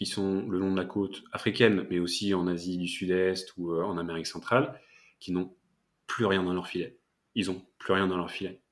qui 0.00 0.06
sont 0.06 0.48
le 0.48 0.58
long 0.58 0.72
de 0.72 0.78
la 0.78 0.86
côte 0.86 1.24
africaine, 1.30 1.86
mais 1.90 1.98
aussi 1.98 2.32
en 2.32 2.46
Asie 2.46 2.78
du 2.78 2.88
Sud-Est 2.88 3.52
ou 3.58 3.74
en 3.74 3.98
Amérique 3.98 4.26
centrale, 4.26 4.80
qui 5.18 5.30
n'ont 5.30 5.54
plus 6.06 6.24
rien 6.24 6.42
dans 6.42 6.54
leur 6.54 6.66
filet. 6.66 6.98
Ils 7.34 7.50
ont 7.50 7.62
plus 7.76 7.92
rien 7.92 8.06
dans 8.06 8.16
leur 8.16 8.30
filet. 8.30 8.62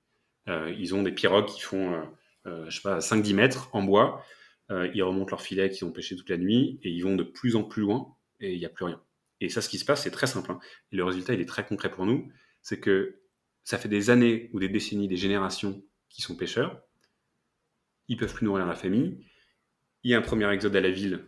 ils 0.46 0.94
ont 0.94 1.02
des 1.02 1.12
pirogues 1.12 1.44
qui 1.44 1.60
font, 1.60 2.02
je 2.46 2.70
sais 2.70 2.80
pas, 2.80 3.00
5-10 3.00 3.34
mètres 3.34 3.68
en 3.74 3.82
bois. 3.82 4.24
ils 4.70 5.02
remontent 5.02 5.32
leur 5.32 5.42
filet 5.42 5.68
qu'ils 5.68 5.86
ont 5.86 5.92
pêché 5.92 6.16
toute 6.16 6.30
la 6.30 6.38
nuit 6.38 6.80
et 6.82 6.88
ils 6.88 7.02
vont 7.02 7.14
de 7.14 7.24
plus 7.24 7.56
en 7.56 7.62
plus 7.62 7.82
loin 7.82 8.16
et 8.40 8.54
il 8.54 8.58
n'y 8.58 8.64
a 8.64 8.70
plus 8.70 8.86
rien. 8.86 9.02
Et 9.42 9.50
ça, 9.50 9.60
ce 9.60 9.68
qui 9.68 9.76
se 9.76 9.84
passe, 9.84 10.04
c'est 10.04 10.10
très 10.10 10.26
simple. 10.26 10.50
Hein. 10.50 10.60
Et 10.92 10.96
le 10.96 11.04
résultat, 11.04 11.34
il 11.34 11.42
est 11.42 11.46
très 11.46 11.66
concret 11.66 11.90
pour 11.90 12.06
nous. 12.06 12.32
C'est 12.62 12.80
que 12.80 13.20
ça 13.64 13.76
fait 13.76 13.90
des 13.90 14.08
années 14.08 14.48
ou 14.54 14.60
des 14.60 14.70
décennies, 14.70 15.08
des 15.08 15.18
générations 15.18 15.84
qui 16.08 16.22
sont 16.22 16.36
pêcheurs. 16.36 16.82
Ils 18.08 18.16
peuvent 18.16 18.32
plus 18.32 18.46
nourrir 18.46 18.64
la 18.64 18.74
famille. 18.74 19.27
Il 20.04 20.10
y 20.10 20.14
a 20.14 20.18
un 20.18 20.22
premier 20.22 20.50
exode 20.52 20.76
à 20.76 20.80
la 20.80 20.90
ville, 20.90 21.26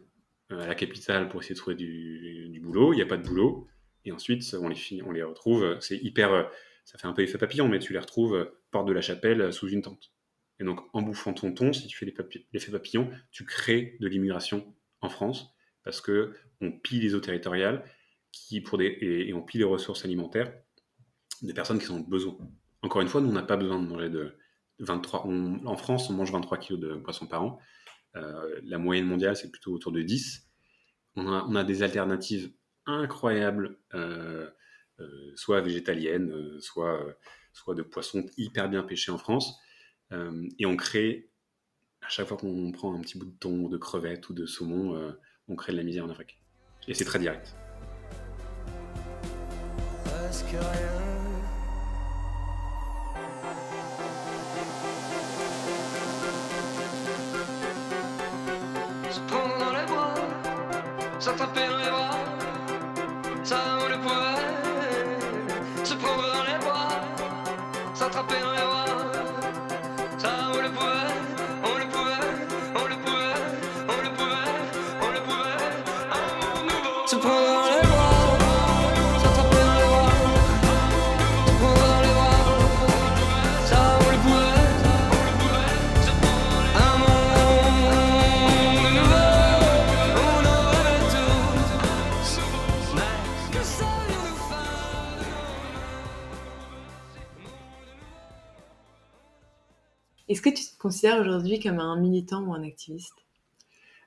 euh, 0.52 0.60
à 0.60 0.66
la 0.66 0.74
capitale, 0.74 1.28
pour 1.28 1.40
essayer 1.40 1.54
de 1.54 1.60
trouver 1.60 1.76
du, 1.76 2.60
boulot. 2.62 2.92
Il 2.92 2.96
n'y 2.96 3.02
a 3.02 3.06
pas 3.06 3.16
de 3.16 3.26
boulot. 3.26 3.66
Et 4.04 4.12
ensuite, 4.12 4.42
on 4.60 4.68
les, 4.68 5.02
on 5.02 5.12
les 5.12 5.22
retrouve. 5.22 5.78
C'est 5.80 5.98
hyper. 5.98 6.32
Euh, 6.32 6.44
ça 6.84 6.98
fait 6.98 7.06
un 7.06 7.12
peu 7.12 7.22
effet 7.22 7.38
papillon, 7.38 7.68
mais 7.68 7.78
tu 7.78 7.92
les 7.92 7.98
retrouves 7.98 8.34
euh, 8.34 8.62
porte 8.70 8.86
de 8.86 8.92
la 8.92 9.00
chapelle 9.00 9.52
sous 9.52 9.68
une 9.68 9.82
tente. 9.82 10.12
Et 10.58 10.64
donc, 10.64 10.80
en 10.92 11.02
bouffant 11.02 11.32
ton 11.32 11.52
thon, 11.52 11.72
si 11.72 11.86
tu 11.86 11.96
fais 11.96 12.12
l'effet 12.52 12.70
papillon, 12.70 13.10
tu 13.30 13.44
crées 13.44 13.96
de 14.00 14.08
l'immigration 14.08 14.74
en 15.00 15.08
France 15.08 15.54
parce 15.84 16.00
que 16.00 16.34
on 16.60 16.70
pille 16.70 17.00
les 17.00 17.14
eaux 17.14 17.20
territoriales 17.20 17.84
qui, 18.32 18.60
pour 18.60 18.78
des, 18.78 18.96
et, 19.00 19.32
on 19.32 19.42
pille 19.42 19.60
les 19.60 19.64
ressources 19.64 20.04
alimentaires 20.04 20.52
des 21.42 21.54
personnes 21.54 21.78
qui 21.78 21.90
ont 21.90 22.00
besoin. 22.00 22.36
Encore 22.82 23.00
une 23.00 23.08
fois, 23.08 23.20
nous, 23.20 23.30
on 23.30 23.32
n'a 23.32 23.42
pas 23.42 23.56
besoin 23.56 23.80
de 23.80 23.86
manger 23.86 24.10
de 24.10 24.36
23. 24.80 25.26
en 25.26 25.76
France, 25.76 26.10
on 26.10 26.12
mange 26.12 26.30
23 26.32 26.58
kg 26.58 26.74
de 26.78 26.94
poissons 26.96 27.26
par 27.26 27.42
an. 27.42 27.58
Euh, 28.16 28.60
la 28.64 28.78
moyenne 28.78 29.06
mondiale, 29.06 29.36
c'est 29.36 29.50
plutôt 29.50 29.72
autour 29.72 29.92
de 29.92 30.02
10. 30.02 30.46
On 31.16 31.56
a, 31.56 31.64
des 31.64 31.82
alternatives 31.82 32.52
incroyables, 32.86 33.78
euh, 33.94 34.48
euh, 35.00 35.32
soit 35.34 35.60
végétaliennes, 35.60 36.60
soit, 36.60 37.16
de 37.68 37.82
poissons 37.82 38.24
hyper 38.36 38.68
bien 38.68 38.82
pêchés 38.82 39.12
en 39.12 39.18
France. 39.18 39.58
et 40.58 40.66
on 40.66 40.76
crée, 40.76 41.30
à 42.02 42.08
chaque 42.08 42.26
fois 42.26 42.36
qu'on 42.36 42.72
prend 42.72 42.94
un 42.94 43.00
petit 43.00 43.18
bout 43.18 43.26
de 43.26 43.36
thon, 43.38 43.68
de 43.68 43.76
crevettes 43.76 44.28
ou 44.28 44.34
de 44.34 44.46
saumon, 44.46 45.14
on 45.48 45.56
crée 45.56 45.72
de 45.72 45.76
la 45.76 45.84
misère 45.84 46.04
en 46.04 46.10
Afrique. 46.10 46.40
Et 46.88 46.94
c'est 46.94 47.04
très 47.04 47.18
direct. 47.18 47.54
S'attraper 61.20 61.68
dans 61.68 61.76
les 61.76 62.09
considères 100.80 101.20
aujourd'hui 101.20 101.60
comme 101.60 101.78
un 101.78 101.96
militant 102.00 102.42
ou 102.42 102.54
un 102.54 102.62
activiste? 102.64 103.14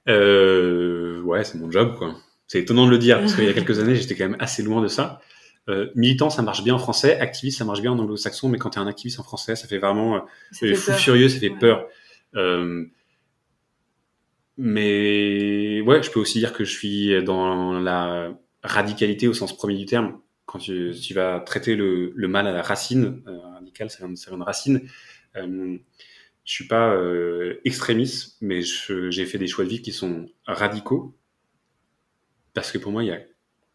Euh, 0.10 1.22
ouais, 1.22 1.44
c'est 1.44 1.58
mon 1.58 1.72
job, 1.72 1.96
quoi. 1.98 2.16
C'est 2.48 2.60
étonnant 2.60 2.86
de 2.86 2.92
le 2.92 2.98
dire, 2.98 3.20
parce 3.20 3.36
qu'il 3.36 3.46
y 3.46 3.50
a 3.50 3.54
quelques 3.60 3.80
années, 3.80 3.96
j'étais 3.96 4.16
quand 4.16 4.28
même 4.30 4.38
assez 4.40 4.64
loin 4.64 4.82
de 4.82 4.88
ça. 4.88 5.22
Euh, 5.70 5.90
militant, 5.96 6.30
ça 6.30 6.42
marche 6.42 6.64
bien 6.64 6.74
en 6.76 6.80
français. 6.80 7.18
Activiste, 7.20 7.58
ça 7.60 7.66
marche 7.66 7.82
bien 7.82 7.92
en 7.94 8.00
anglo-saxon, 8.00 8.50
mais 8.50 8.58
quand 8.58 8.72
tu 8.72 8.80
es 8.80 8.82
un 8.82 8.88
activiste 8.88 9.20
en 9.20 9.24
français, 9.24 9.56
ça 9.56 9.68
fait 9.68 9.78
vraiment 9.78 10.16
euh, 10.18 10.20
Ça 10.52 10.68
fait 10.68 10.76
fou 10.76 10.88
peur. 10.92 11.00
furieux, 11.00 11.30
ça 11.30 11.40
fait 11.40 11.50
Ouais. 11.50 11.58
peur. 11.60 11.88
Euh, 12.36 12.86
mais 14.58 15.82
ouais, 15.82 16.04
je 16.04 16.12
peux 16.12 16.20
aussi 16.20 16.40
dire 16.40 16.54
que 16.54 16.64
je 16.64 16.72
suis 16.72 17.24
dans 17.24 17.80
la 17.80 18.34
radicalité 18.62 19.28
au 19.28 19.34
sens 19.34 19.56
premier 19.56 19.78
du 19.78 19.86
terme. 19.86 20.20
Quand 20.46 20.60
tu, 20.60 20.92
tu 21.02 21.14
vas 21.14 21.40
traiter 21.40 21.76
le, 21.76 22.12
le 22.16 22.28
mal 22.28 22.46
à 22.48 22.52
la 22.52 22.62
racine, 22.62 23.22
radical, 23.56 23.90
c'est 23.90 24.04
une, 24.04 24.16
c'est 24.16 24.32
une 24.32 24.44
racine. 24.44 24.82
Euh, 25.38 25.78
je 26.46 26.54
suis 26.54 26.68
pas 26.68 26.94
euh, 26.96 27.60
extrémiste, 27.66 28.38
mais 28.42 28.62
j'ai 28.62 29.26
fait 29.26 29.38
des 29.38 29.48
choix 29.48 29.64
de 29.66 29.70
vie 29.70 29.82
qui 29.82 29.92
sont 29.94 30.28
radicaux 30.46 31.16
parce 32.54 32.72
que 32.72 32.78
pour 32.78 32.92
moi, 32.92 33.04
il 33.04 33.08
y 33.08 33.12
a 33.12 33.20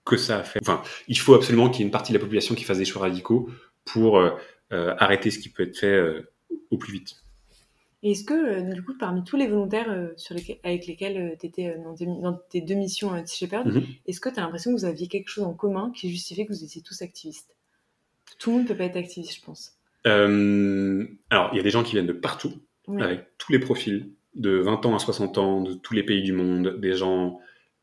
que 0.05 0.17
ça 0.17 0.39
à 0.39 0.43
faire. 0.45 0.63
Enfin, 0.63 0.83
il 1.09 1.19
faut 1.19 1.35
absolument 1.35 1.69
qu'il 1.69 1.81
y 1.81 1.83
ait 1.83 1.87
une 1.87 1.93
partie 1.93 2.13
de 2.13 2.19
la 2.19 2.23
population 2.25 2.55
qui 2.55 2.65
fasse 2.65 2.79
des 2.79 2.85
choix 2.85 3.03
radicaux 3.03 3.51
pour 3.85 4.19
euh, 4.19 4.31
euh, 4.73 4.95
arrêter 4.99 5.31
ce 5.31 5.39
qui 5.39 5.49
peut 5.49 5.65
être 5.65 5.77
fait 5.77 5.87
euh, 5.93 6.31
au 6.71 6.79
plus 6.79 6.93
vite. 6.93 7.23
Et 8.05 8.13
est-ce 8.13 8.23
que, 8.25 8.73
du 8.73 8.83
coup, 8.83 8.95
parmi 8.97 9.25
tous 9.25 9.37
les 9.37 9.49
volontaires 9.49 10.11
sur 10.17 10.37
avec 10.63 10.87
lesquels 10.87 11.37
tu 11.41 11.47
étais 11.47 11.77
dans, 11.79 11.95
tes- 11.95 12.07
dans 12.07 12.35
tes 12.49 12.61
deux 12.61 12.77
missions 12.77 13.13
à 13.13 13.27
Shepherd, 13.27 13.67
Mhm. 13.67 13.83
est-ce 14.07 14.21
que 14.21 14.29
tu 14.29 14.39
as 14.39 14.43
l'impression 14.43 14.71
que 14.73 14.77
vous 14.79 14.85
aviez 14.85 15.09
quelque 15.09 15.29
chose 15.29 15.45
en 15.45 15.53
commun 15.55 15.91
qui 15.95 16.09
justifiait 16.11 16.47
que 16.47 16.53
vous 16.53 16.63
étiez 16.63 16.81
tous 16.81 17.03
activistes? 17.03 17.57
Tout 18.39 18.51
le 18.51 18.57
monde 18.59 18.65
ne 18.65 18.69
peut 18.69 18.79
pas 18.79 18.85
être 18.85 18.97
activiste, 18.97 19.37
je 19.37 19.43
pense. 19.45 19.78
Euh, 20.09 21.05
alors, 21.31 21.51
il 21.53 21.57
y 21.57 21.61
a 21.61 21.63
des 21.63 21.71
gens 21.71 21.83
qui 21.83 21.93
viennent 21.93 22.07
de 22.07 22.13
partout, 22.13 22.53
Oui. 22.87 23.03
avec 23.03 23.27
tous 23.39 23.53
les 23.53 23.59
profils, 23.59 24.11
de 24.35 24.51
20 24.59 24.85
ans 24.87 24.95
à 24.95 24.99
60 24.99 25.39
ans, 25.39 25.63
de 25.63 25.75
tous 25.75 25.95
les 25.95 26.03
pays 26.03 26.23
du 26.23 26.33
monde, 26.33 26.79
des 26.81 26.95
gens 26.95 27.39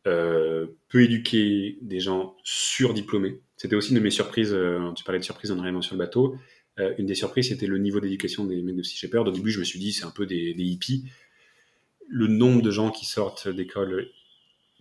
euh, 0.07 0.67
peu 0.89 1.01
éduqués, 1.03 1.77
des 1.81 1.99
gens 1.99 2.35
surdiplômés. 2.43 3.39
C'était 3.57 3.75
aussi 3.75 3.89
une 3.91 3.97
de 3.97 4.03
mes 4.03 4.11
surprises, 4.11 4.53
euh, 4.53 4.91
tu 4.95 5.03
parlais 5.03 5.19
de 5.19 5.23
surprise 5.23 5.51
en 5.51 5.59
arrivant 5.59 5.81
sur 5.81 5.95
le 5.95 5.99
bateau, 5.99 6.35
Euh, 6.77 6.93
une 6.97 7.05
des 7.05 7.15
surprises, 7.15 7.47
c'était 7.47 7.67
le 7.67 7.77
niveau 7.77 8.01
d'éducation 8.01 8.43
des 8.43 8.61
mecs 8.61 8.75
de 8.75 8.83
Sea 8.83 8.97
Shepherd. 8.97 9.25
Au 9.29 9.31
début, 9.31 9.49
je 9.49 9.59
me 9.59 9.63
suis 9.63 9.79
dit, 9.79 9.93
c'est 9.93 10.03
un 10.03 10.11
peu 10.11 10.25
des, 10.25 10.53
des 10.53 10.63
hippies. 10.63 11.05
Le 12.09 12.27
nombre 12.27 12.61
de 12.61 12.69
gens 12.69 12.91
qui 12.91 13.05
sortent 13.05 13.47
d'écoles 13.47 14.09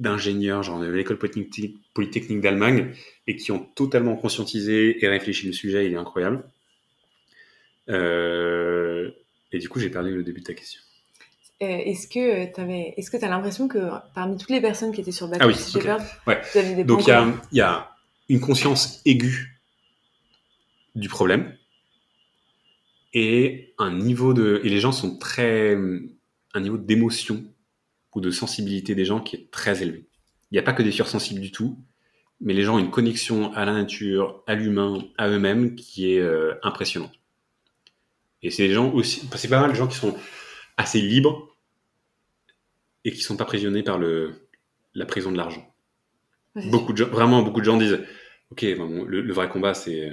d'ingénieurs, 0.01 0.65
genre 0.65 0.81
de 0.81 0.89
l'école 0.89 1.19
polytechnique 1.19 2.41
d'Allemagne, 2.41 2.91
et 3.29 3.37
qui 3.37 3.53
ont 3.53 3.61
totalement 3.77 4.17
conscientisé 4.17 5.05
et 5.05 5.09
réfléchi 5.09 5.47
le 5.47 5.53
sujet, 5.53 5.87
il 5.87 5.93
est 5.93 5.97
incroyable. 5.97 6.43
Euh, 7.89 9.11
et 9.53 9.59
du 9.59 9.69
coup, 9.69 9.79
j'ai 9.79 9.91
perdu 9.91 10.15
le 10.15 10.23
début 10.23 10.41
de 10.41 10.47
ta 10.47 10.55
question. 10.55 10.81
Euh, 11.63 11.67
est-ce 11.67 12.09
que 12.09 12.53
tu 12.53 12.61
avais, 12.61 12.95
est-ce 12.97 13.11
que 13.11 13.17
tu 13.17 13.25
as 13.25 13.29
l'impression 13.29 13.69
que 13.69 13.79
parmi 14.15 14.37
toutes 14.37 14.51
les 14.51 14.61
personnes 14.61 14.93
qui 14.93 15.01
étaient 15.01 15.13
sur 15.13 15.27
le 15.27 15.33
bateau 15.33 15.45
Ah 15.45 15.47
oui, 15.47 15.55
de 15.55 15.59
Sea 15.59 15.77
ok. 15.77 15.83
Shepherd, 15.83 16.03
Ouais. 16.27 16.41
vous 16.53 16.59
aviez 16.59 16.75
des 16.75 16.85
Donc 16.85 17.07
il 17.07 17.11
y, 17.53 17.61
a, 17.61 17.89
y 18.29 18.33
une 18.35 18.41
conscience 18.41 19.01
aiguë 19.05 19.61
du 20.95 21.09
problème 21.09 21.57
et 23.13 23.75
un 23.79 23.93
niveau 23.93 24.35
de 24.35 24.61
et 24.65 24.69
les 24.69 24.81
gens 24.81 24.93
sont 24.93 25.17
très 25.19 25.77
un 25.77 26.61
niveau 26.61 26.77
d'émotion 26.79 27.45
ou 28.15 28.21
de 28.21 28.31
sensibilité 28.31 28.95
des 28.95 29.05
gens 29.05 29.21
qui 29.21 29.37
est 29.37 29.51
très 29.51 29.83
élevé. 29.83 30.07
Il 30.51 30.55
n'y 30.55 30.59
a 30.59 30.63
pas 30.63 30.73
que 30.73 30.83
des 30.83 30.93
sursensibles 30.93 31.41
du 31.41 31.51
tout, 31.51 31.79
mais 32.41 32.53
les 32.55 32.63
gens 32.63 32.77
ont 32.77 32.79
une 32.79 32.91
connexion 32.91 33.53
à 33.55 33.65
la 33.65 33.73
nature, 33.73 34.43
à 34.47 34.55
l'humain, 34.55 34.99
à 35.19 35.29
eux-mêmes 35.29 35.75
qui 35.75 36.13
est 36.13 36.21
euh, 36.21 36.55
impressionnante. 36.63 37.13
Et 38.45 38.51
c'est 38.51 38.69
des 38.69 38.75
gens 38.75 38.93
aussi, 38.93 39.29
c'est 39.35 39.49
pas 39.49 39.61
mal 39.61 39.71
de 39.71 39.75
gens 39.75 39.89
qui 39.89 39.97
sont 39.97 40.15
assez 40.77 41.01
libres 41.01 41.57
et 43.05 43.11
qui 43.11 43.21
sont 43.21 43.37
pas 43.37 43.45
prisonniers 43.45 43.83
par 43.83 43.99
le 43.99 44.49
la 44.95 45.07
prison 45.07 45.33
de 45.33 45.37
l'argent. 45.37 45.75
Ouais, 46.55 46.69
beaucoup 46.71 46.93
de 46.93 46.99
gens, 46.99 47.09
vraiment 47.09 47.43
beaucoup 47.43 47.61
de 47.61 47.65
gens 47.65 47.77
disent 47.77 47.99
ok 48.53 48.65
bon, 48.77 49.05
le, 49.05 49.23
le 49.23 49.33
vrai 49.33 49.49
combat 49.49 49.75
c'est 49.75 50.13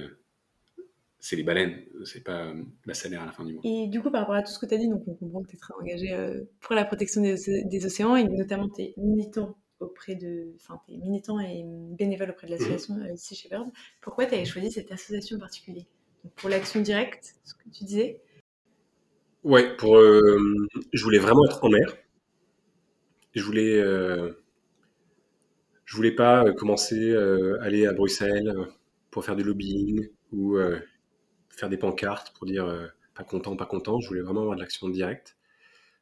c'est 1.19 1.35
les 1.35 1.43
baleines 1.43 1.83
c'est 2.03 2.23
pas 2.23 2.45
euh, 2.47 2.63
la 2.85 2.93
salaire 2.95 3.21
à 3.21 3.25
la 3.27 3.31
fin 3.31 3.45
du 3.45 3.53
mois. 3.53 3.61
Et 3.63 3.87
du 3.87 4.01
coup, 4.01 4.09
par 4.09 4.21
rapport 4.21 4.35
à 4.35 4.41
tout 4.41 4.51
ce 4.51 4.57
que 4.57 4.65
tu 4.65 4.73
as 4.73 4.77
dit, 4.77 4.89
donc 4.89 5.03
on 5.07 5.13
comprend 5.13 5.43
que 5.43 5.49
tu 5.49 5.55
es 5.55 5.59
très 5.59 5.73
engagé 5.79 6.13
euh, 6.13 6.41
pour 6.61 6.73
la 6.73 6.83
protection 6.85 7.21
des, 7.21 7.35
océ- 7.35 7.67
des 7.67 7.85
océans 7.85 8.15
et 8.15 8.23
notamment 8.23 8.69
tu 8.69 8.81
es 8.81 8.93
militant 8.97 9.55
auprès 9.79 10.15
de, 10.15 10.53
enfin, 10.55 10.79
t'es 10.87 10.95
militant 10.97 11.39
et 11.39 11.63
bénévole 11.65 12.31
auprès 12.31 12.47
de 12.47 12.51
l'association 12.53 12.95
euh, 12.97 13.15
Sea 13.15 13.35
Shepherd. 13.35 13.69
Pourquoi 14.01 14.25
tu 14.25 14.33
avais 14.35 14.45
choisi 14.45 14.71
cette 14.71 14.91
association 14.91 15.37
en 15.37 15.39
particulier 15.39 15.85
Pour 16.35 16.49
l'action 16.49 16.81
directe, 16.81 17.35
ce 17.43 17.53
que 17.53 17.69
tu 17.73 17.83
disais? 17.83 18.21
ouais 19.43 19.75
pour 19.75 19.97
euh, 19.97 20.37
je 20.93 21.03
voulais 21.03 21.17
vraiment 21.17 21.43
être 21.45 21.63
en 21.63 21.69
mer 21.69 21.97
je 23.33 23.43
voulais 23.43 23.79
euh, 23.79 24.31
je 25.85 25.95
voulais 25.95 26.11
pas 26.11 26.45
euh, 26.45 26.53
commencer 26.53 27.11
euh, 27.11 27.61
aller 27.61 27.85
à 27.85 27.93
Bruxelles 27.93 28.53
pour 29.09 29.25
faire 29.25 29.35
du 29.35 29.43
lobbying 29.43 30.07
ou 30.31 30.57
faire 31.49 31.67
des 31.67 31.75
pancartes 31.75 32.33
pour 32.37 32.47
dire 32.47 32.89
pas 33.13 33.25
content, 33.25 33.57
pas 33.57 33.65
content. 33.65 33.99
Je 33.99 34.07
voulais 34.07 34.21
vraiment 34.21 34.39
avoir 34.41 34.55
de 34.55 34.61
l'action 34.61 34.87
directe. 34.87 35.35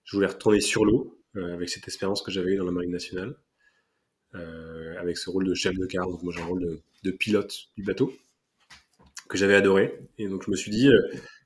Je 0.04 0.16
voulais 0.16 0.28
retourner 0.28 0.62
sur 0.62 0.86
l'eau 0.86 1.20
avec 1.36 1.70
cette 1.70 1.88
expérience 1.88 2.22
que 2.22 2.30
j'avais 2.30 2.52
eue 2.52 2.58
dans 2.58 2.66
la 2.66 2.72
marine 2.72 2.92
nationale, 2.92 3.36
avec 4.34 5.18
ce 5.18 5.32
rôle 5.32 5.48
de 5.48 5.56
chef 5.56 5.76
de 5.76 5.88
quart. 5.88 6.08
Donc 6.08 6.22
moi 6.22 6.32
j'ai 6.32 6.42
un 6.42 6.46
rôle 6.46 6.80
de, 7.04 7.12
pilote 7.12 7.56
du 7.76 7.82
bateau 7.84 8.14
que 9.30 9.38
j'avais 9.38 9.56
adoré. 9.56 10.00
Et 10.18 10.28
donc 10.28 10.44
je 10.46 10.52
me 10.52 10.56
suis 10.58 10.72
dit, 10.72 10.90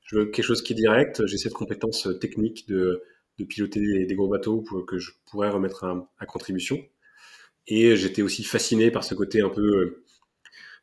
je 0.05 0.15
veux 0.17 0.25
quelque 0.25 0.45
chose 0.45 0.63
qui 0.63 0.73
est 0.73 0.75
direct. 0.75 1.25
J'ai 1.27 1.37
cette 1.37 1.53
compétence 1.53 2.07
technique 2.19 2.67
de, 2.67 3.03
de 3.39 3.43
piloter 3.43 4.05
des, 4.05 4.15
gros 4.15 4.27
bateaux 4.27 4.61
que 4.61 4.97
je 4.97 5.11
pourrais 5.29 5.49
remettre 5.49 5.85
à, 6.17 6.25
contribution. 6.25 6.79
Et 7.67 7.95
j'étais 7.95 8.21
aussi 8.21 8.43
fasciné 8.43 8.91
par 8.91 9.03
ce 9.03 9.15
côté 9.15 9.41
un 9.41 9.49
peu 9.49 10.03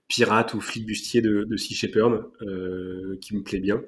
pirate 0.08 0.54
ou 0.54 0.60
flibustier 0.60 1.22
de, 1.22 1.44
de 1.44 1.56
Sea 1.56 1.74
Shepherd 1.74 2.24
euh, 2.42 3.16
qui 3.20 3.36
me 3.36 3.42
plaît 3.42 3.60
bien. 3.60 3.82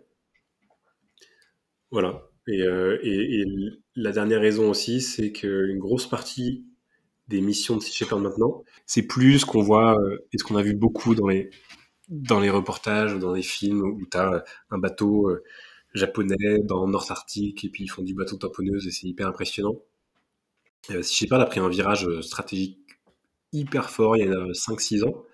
Voilà. 1.91 2.29
Euh, 2.49 2.99
et, 3.03 3.45
la 3.95 4.13
dernière 4.13 4.41
raison 4.41 4.71
aussi, 4.71 5.01
c'est 5.01 5.33
qu'une 5.33 5.79
grosse 5.79 6.09
partie 6.09 6.65
des 7.29 7.41
missions 7.41 7.77
de 7.77 7.83
Sea 7.83 7.93
Shepherd 7.93 8.23
maintenant, 8.23 8.63
c'est 8.87 9.03
plus 9.03 9.41
ce 9.41 9.47
qu'on 9.47 9.63
voit 9.63 10.01
euh, 10.01 10.19
et 10.33 10.39
ce 10.39 10.45
qu'on 10.45 10.57
a 10.57 10.63
vu 10.63 10.75
beaucoup 10.75 11.15
dans 11.15 11.29
les, 11.29 11.51
dans 12.13 12.41
les 12.41 12.51
reportages 12.51 13.15
ou 13.15 13.19
dans 13.19 13.33
les 13.33 13.43
films 13.43 13.83
où 13.83 14.07
tu 14.07 14.17
as 14.17 14.45
un 14.71 14.79
bateau 14.79 15.31
japonais 15.95 16.59
dans 16.63 16.87
North 16.87 17.11
Arctic 17.11 17.65
et 17.65 17.69
puis 17.69 17.85
ils 17.85 17.89
font 17.89 18.03
du 18.03 18.15
bateau 18.15 18.37
tamponneuse 18.37 18.87
et 18.87 18.91
c'est 18.91 19.07
hyper 19.07 19.29
impressionnant. 19.29 19.77
Sea 20.89 21.03
Shepherd 21.03 21.41
a 21.41 21.47
pris 21.47 21.61
un 21.61 21.69
virage 21.69 22.09
stratégique 22.21 22.79
hyper 23.53 23.91
fort 23.91 24.17
il 24.17 24.27
y 24.27 24.29
a 24.29 24.53
5-6 24.53 25.05
ans 25.05 25.25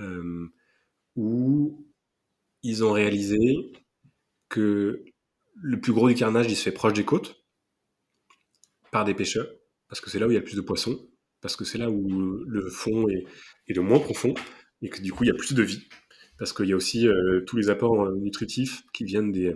euh, 0.00 0.48
où 1.16 1.86
ils 2.62 2.84
ont 2.84 2.92
réalisé 2.92 3.72
que 4.48 5.04
le 5.54 5.80
plus 5.80 5.92
gros 5.92 6.08
du 6.08 6.14
carnage, 6.14 6.46
il 6.48 6.56
se 6.56 6.62
fait 6.62 6.72
proche 6.72 6.92
des 6.92 7.04
côtes, 7.04 7.42
par 8.90 9.04
des 9.04 9.14
pêcheurs, 9.14 9.48
parce 9.88 10.00
que 10.00 10.10
c'est 10.10 10.18
là 10.18 10.26
où 10.26 10.30
il 10.30 10.34
y 10.34 10.36
a 10.36 10.40
le 10.40 10.44
plus 10.44 10.56
de 10.56 10.60
poissons, 10.60 11.08
parce 11.40 11.56
que 11.56 11.64
c'est 11.64 11.78
là 11.78 11.90
où 11.90 12.08
le 12.08 12.70
fond 12.70 13.08
est, 13.08 13.24
le 13.68 13.82
moins 13.82 13.98
profond, 13.98 14.34
et 14.82 14.88
que 14.88 15.00
du 15.00 15.12
coup, 15.12 15.24
il 15.24 15.28
y 15.28 15.30
a 15.30 15.34
plus 15.34 15.54
de 15.54 15.62
vie. 15.62 15.88
Parce 16.38 16.52
qu'il 16.52 16.66
y 16.66 16.72
a 16.72 16.76
aussi 16.76 17.08
euh, 17.08 17.42
tous 17.46 17.56
les 17.56 17.70
apports 17.70 18.04
euh, 18.04 18.16
nutritifs 18.16 18.84
qui 18.92 19.04
viennent 19.04 19.32
des, 19.32 19.54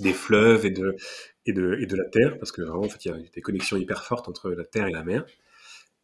des 0.00 0.12
fleuves 0.12 0.66
et 0.66 0.70
de, 0.70 0.96
et, 1.46 1.52
de, 1.52 1.78
et 1.80 1.86
de 1.86 1.96
la 1.96 2.04
terre, 2.04 2.38
parce 2.38 2.52
que 2.52 2.62
vraiment, 2.62 2.82
en 2.84 2.88
fait, 2.88 3.04
il 3.04 3.08
y 3.08 3.10
a 3.12 3.18
des 3.34 3.40
connexions 3.40 3.76
hyper 3.76 4.04
fortes 4.04 4.28
entre 4.28 4.50
la 4.50 4.64
terre 4.64 4.86
et 4.86 4.92
la 4.92 5.04
mer. 5.04 5.24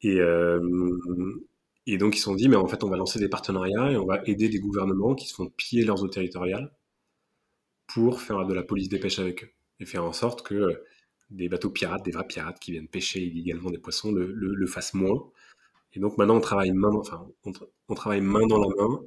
Et, 0.03 0.19
et 1.87 1.99
donc, 1.99 2.15
ils 2.15 2.19
se 2.19 2.25
sont 2.25 2.35
dit, 2.35 2.49
mais 2.49 2.57
en 2.57 2.67
fait, 2.69 2.85
on 2.85 2.89
va 2.89 2.97
lancer 2.97 3.19
des 3.19 3.29
partenariats 3.29 3.93
et 3.93 3.97
on 3.97 4.07
va 4.07 4.23
aider 4.25 4.49
des 4.49 4.61
gouvernements 4.61 5.15
qui 5.15 5.27
se 5.27 5.35
font 5.35 5.49
piller 5.49 5.85
leurs 5.85 6.03
eaux 6.03 6.09
territoriales 6.09 6.73
pour 7.87 8.21
faire 8.21 8.47
de 8.47 8.55
la 8.55 8.63
police 8.63 8.89
des 8.89 8.99
pêches 8.99 9.19
avec 9.19 9.45
eux 9.45 9.51
et 9.81 9.87
faire 9.87 10.05
en 10.05 10.13
sorte 10.13 10.43
que 10.47 10.55
euh, 10.55 10.85
des 11.31 11.49
bateaux 11.49 11.71
pirates, 11.71 12.05
des 12.05 12.11
vrais 12.11 12.27
pirates 12.27 12.59
qui 12.61 12.73
viennent 12.73 12.89
pêcher 12.89 13.21
illégalement 13.21 13.71
des 13.71 13.79
poissons 13.79 14.13
le, 14.13 14.33
le, 14.33 14.67
fassent 14.67 14.95
moins. 14.95 15.31
Et 15.95 16.01
donc 16.01 16.19
maintenant, 16.19 16.37
on 16.37 16.41
travaille 16.41 16.73
main, 16.73 16.93
enfin, 16.93 17.27
on, 17.45 17.95
travaille 17.95 18.21
main 18.21 18.47
dans 18.47 18.61
la 18.61 18.69
main 18.77 19.01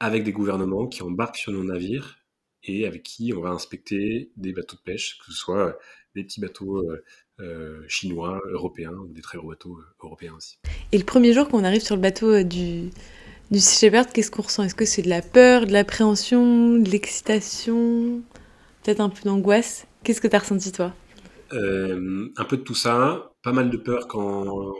avec 0.00 0.24
des 0.24 0.32
gouvernements 0.32 0.86
qui 0.86 1.02
embarquent 1.02 1.36
sur 1.36 1.52
nos 1.52 1.64
navires 1.64 2.18
et 2.62 2.86
avec 2.86 3.02
qui 3.02 3.32
on 3.32 3.40
va 3.40 3.50
inspecter 3.50 4.32
des 4.36 4.52
bateaux 4.52 4.76
de 4.76 4.82
pêche, 4.82 5.18
que 5.18 5.26
ce 5.26 5.32
soit 5.32 5.68
euh, 5.68 5.72
des 6.14 6.24
petits 6.24 6.40
bateaux 6.40 6.78
euh, 6.78 7.04
euh, 7.40 7.84
chinois, 7.88 8.40
européens, 8.50 8.92
ou 8.92 9.12
des 9.12 9.22
très 9.22 9.38
gros 9.38 9.48
bateaux 9.48 9.78
européens 10.02 10.34
aussi. 10.36 10.58
Et 10.92 10.98
le 10.98 11.04
premier 11.04 11.32
jour 11.32 11.48
qu'on 11.48 11.64
arrive 11.64 11.82
sur 11.82 11.94
le 11.94 12.02
bateau 12.02 12.42
du, 12.42 12.90
du 13.50 13.60
Sea 13.60 13.86
Shepherd, 13.86 14.12
qu'est-ce 14.12 14.30
qu'on 14.30 14.42
ressent? 14.42 14.64
Est-ce 14.64 14.74
que 14.74 14.84
c'est 14.84 15.02
de 15.02 15.08
la 15.08 15.22
peur, 15.22 15.66
de 15.66 15.72
l'appréhension, 15.72 16.78
de 16.78 16.90
l'excitation, 16.90 18.22
peut-être 18.82 19.00
un 19.00 19.10
peu 19.10 19.22
d'angoisse? 19.24 19.86
Qu'est-ce 20.02 20.20
que 20.20 20.28
tu 20.28 20.36
as 20.36 20.40
ressenti 20.40 20.72
toi? 20.72 20.94
Un 21.52 22.44
peu 22.48 22.56
de 22.56 22.62
tout 22.62 22.74
ça, 22.74 23.32
pas 23.42 23.52
mal 23.52 23.70
de 23.70 23.76
peur 23.76 24.08
quand... 24.08 24.74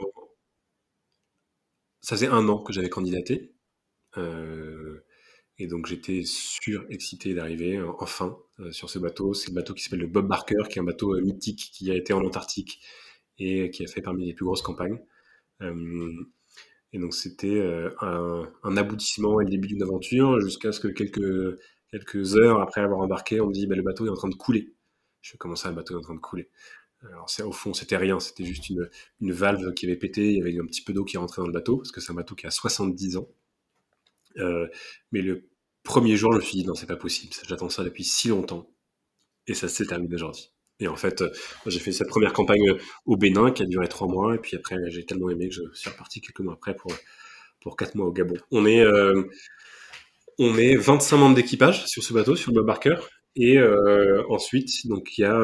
Ça 2.01 2.15
faisait 2.15 2.27
un 2.27 2.47
an 2.49 2.59
que 2.59 2.73
j'avais 2.73 2.89
candidaté. 2.89 3.53
Euh, 4.17 5.03
et 5.59 5.67
donc 5.67 5.87
j'étais 5.87 6.21
surexcité 6.23 7.33
d'arriver 7.33 7.77
euh, 7.77 7.91
enfin 7.99 8.37
euh, 8.59 8.71
sur 8.71 8.89
ce 8.89 8.99
bateau. 8.99 9.33
C'est 9.33 9.49
le 9.49 9.55
bateau 9.55 9.73
qui 9.73 9.83
s'appelle 9.83 10.01
le 10.01 10.07
Bob 10.07 10.27
Barker, 10.27 10.63
qui 10.69 10.79
est 10.79 10.81
un 10.81 10.85
bateau 10.85 11.15
euh, 11.15 11.21
mythique 11.21 11.71
qui 11.73 11.89
a 11.91 11.95
été 11.95 12.13
en 12.13 12.23
Antarctique 12.23 12.81
et 13.39 13.69
qui 13.71 13.83
a 13.83 13.87
fait 13.87 14.01
parmi 14.01 14.25
les 14.25 14.33
plus 14.33 14.45
grosses 14.45 14.61
campagnes. 14.61 14.99
et 15.61 16.99
donc 16.99 17.13
c'était 17.13 17.61
un, 18.01 18.77
aboutissement 18.77 19.39
et 19.41 19.43
le 19.43 19.51
début 19.51 19.67
d'une 19.67 19.83
aventure 19.83 20.39
jusqu'à 20.41 20.71
ce 20.71 20.79
que 20.79 20.87
quelques, 20.87 21.59
quelques 21.91 22.35
heures 22.35 22.61
après 22.61 22.81
avoir 22.81 22.99
embarqué, 23.01 23.39
on 23.41 23.47
me 23.47 23.53
dit 23.53 23.67
bah, 23.67 23.75
le 23.75 23.83
bateau 23.83 24.07
est 24.07 24.09
en 24.09 24.15
train 24.15 24.29
de 24.29 24.35
couler. 24.35 24.73
Je 25.21 25.37
comment 25.37 25.55
ça, 25.55 25.69
le 25.69 25.75
bateau 25.75 25.93
est 25.95 25.97
en 25.97 26.01
train 26.01 26.15
de 26.15 26.19
couler? 26.19 26.49
Alors 27.03 27.27
au 27.45 27.51
fond, 27.51 27.73
c'était 27.73 27.97
rien, 27.97 28.19
c'était 28.19 28.43
juste 28.43 28.69
une, 28.69 28.89
une, 29.21 29.31
valve 29.31 29.73
qui 29.75 29.85
avait 29.85 29.97
pété, 29.97 30.31
il 30.31 30.37
y 30.37 30.41
avait 30.41 30.57
un 30.59 30.65
petit 30.65 30.81
peu 30.81 30.93
d'eau 30.93 31.05
qui 31.05 31.17
rentrait 31.17 31.41
dans 31.43 31.47
le 31.47 31.53
bateau, 31.53 31.77
parce 31.77 31.91
que 31.91 32.01
c'est 32.01 32.11
un 32.11 32.15
bateau 32.15 32.33
qui 32.33 32.47
a 32.47 32.51
70 32.51 33.17
ans. 33.17 33.27
Euh, 34.39 34.67
mais 35.11 35.21
le 35.21 35.49
premier 35.83 36.15
jour, 36.15 36.33
je 36.33 36.37
me 36.37 36.43
suis 36.43 36.57
dit, 36.59 36.65
non, 36.65 36.75
c'est 36.75 36.87
pas 36.87 36.95
possible, 36.95 37.33
j'attends 37.47 37.69
ça 37.69 37.83
depuis 37.83 38.03
si 38.03 38.29
longtemps. 38.29 38.69
Et 39.47 39.53
ça 39.53 39.67
s'est 39.67 39.85
terminé 39.85 40.13
aujourd'hui. 40.15 40.51
Et 40.79 40.87
en 40.87 40.95
fait, 40.95 41.21
euh, 41.21 41.31
j'ai 41.65 41.79
fait 41.79 41.91
cette 41.91 42.09
première 42.09 42.33
campagne 42.33 42.69
euh, 42.69 42.77
au 43.05 43.15
Bénin 43.17 43.51
qui 43.51 43.63
a 43.63 43.65
duré 43.65 43.87
trois 43.87 44.07
mois. 44.07 44.35
Et 44.35 44.39
puis 44.39 44.57
après, 44.57 44.75
j'ai 44.89 45.05
tellement 45.05 45.29
aimé 45.29 45.49
que 45.49 45.55
je 45.55 45.61
suis 45.73 45.89
reparti 45.89 46.21
quelques 46.21 46.41
mois 46.41 46.53
après 46.53 46.75
pour, 46.75 46.91
pour 47.61 47.77
quatre 47.77 47.95
mois 47.95 48.05
au 48.07 48.11
Gabon. 48.11 48.35
On 48.51 48.65
est, 48.65 48.85
on 50.37 50.57
est 50.57 50.75
25 50.75 51.17
membres 51.17 51.35
d'équipage 51.35 51.85
sur 51.87 52.03
ce 52.03 52.13
bateau, 52.13 52.35
sur 52.35 52.51
le 52.51 52.61
Barker. 52.61 52.97
Et 53.35 53.57
ensuite, 54.29 54.85
donc 54.87 55.17
il 55.17 55.21
y 55.21 55.25
a 55.25 55.39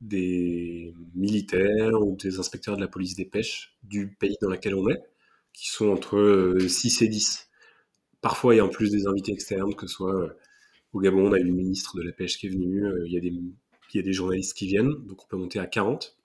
des 0.00 0.94
militaires 1.14 2.00
ou 2.02 2.16
des 2.16 2.38
inspecteurs 2.38 2.76
de 2.76 2.82
la 2.82 2.88
police 2.88 3.14
des 3.14 3.24
pêches 3.24 3.76
du 3.82 4.14
pays 4.14 4.36
dans 4.42 4.50
lequel 4.50 4.74
on 4.74 4.88
est, 4.88 5.00
qui 5.52 5.68
sont 5.68 5.88
entre 5.88 6.56
6 6.68 7.02
et 7.02 7.08
10. 7.08 7.45
Parfois, 8.20 8.54
il 8.54 8.58
y 8.58 8.60
a 8.60 8.64
en 8.64 8.68
plus 8.68 8.90
des 8.90 9.06
invités 9.06 9.32
externes, 9.32 9.74
que 9.74 9.86
ce 9.86 9.94
soit 9.94 10.14
euh, 10.14 10.36
au 10.92 11.00
Gabon, 11.00 11.28
on 11.28 11.32
a 11.32 11.38
eu 11.38 11.44
le 11.44 11.52
ministre 11.52 11.96
de 11.96 12.02
la 12.02 12.12
Pêche 12.12 12.38
qui 12.38 12.46
est 12.46 12.50
venu, 12.50 12.84
euh, 12.84 13.04
il 13.06 13.12
y, 13.12 13.18
a 13.98 14.02
des, 14.02 14.12
journalistes 14.12 14.56
qui 14.56 14.66
viennent, 14.66 14.94
donc 15.06 15.24
on 15.24 15.26
peut 15.28 15.36
monter 15.36 15.58
à 15.58 15.66
40. 15.66 16.16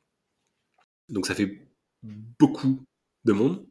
Donc 1.10 1.26
ça 1.26 1.36
fait 1.36 1.68
beaucoup 2.04 2.84
de 3.26 3.34
monde 3.34 3.66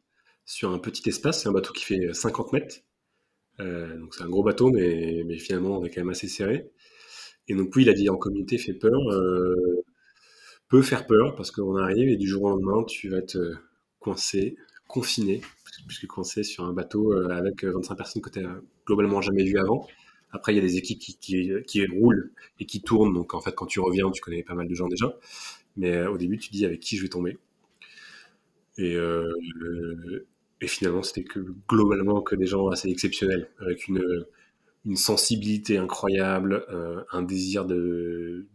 sur 0.45 0.71
un 0.71 0.79
petit 0.79 1.07
espace. 1.09 1.41
C'est 1.41 1.49
un 1.49 1.51
bateau 1.51 1.73
qui 1.73 1.85
fait 1.85 2.13
50 2.13 2.53
mètres. 2.53 2.75
Euh, 3.59 3.97
donc 3.97 4.15
c'est 4.15 4.23
un 4.23 4.29
gros 4.29 4.43
bateau, 4.43 4.71
mais, 4.71 5.37
finalement 5.37 5.79
on 5.79 5.83
est 5.83 5.89
quand 5.89 6.01
même 6.01 6.09
assez 6.09 6.27
serré. 6.27 6.71
Et 7.47 7.55
donc 7.55 7.75
oui, 7.75 7.83
la 7.83 7.93
vie 7.93 8.09
en 8.09 8.17
communauté 8.17 8.57
fait 8.57 8.73
peur, 8.73 8.99
peut 10.69 10.81
faire 10.81 11.05
peur 11.05 11.35
parce 11.35 11.51
qu'on 11.51 11.75
arrive 11.75 12.07
et 12.07 12.15
du 12.15 12.27
jour 12.27 12.43
au 12.43 12.49
lendemain 12.49 12.83
tu 12.85 13.09
vas 13.09 13.17
être 13.17 13.37
coincé, 13.99 14.55
confiné 14.91 15.41
puisque 15.87 16.05
coincé 16.07 16.43
sur 16.43 16.65
un 16.65 16.73
bateau 16.73 17.13
euh, 17.13 17.29
avec 17.29 17.63
25 17.63 17.93
euh, 17.93 17.95
personnes 17.95 18.21
que 18.21 18.29
tu 18.29 18.41
n'as 18.41 18.55
globalement 18.85 19.21
jamais 19.21 19.43
vues 19.43 19.57
avant. 19.57 19.87
Après, 20.31 20.53
il 20.53 20.57
y 20.57 20.59
a 20.59 20.61
des 20.61 20.77
équipes 20.77 20.99
qui, 20.99 21.17
qui, 21.65 21.85
roulent 21.87 22.31
et 22.59 22.65
qui 22.65 22.81
tournent. 22.81 23.13
Donc, 23.13 23.33
en 23.33 23.41
fait, 23.41 23.53
quand 23.53 23.65
tu 23.65 23.79
reviens, 23.79 24.09
tu 24.11 24.21
connais 24.21 24.43
pas 24.43 24.53
mal 24.53 24.67
de 24.67 24.75
gens 24.75 24.87
déjà. 24.87 25.17
Mais 25.77 25.95
euh, 25.95 26.11
au 26.11 26.17
début, 26.17 26.37
tu 26.37 26.51
dis 26.51 26.65
avec 26.65 26.79
qui 26.79 26.97
je 26.97 27.03
vais 27.03 27.09
tomber. 27.09 27.37
Et, 28.77 28.95
et 30.61 30.67
finalement, 30.67 31.03
c'était 31.03 31.25
que 31.25 31.39
globalement 31.67 32.21
que 32.21 32.35
des 32.35 32.47
gens 32.47 32.69
assez 32.69 32.89
exceptionnels, 32.89 33.49
avec 33.59 33.87
une, 33.87 34.25
une 34.85 34.95
sensibilité 34.95 35.77
incroyable, 35.77 36.65
un 37.11 37.21
désir 37.21 37.65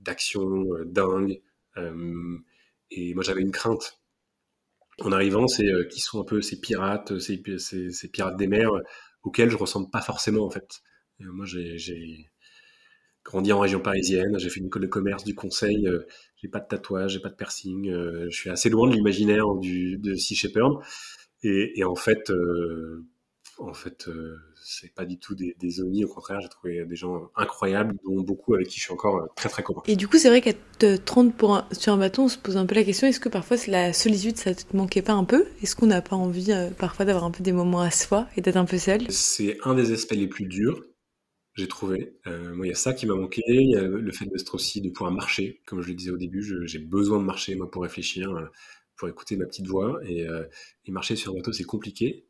d'action 0.01 0.67
dingue. 0.87 1.41
et 2.91 3.15
moi, 3.15 3.23
j'avais 3.23 3.43
une 3.43 3.53
crainte 3.53 4.01
en 5.03 5.13
arrivant, 5.13 5.47
c'est 5.47 5.67
euh, 5.67 5.85
qui 5.85 6.01
sont 6.01 6.21
un 6.21 6.25
peu 6.25 6.41
ces 6.43 6.61
pirates, 6.61 7.19
ces, 7.19 7.43
ces, 7.59 8.09
pirates 8.09 8.37
des 8.37 8.47
mers 8.47 8.73
euh, 8.73 8.83
auxquels 9.23 9.51
je 9.51 9.57
ressemble 9.57 9.91
pas 9.91 10.01
forcément 10.01 10.45
en 10.45 10.51
fait. 10.51 10.81
moi, 11.21 11.45
j'ai 11.47 12.27
grandi 13.25 13.53
en 13.53 13.59
région 13.59 13.81
parisienne, 13.81 14.39
j'ai 14.39 14.49
fait 14.49 14.61
une 14.61 14.67
école 14.67 14.83
de 14.83 14.87
commerce, 14.87 15.25
du 15.25 15.35
conseil, 15.35 15.87
euh, 15.89 16.07
j'ai 16.37 16.49
pas 16.49 16.61
de 16.61 16.69
tatouage, 16.69 17.13
j'ai 17.13 17.21
pas 17.21 17.29
de 17.29 17.35
piercing, 17.35 17.91
je 17.91 18.37
suis 18.37 18.51
assez 18.51 18.71
loin 18.71 18.89
de 18.89 18.95
l'imaginaire 18.95 19.47
de 19.55 20.15
Sea 20.15 20.35
Shepherd. 20.35 20.75
Et, 21.43 21.79
et 21.79 21.85
en 21.85 21.97
fait, 21.97 22.31
en 23.59 23.75
fait, 23.75 24.09
c'est 24.69 24.93
pas 24.95 25.05
du 25.05 25.19
tout 25.19 25.35
des, 25.35 25.57
des 25.61 25.81
Au 25.81 26.09
contraire, 26.09 26.41
j'ai 26.41 26.49
trouvé 26.49 26.85
des 26.85 26.97
gens 26.97 27.31
incroyables, 27.37 27.95
dont 28.05 28.21
beaucoup 28.21 28.55
avec 28.55 28.69
qui 28.69 28.79
je 28.79 28.85
suis 28.85 28.93
encore 28.93 29.17
euh, 29.17 29.27
très 29.37 29.49
très 29.49 29.63
content. 29.63 29.83
Et 29.87 29.97
du 29.97 30.09
coup, 30.09 30.19
c'est 30.19 30.29
vrai 30.29 30.41
qu'à 30.41 30.53
30 30.99 31.35
pour 31.35 31.65
sur 31.73 31.93
un 31.93 31.97
bateau, 31.97 32.23
on 32.23 32.29
se 32.29 32.37
pose 32.37 32.57
un 32.57 32.67
peu 32.67 32.75
la 32.75 32.85
question 32.85 33.07
est-ce 33.07 33.21
que 33.21 33.29
parfois 33.29 33.57
la 33.69 33.93
solitude, 33.93 34.37
ça 34.37 34.55
te 34.55 34.77
manquait 34.77 35.03
pas 35.03 35.13
un 35.13 35.25
peu? 35.25 35.47
Est-ce 35.63 35.77
qu'on 35.77 35.87
n'a 35.87 36.03
pas 36.03 36.17
envie 36.17 36.53
euh, 36.53 36.71
parfois 36.71 37.05
d'avoir 37.05 37.25
un 37.25 37.31
peu 37.31 37.43
des 37.43 37.53
moments 37.53 37.81
à 37.81 37.91
soi 37.91 38.29
et 38.37 38.41
d'être 38.41 38.57
un 38.57 38.65
peu 38.65 38.79
seul? 38.79 39.03
C'est 39.11 39.57
un 39.65 39.75
des 39.75 39.93
aspects 39.93 40.15
les 40.15 40.29
plus 40.29 40.47
durs, 40.47 40.85
j'ai 41.55 41.69
trouvé. 41.69 42.19
Euh, 42.27 42.55
moi, 42.55 42.67
il 42.67 42.71
y 42.71 42.73
a 42.73 42.77
ça 42.77 42.93
qui 42.93 43.07
m'a 43.07 43.15
manqué. 43.15 43.43
Il 43.47 43.71
y 43.71 43.77
a 43.77 43.83
le 43.83 44.13
fait 44.13 44.27
d'être 44.27 44.55
aussi 44.55 44.81
de 44.81 44.91
pouvoir 44.91 45.13
marcher. 45.13 45.63
Comme 45.67 45.81
je 45.81 45.89
le 45.89 45.95
disais 45.95 46.11
au 46.11 46.19
début, 46.19 46.45
j'ai 46.67 46.79
besoin 46.79 47.19
de 47.19 47.25
marcher 47.25 47.55
moi 47.55 47.71
pour 47.71 47.83
réfléchir, 47.83 48.29
pour 48.97 49.09
écouter 49.09 49.37
ma 49.37 49.47
petite 49.47 49.67
voix. 49.67 49.99
Et, 50.05 50.27
et 50.85 50.91
marcher 50.91 51.17
sur 51.17 51.33
un 51.33 51.37
bateau, 51.37 51.53
c'est 51.53 51.65
compliqué. 51.65 52.26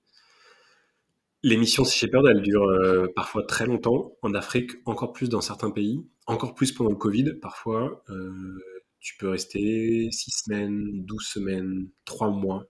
Les 1.42 1.56
missions 1.56 1.84
Sea 1.84 1.98
Shepherd, 1.98 2.26
elles 2.26 2.42
durent 2.42 2.68
euh, 2.68 3.06
parfois 3.14 3.44
très 3.44 3.66
longtemps. 3.66 4.16
En 4.22 4.34
Afrique, 4.34 4.72
encore 4.84 5.12
plus 5.12 5.28
dans 5.28 5.40
certains 5.40 5.70
pays. 5.70 6.04
encore 6.26 6.54
plus 6.54 6.72
pendant 6.72 6.90
le 6.90 6.96
Covid, 6.96 7.34
parfois, 7.40 8.02
euh, 8.10 8.58
tu 9.00 9.16
peux 9.16 9.28
rester 9.28 10.08
6 10.10 10.30
semaines, 10.44 11.04
12 11.04 11.24
semaines, 11.24 11.88
3 12.04 12.30
mois 12.30 12.66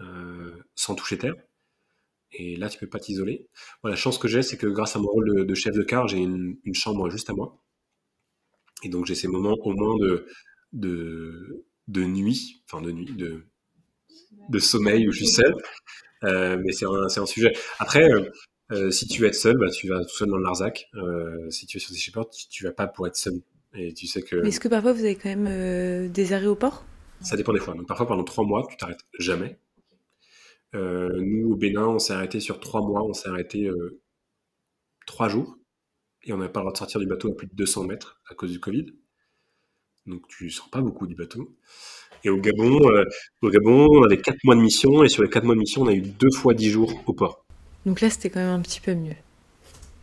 euh, 0.00 0.52
sans 0.74 0.94
toucher 0.94 1.18
terre. 1.18 1.34
Et 2.32 2.56
là, 2.56 2.68
tu 2.70 2.78
peux 2.78 2.88
pas 2.88 2.98
t'isoler. 2.98 3.46
la 3.84 3.96
chance 3.96 4.16
que 4.16 4.26
j'ai, 4.26 4.42
c'est 4.42 4.56
que 4.56 4.66
grâce 4.66 4.96
à 4.96 4.98
mon 4.98 5.08
rôle 5.08 5.46
de, 5.46 5.54
chef 5.54 5.74
de 5.74 5.82
car, 5.82 6.08
j'ai 6.08 6.18
une, 6.18 6.56
chambre 6.72 7.10
juste 7.10 7.28
à 7.28 7.34
moi. 7.34 7.62
Et 8.82 8.88
donc, 8.88 9.06
j'ai 9.06 9.14
ces 9.14 9.28
moments 9.28 9.56
au 9.60 9.74
moins 9.74 9.98
de, 9.98 10.26
de, 10.72 11.66
de 11.88 12.04
nuit, 12.04 12.64
enfin 12.66 12.80
de 12.80 12.90
nuit, 12.90 13.12
de, 13.12 13.44
de 14.48 14.58
sommeil 14.58 15.06
où 15.08 15.12
je 15.12 15.18
suis 15.18 15.26
seul. 15.26 15.54
Euh, 16.24 16.56
mais 16.64 16.72
c'est 16.72 16.86
un, 16.86 17.04
un, 17.04 17.26
sujet. 17.26 17.52
Après, 17.78 18.08
euh, 18.72 18.90
si 18.90 19.06
tu 19.06 19.24
être 19.26 19.34
seul, 19.34 19.56
bah, 19.58 19.68
tu 19.70 19.88
vas 19.88 20.02
tout 20.04 20.14
seul 20.14 20.28
dans 20.28 20.36
le 20.36 20.44
Larzac. 20.44 20.88
Euh, 20.94 21.50
si 21.50 21.66
tu 21.66 21.76
es 21.76 21.80
sur 21.80 21.92
des 21.92 21.98
shippers, 21.98 22.28
tu, 22.30 22.48
tu, 22.48 22.64
vas 22.64 22.72
pas 22.72 22.86
pour 22.86 23.06
être 23.06 23.16
seul. 23.16 23.34
Et 23.74 23.92
tu 23.92 24.06
sais 24.06 24.22
que. 24.22 24.36
Est-ce 24.44 24.60
que 24.60 24.68
parfois 24.68 24.92
vous 24.92 25.04
avez 25.04 25.16
quand 25.16 25.28
même 25.28 25.48
euh, 25.48 26.08
des 26.08 26.32
arrêts 26.32 26.46
au 26.46 26.54
port 26.54 26.84
Ça 27.20 27.36
dépend 27.36 27.52
des 27.52 27.60
fois. 27.60 27.74
Donc 27.74 27.86
parfois 27.86 28.06
pendant 28.06 28.24
trois 28.24 28.44
mois, 28.44 28.66
tu 28.70 28.76
t'arrêtes 28.76 29.04
jamais. 29.18 29.58
nous 30.74 31.52
au 31.52 31.56
Bénin, 31.56 31.86
on 31.86 31.98
s'est 31.98 32.14
arrêté 32.14 32.40
sur 32.40 32.60
trois 32.60 32.80
mois. 32.80 33.02
On 33.02 33.12
s'est 33.12 33.28
arrêté 33.28 33.68
trois 35.06 35.28
jours 35.28 35.58
et 36.24 36.32
on 36.32 36.38
n'avait 36.38 36.52
pas 36.52 36.60
le 36.60 36.64
droit 36.64 36.72
de 36.72 36.78
sortir 36.78 37.00
du 37.00 37.06
bateau 37.06 37.30
à 37.30 37.34
plus 37.34 37.46
de 37.46 37.54
200 37.54 37.84
mètres 37.84 38.20
à 38.30 38.34
cause 38.34 38.52
du 38.52 38.60
Covid. 38.60 38.86
Donc 40.06 40.26
tu 40.28 40.50
sors 40.50 40.70
pas 40.70 40.80
beaucoup 40.80 41.06
du 41.06 41.14
bateau. 41.14 41.56
Et 42.24 42.30
au 42.30 42.38
Gabon, 42.38 42.78
au 43.42 43.50
Gabon, 43.50 43.88
on 43.90 44.04
avait 44.04 44.20
quatre 44.20 44.42
mois 44.44 44.54
de 44.54 44.60
mission 44.60 45.02
et 45.02 45.08
sur 45.08 45.22
les 45.22 45.28
quatre 45.28 45.44
mois 45.44 45.54
de 45.54 45.60
mission, 45.60 45.82
on 45.82 45.88
a 45.88 45.92
eu 45.92 46.02
deux 46.02 46.30
fois 46.30 46.54
dix 46.54 46.70
jours 46.70 47.02
au 47.06 47.12
port. 47.12 47.44
Donc 47.84 48.00
là, 48.00 48.10
c'était 48.10 48.30
quand 48.30 48.40
même 48.40 48.54
un 48.54 48.60
petit 48.60 48.80
peu 48.80 48.94
mieux. 48.94 49.16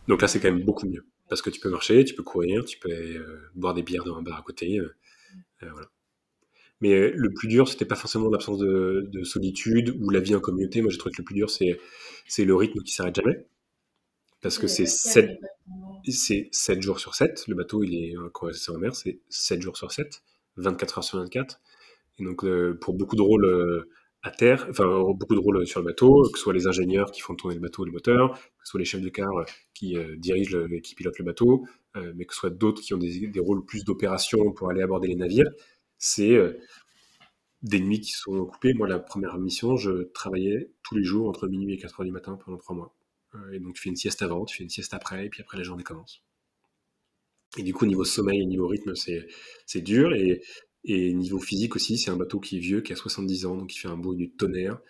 Donc 0.08 0.22
là, 0.22 0.28
c'est 0.28 0.40
quand 0.40 0.50
même 0.50 0.62
beaucoup 0.62 0.86
mieux. 0.86 1.04
Parce 1.28 1.42
que 1.42 1.50
tu 1.50 1.60
peux 1.60 1.70
marcher, 1.70 2.04
tu 2.04 2.14
peux 2.14 2.22
courir, 2.22 2.64
tu 2.64 2.78
peux 2.78 2.90
euh, 2.90 3.50
boire 3.54 3.74
des 3.74 3.82
bières 3.82 4.04
dans 4.04 4.16
un 4.16 4.22
bar 4.22 4.38
à 4.38 4.42
côté. 4.42 4.78
Euh, 4.78 4.94
euh, 5.62 5.70
voilà. 5.72 5.88
Mais 6.80 7.10
le 7.10 7.32
plus 7.32 7.46
dur, 7.46 7.68
c'était 7.68 7.84
pas 7.84 7.94
forcément 7.94 8.28
l'absence 8.30 8.58
de, 8.58 9.22
solitude 9.22 9.96
ou 10.00 10.10
la 10.10 10.20
vie 10.20 10.34
en 10.34 10.40
communauté. 10.40 10.82
Moi, 10.82 10.90
j'ai 10.90 10.98
trouvé 10.98 11.12
que 11.14 11.20
le 11.20 11.24
plus 11.24 11.34
dur, 11.34 11.50
c'est, 11.50 11.78
c'est 12.26 12.44
le 12.44 12.54
rythme 12.54 12.82
qui 12.82 12.92
s'arrête 12.92 13.14
jamais. 13.14 13.46
Parce 14.40 14.58
que 14.58 14.66
c'est 14.66 14.86
7, 14.86 15.38
c'est 16.08 16.48
7 16.50 16.80
jours 16.80 16.98
sur 16.98 17.14
7. 17.14 17.44
Le 17.48 17.54
bateau, 17.54 17.84
il 17.84 17.94
est 17.94 18.16
en 18.16 18.78
mer, 18.78 18.94
c'est 18.94 19.20
7 19.28 19.60
jours 19.60 19.76
sur 19.76 19.92
7, 19.92 20.22
24 20.56 20.98
heures 20.98 21.04
sur 21.04 21.18
24. 21.18 21.60
Et 22.20 22.24
donc, 22.24 22.44
pour 22.80 22.94
beaucoup 22.94 23.16
de 23.16 23.22
rôles 23.22 23.86
à 24.22 24.30
terre, 24.30 24.66
enfin 24.68 24.84
beaucoup 25.14 25.34
de 25.34 25.40
rôles 25.40 25.66
sur 25.66 25.80
le 25.80 25.86
bateau, 25.86 26.28
que 26.30 26.38
ce 26.38 26.44
soit 26.44 26.52
les 26.52 26.66
ingénieurs 26.66 27.10
qui 27.10 27.20
font 27.20 27.34
tourner 27.34 27.54
le 27.54 27.60
bateau 27.60 27.84
et 27.84 27.86
le 27.86 27.92
moteur, 27.92 28.34
que 28.34 28.64
ce 28.64 28.70
soit 28.72 28.80
les 28.80 28.84
chefs 28.84 29.00
de 29.00 29.08
car 29.08 29.34
euh, 29.38 29.44
qui 29.72 29.96
euh, 29.96 30.16
dirigent, 30.16 30.58
le, 30.58 30.80
qui 30.80 30.94
pilotent 30.94 31.18
le 31.18 31.24
bateau, 31.24 31.66
euh, 31.96 32.12
mais 32.14 32.26
que 32.26 32.34
ce 32.34 32.40
soit 32.40 32.50
d'autres 32.50 32.82
qui 32.82 32.92
ont 32.92 32.98
des, 32.98 33.30
rôles 33.40 33.64
plus 33.64 33.84
d'opération 33.84 34.52
pour 34.52 34.68
aller 34.70 34.82
aborder 34.82 35.08
les 35.08 35.16
navires, 35.16 35.50
c'est 35.96 36.38
des 37.62 37.80
nuits 37.80 38.00
qui 38.00 38.12
sont 38.12 38.46
coupées. 38.46 38.72
Moi, 38.72 38.88
la 38.88 38.98
première 38.98 39.36
mission, 39.38 39.76
je 39.76 40.04
travaillais 40.14 40.70
tous 40.82 40.96
les 40.96 41.04
jours 41.04 41.28
entre 41.28 41.46
minuit 41.46 41.74
et 41.74 41.78
4 41.78 42.00
heures 42.00 42.06
du 42.06 42.12
matin 42.12 42.38
pendant 42.42 42.56
trois 42.56 42.74
mois. 42.74 42.94
et 43.52 43.58
donc 43.58 43.74
tu 43.74 43.82
fais 43.82 43.90
une 43.90 43.96
sieste 43.96 44.22
avant, 44.22 44.46
tu 44.46 44.56
fais 44.56 44.62
une 44.64 44.70
sieste 44.70 44.94
après, 44.94 45.26
et 45.26 45.28
puis 45.28 45.42
après 45.42 45.58
la 45.58 45.62
journée 45.62 45.82
commence. 45.82 46.22
Et 47.58 47.62
du 47.62 47.74
coup, 47.74 47.84
niveau 47.84 48.04
sommeil 48.04 48.40
et 48.40 48.46
niveau 48.46 48.66
rythme, 48.66 48.94
c'est 48.94 49.80
dur. 49.82 50.14
Et 50.14 50.42
et 50.84 51.12
niveau 51.12 51.38
physique 51.38 51.76
aussi, 51.76 51.98
c'est 51.98 52.10
un 52.10 52.16
bateau 52.16 52.40
qui 52.40 52.56
est 52.56 52.60
vieux, 52.60 52.80
qui 52.80 52.92
a 52.92 52.96
70 52.96 53.46
ans, 53.46 53.56
donc 53.56 53.74
il 53.74 53.78
fait 53.78 53.88
un 53.88 53.96
beau 53.96 54.14
du 54.14 54.30
tonnerre. 54.30 54.80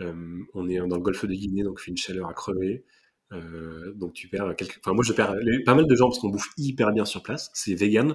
Euh, 0.00 0.42
on 0.54 0.68
est 0.68 0.78
dans 0.78 0.96
le 0.96 1.02
golfe 1.02 1.24
de 1.24 1.32
Guinée, 1.32 1.62
donc 1.62 1.78
il 1.80 1.84
fait 1.84 1.90
une 1.92 1.96
chaleur 1.96 2.28
à 2.28 2.34
crever. 2.34 2.84
Euh, 3.32 3.92
donc 3.94 4.12
tu 4.12 4.28
perds 4.28 4.54
quelques... 4.56 4.78
Enfin 4.78 4.92
moi 4.92 5.02
je 5.04 5.12
perds 5.12 5.34
pas 5.64 5.74
mal 5.74 5.86
de 5.86 5.94
gens 5.96 6.06
parce 6.06 6.18
qu'on 6.18 6.28
bouffe 6.28 6.50
hyper 6.56 6.92
bien 6.92 7.04
sur 7.04 7.22
place. 7.22 7.50
C'est 7.54 7.74
vegan, 7.74 8.14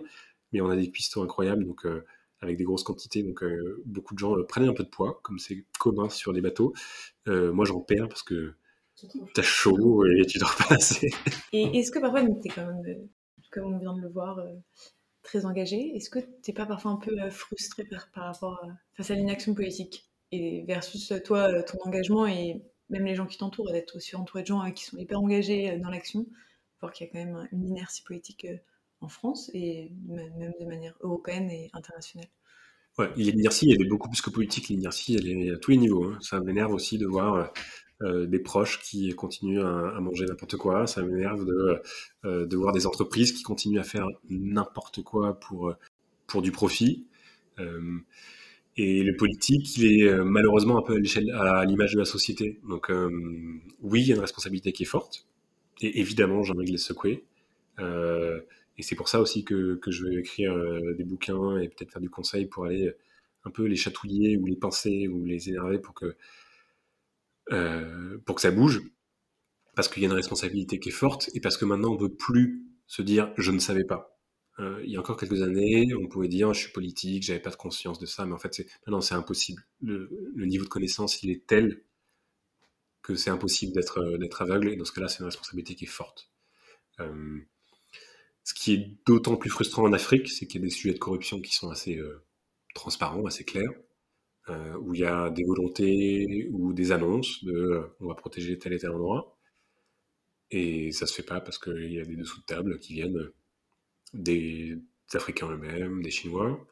mais 0.52 0.62
on 0.62 0.70
a 0.70 0.76
des 0.76 0.92
cuistots 0.92 1.24
incroyables, 1.24 1.66
donc 1.66 1.86
euh, 1.86 2.04
avec 2.42 2.58
des 2.58 2.64
grosses 2.64 2.84
quantités. 2.84 3.24
Donc 3.24 3.44
beaucoup 3.86 4.14
de 4.14 4.20
gens 4.20 4.36
prennent 4.44 4.68
un 4.68 4.74
peu 4.74 4.84
de 4.84 4.90
poids, 4.90 5.20
comme 5.24 5.40
c'est 5.40 5.66
commun 5.80 6.10
sur 6.10 6.34
les 6.34 6.42
bateaux. 6.42 6.74
moi 7.28 7.66
j'en 7.66 7.80
perds 7.80 8.10
parce 8.10 8.24
que 8.24 8.54
t'as 9.34 9.42
chaud 9.42 10.06
et 10.06 10.26
tu 10.26 10.38
dors 10.38 10.56
pas 10.56 10.76
assez. 10.76 11.10
Et 11.54 11.80
est-ce 11.80 11.92
que 11.92 12.00
parfois, 12.00 12.22
t'es 12.42 12.50
quand 12.50 12.68
même, 12.68 13.08
comme 13.52 13.74
on 13.74 13.80
vient 13.80 13.96
de 13.96 14.02
le 14.02 14.10
voir, 14.10 14.38
très 15.24 15.46
engagé. 15.46 15.96
Est-ce 15.96 16.10
que 16.10 16.20
tu 16.20 16.28
n'es 16.48 16.54
pas 16.54 16.66
parfois 16.66 16.92
un 16.92 16.98
peu 16.98 17.20
euh, 17.20 17.30
frustré 17.30 17.86
par, 17.86 18.26
rapport 18.26 18.62
face 18.94 19.12
à 19.12 19.16
l'inaction 19.16 19.54
politique 19.54 20.10
et 20.32 20.64
versus 20.64 21.12
euh, 21.12 21.20
toi, 21.20 21.52
euh, 21.52 21.64
ton 21.64 21.78
engagement 21.86 22.26
et 22.26 22.62
même 22.90 23.06
les 23.06 23.16
gens 23.16 23.26
qui 23.26 23.38
t'entourent, 23.38 23.72
d'être 23.72 23.96
aussi 23.96 24.16
entouré 24.16 24.42
de 24.42 24.48
gens 24.48 24.70
qui 24.72 24.84
sont 24.84 24.98
hyper 24.98 25.20
engagés 25.20 25.78
dans 25.78 25.90
l'action, 25.90 26.26
voir 26.82 26.92
qu'il 26.92 27.08
y 27.08 27.10
a 27.10 27.14
quand 27.14 27.20
même 27.20 27.48
une 27.54 27.68
inertie 27.68 28.04
politique 28.04 28.46
en 29.00 29.08
France 29.08 29.50
et 29.54 29.92
même 30.08 30.52
de 30.60 30.66
manière 30.66 30.98
européenne 31.00 31.50
et 31.50 31.70
internationale? 31.74 32.28
Ouais, 32.98 33.10
l'inertie, 33.16 33.72
elle 33.72 33.82
est 33.82 33.88
beaucoup 33.88 34.10
plus 34.10 34.22
que 34.22 34.30
politique. 34.30 34.68
L'inertie, 34.68 35.16
elle 35.16 35.30
est 35.30 35.52
à 35.52 35.58
tous 35.58 35.72
les 35.72 35.78
niveaux. 35.78 36.04
Hein. 36.04 36.18
Ça 36.20 36.42
m'énerve 36.42 36.74
aussi 36.74 36.98
de 36.98 37.06
voir 37.06 37.54
euh, 38.04 38.26
des 38.26 38.40
proches 38.40 38.82
qui 38.82 39.14
continuent 39.14 39.62
à, 39.62 40.00
manger 40.00 40.26
n'importe 40.26 40.58
quoi. 40.58 40.88
Ça 40.88 41.04
m'énerve 41.04 41.46
de, 41.46 41.82
euh, 42.26 42.46
de, 42.46 42.58
voir 42.58 42.74
des 42.74 42.88
entreprises 42.88 43.32
qui 43.32 43.44
continuent 43.44 43.80
à 43.80 43.84
faire 43.84 44.08
n'importe 44.30 45.04
quoi 45.04 45.40
pour, 45.40 45.76
pour 46.26 46.42
du 46.42 46.52
profit. 46.52 47.06
Euh, 47.60 48.00
et 48.78 49.04
le 49.04 49.16
politique, 49.16 49.78
il 49.78 50.02
est 50.02 50.16
malheureusement 50.24 50.80
un 50.80 50.82
peu 50.82 50.96
à 51.34 51.66
l'image 51.66 51.94
de 51.94 52.00
la 52.00 52.06
société. 52.06 52.60
Donc 52.68 52.90
oui, 53.82 54.02
il 54.02 54.08
y 54.08 54.12
a 54.14 54.16
une 54.16 54.22
responsabilité 54.22 54.72
qui 54.72 54.84
est 54.84 54.88
forte. 54.88 55.28
Et 55.82 56.00
évidemment, 56.00 56.42
j'aimerais 56.42 56.66
les 56.66 56.78
secouer. 56.78 57.26
et 57.80 58.82
c'est 58.82 58.96
pour 58.96 59.10
ça 59.10 59.20
aussi 59.20 59.44
que, 59.44 59.76
que 59.76 59.92
je 59.92 60.06
vais 60.06 60.16
écrire 60.16 60.56
des 60.98 61.04
bouquins 61.04 61.58
et 61.58 61.68
peut-être 61.68 61.92
faire 61.92 62.02
du 62.02 62.10
conseil 62.10 62.46
pour 62.46 62.66
aller 62.66 62.94
un 63.44 63.52
peu 63.52 63.66
les 63.66 63.76
chatouiller 63.76 64.38
ou 64.38 64.46
les 64.46 64.56
pincer 64.56 65.08
ou 65.10 65.26
les 65.26 65.50
énerver 65.50 65.78
pour 65.78 65.94
que 65.94 66.16
euh, 67.52 68.18
pour 68.26 68.36
que 68.36 68.42
ça 68.42 68.52
bouge, 68.52 68.82
parce 69.76 69.88
qu'il 69.88 70.04
y 70.04 70.06
a 70.06 70.10
une 70.10 70.16
responsabilité 70.16 70.80
qui 70.80 70.90
est 70.90 70.94
forte, 70.94 71.30
et 71.34 71.42
parce 71.42 71.58
que 71.58 71.66
maintenant 71.66 71.92
on 71.92 71.96
ne 71.96 72.02
veut 72.02 72.14
plus 72.14 72.64
se 72.88 73.02
dire 73.02 73.34
je 73.38 73.52
ne 73.52 73.60
savais 73.60 73.84
pas. 73.84 74.18
Euh, 74.60 74.82
il 74.84 74.92
y 74.92 74.98
a 74.98 75.00
encore 75.00 75.18
quelques 75.18 75.42
années, 75.42 75.94
on 75.96 76.08
pouvait 76.08 76.28
dire 76.28 76.54
je 76.54 76.62
suis 76.62 76.72
politique, 76.72 77.24
j'avais 77.24 77.40
pas 77.40 77.50
de 77.50 77.56
conscience 77.56 78.00
de 78.00 78.06
ça, 78.06 78.26
mais 78.26 78.34
en 78.34 78.38
fait 78.38 78.54
c'est 78.54 78.68
maintenant 78.86 79.02
c'est 79.02 79.16
impossible. 79.16 79.66
Le, 79.82 80.10
niveau 80.46 80.64
de 80.64 80.70
connaissance 80.70 81.24
il 81.24 81.30
est 81.32 81.46
tel 81.46 81.84
que 83.02 83.16
c'est 83.16 83.32
impossible 83.32 83.74
euh, 83.98 84.18
d'être 84.18 84.42
aveugle, 84.42 84.70
et 84.70 84.76
dans 84.76 84.86
ce 84.86 84.92
cas-là 84.92 85.08
c'est 85.08 85.20
une 85.20 85.26
responsabilité 85.26 85.76
qui 85.76 85.86
est 85.86 85.88
forte. 85.88 86.32
ce 88.44 88.54
qui 88.54 88.74
est 88.74 88.98
d'autant 89.06 89.36
plus 89.36 89.50
frustrant 89.50 89.84
en 89.84 89.94
Afrique, 89.94 90.30
c'est 90.30 90.46
qu'il 90.48 90.62
y 90.62 90.64
a 90.64 90.68
des 90.68 90.72
sujets 90.74 90.94
de 90.94 91.00
corruption 91.00 91.42
qui 91.42 91.54
sont 91.56 91.70
assez 91.70 92.00
transparents, 92.74 93.26
assez 93.26 93.44
clairs. 93.44 93.72
Euh, 94.50 94.76
où 94.80 94.96
il 94.96 95.02
y 95.02 95.06
a 95.06 95.30
des 95.30 95.44
volontés 95.44 96.50
ou 96.52 96.74
des 96.74 96.92
annonces 96.92 97.44
de 97.44 97.84
on 98.00 98.08
va 98.08 98.16
protéger 98.16 98.58
tel 98.58 98.74
et 98.74 98.80
tel 98.80 98.90
endroit. 98.90 99.38
Et 100.52 100.92
ça 100.92 101.08
se 101.08 101.14
fait 101.14 101.24
pas 101.24 101.42
parce 101.42 101.60
qu'il 101.60 101.92
y 101.94 102.00
a 102.00 102.06
des 102.06 102.16
dessous 102.16 102.40
de 102.42 102.46
table 102.46 102.80
qui 102.80 102.94
viennent 102.94 103.30
des, 104.14 104.78
Africains 105.14 105.50
eux-mêmes, 105.52 106.02
des 106.02 106.12
Chinois. 106.12 106.66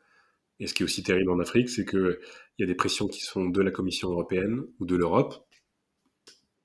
Et 0.59 0.67
ce 0.67 0.73
qui 0.73 0.83
est 0.83 0.85
aussi 0.85 1.03
terrible 1.03 1.31
en 1.31 1.39
Afrique, 1.39 1.69
c'est 1.69 1.85
qu'il 1.85 2.19
y 2.59 2.63
a 2.63 2.67
des 2.67 2.75
pressions 2.75 3.07
qui 3.07 3.21
sont 3.21 3.49
de 3.49 3.61
la 3.61 3.71
Commission 3.71 4.09
européenne 4.11 4.63
ou 4.79 4.85
de 4.85 4.95
l'Europe 4.95 5.35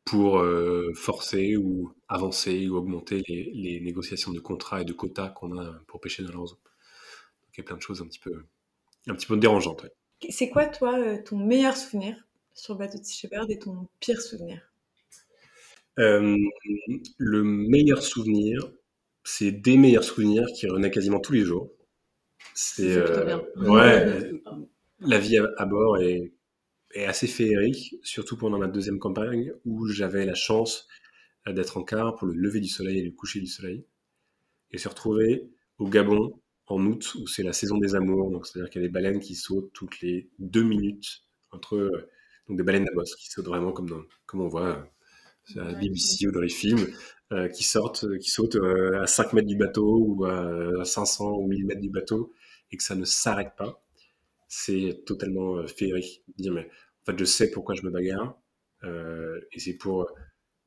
pour 0.05 0.38
euh, 0.38 0.92
forcer 0.94 1.57
ou 1.57 1.92
avancer 2.09 2.68
ou 2.68 2.76
augmenter 2.76 3.22
les, 3.28 3.80
négociations 3.80 4.32
de 4.32 4.40
contrats 4.40 4.82
et 4.82 4.84
de 4.84 4.92
quotas 4.92 5.30
qu'on 5.30 5.59
a 5.59 5.72
pour 5.86 6.00
pêcher 6.00 6.22
dans 6.22 6.32
leur 6.32 6.46
zone. 6.46 6.59
Donc 6.59 7.57
il 7.57 7.59
y 7.59 7.61
a 7.61 7.64
plein 7.64 7.76
de 7.76 7.82
choses 7.82 8.02
un 8.02 8.07
petit 8.07 8.20
peu 8.20 9.36
dérangeantes. 9.36 9.86
C'est 10.31 10.51
quoi, 10.51 10.66
toi, 10.66 10.99
euh, 10.99 11.22
ton 11.22 11.37
meilleur 11.37 11.77
souvenir 11.77 12.16
sur 12.55 12.75
le 12.75 12.79
bateau 12.79 12.99
de 12.99 13.05
Sea 13.05 13.20
Shepherd 13.20 13.51
et 13.51 13.59
ton 13.59 13.89
pire 14.01 14.20
souvenir? 14.20 14.61
Euh, 15.99 16.37
Le 17.18 17.43
meilleur 17.43 18.03
souvenir, 18.03 18.70
c'est 19.22 19.53
des 19.53 19.77
meilleurs 19.77 20.05
souvenirs 20.05 20.47
qui 20.55 20.66
revenaient 20.68 20.91
quasiment 20.91 21.20
tous 21.20 21.33
les 21.33 21.45
jours. 21.45 21.70
C'est 22.55 22.97
euh, 22.97 23.39
ouais, 23.57 24.31
la 25.01 25.18
vie 25.18 25.39
à, 25.39 25.64
bord 25.66 25.99
est, 25.99 26.33
est, 26.95 27.05
assez 27.05 27.27
féerique, 27.27 27.97
surtout 28.03 28.37
pendant 28.37 28.59
ma 28.59 28.68
deuxième 28.68 28.99
campagne 28.99 29.53
où 29.64 29.89
j'avais 29.89 30.27
la 30.27 30.35
chance 30.35 30.87
d'être 31.47 31.77
en 31.77 31.85
quart 31.85 32.14
pour 32.16 32.27
le 32.27 32.35
lever 32.35 32.61
du 32.61 32.68
soleil 32.68 32.99
et 32.99 33.03
le 33.03 33.11
coucher 33.11 33.41
du 33.41 33.47
soleil, 33.47 33.87
et 34.70 34.79
se 34.79 34.89
retrouver 34.89 35.51
au 35.79 35.89
Gabon 35.89 36.41
en 36.66 36.84
août, 36.86 37.14
où 37.16 37.26
c'est 37.26 37.42
la 37.42 37.52
saison 37.52 37.78
des 37.78 37.94
amours, 37.94 38.30
donc 38.30 38.46
c'est-à-dire 38.46 38.70
qu'il 38.70 38.82
y 38.82 38.84
a 38.84 38.88
des 38.88 38.92
baleines 38.92 39.20
qui 39.20 39.34
sautent 39.34 39.72
toutes 39.72 40.00
les 40.00 40.30
deux 40.38 40.62
minutes 40.62 41.24
entre 41.52 41.76
euh, 41.76 42.08
donc 42.48 42.56
des 42.58 42.62
baleines 42.62 42.88
à 42.88 42.94
bosse 42.94 43.14
qui 43.16 43.30
sautent 43.30 43.46
vraiment 43.46 43.72
comme 43.72 43.88
dans, 43.88 44.02
comme 44.26 44.40
on 44.40 44.48
voit 44.48 44.88
euh, 45.56 45.60
à 45.60 45.64
la 45.64 45.74
BBC 45.74 46.26
ou 46.26 46.32
dans 46.32 46.40
les 46.40 46.48
films, 46.48 46.86
euh, 47.32 47.48
qui 47.48 47.64
sortent, 47.64 48.18
qui 48.18 48.30
sautent 48.30 48.58
à 49.00 49.06
5 49.06 49.32
mètres 49.34 49.48
du 49.48 49.56
bateau 49.56 49.98
ou 49.98 50.24
à 50.24 50.84
500 50.84 51.38
ou 51.38 51.46
1000 51.46 51.66
mètres 51.66 51.80
du 51.80 51.90
bateau 51.90 52.32
et 52.70 52.76
que 52.76 52.82
ça 52.82 52.94
ne 52.94 53.04
s'arrête 53.04 53.54
pas. 53.56 53.82
C'est 54.48 55.02
totalement 55.06 55.66
féerique. 55.66 56.22
Dire 56.38 56.52
mais 56.52 56.68
en 57.02 57.12
fait 57.12 57.18
je 57.18 57.24
sais 57.24 57.50
pourquoi 57.50 57.74
je 57.74 57.82
me 57.82 57.90
bagarre 57.90 58.38
et 59.52 59.58
c'est 59.58 59.74
pour 59.74 60.10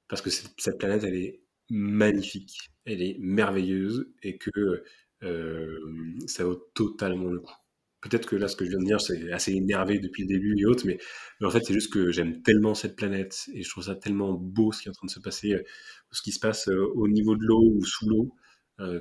parce 0.07 0.23
que 0.23 0.31
cette, 0.31 0.51
cette 0.57 0.79
planète 0.79 1.03
elle 1.03 1.15
est 1.15 1.41
magnifique, 1.69 2.71
elle 2.85 3.01
est 3.01 3.17
merveilleuse 3.19 4.09
et 4.23 4.37
que 4.37 4.83
ça 5.21 6.43
vaut 6.43 6.69
totalement 6.73 7.29
le 7.29 7.39
coup. 7.39 7.55
Peut-être 8.01 8.27
que 8.27 8.35
là, 8.35 8.47
ce 8.47 8.55
que 8.55 8.63
je 8.63 8.69
viens 8.69 8.79
de 8.79 8.85
dire, 8.85 9.01
c'est 9.01 9.31
assez 9.31 9.53
énervé 9.53 9.99
depuis 9.99 10.23
le 10.23 10.27
début 10.27 10.55
et 10.59 10.65
autres, 10.65 10.85
mais, 10.85 10.99
en 11.41 11.49
fait, 11.49 11.63
c'est 11.65 11.73
juste 11.73 11.91
que 11.91 12.11
j'aime 12.11 12.41
tellement 12.43 12.75
cette 12.75 12.95
planète 12.95 13.49
et 13.53 13.63
je 13.63 13.69
trouve 13.69 13.85
ça 13.85 13.95
tellement 13.95 14.33
beau 14.33 14.71
ce 14.71 14.81
qui 14.81 14.87
est 14.87 14.91
en 14.91 14.93
train 14.93 15.07
de 15.07 15.11
se 15.11 15.19
passer, 15.19 15.63
ce 16.11 16.21
qui 16.21 16.31
se 16.31 16.39
passe 16.39 16.67
au 16.67 17.07
niveau 17.07 17.35
de 17.35 17.43
l'eau 17.43 17.73
ou 17.75 17.83
sous 17.83 18.07
l'eau, 18.07 18.35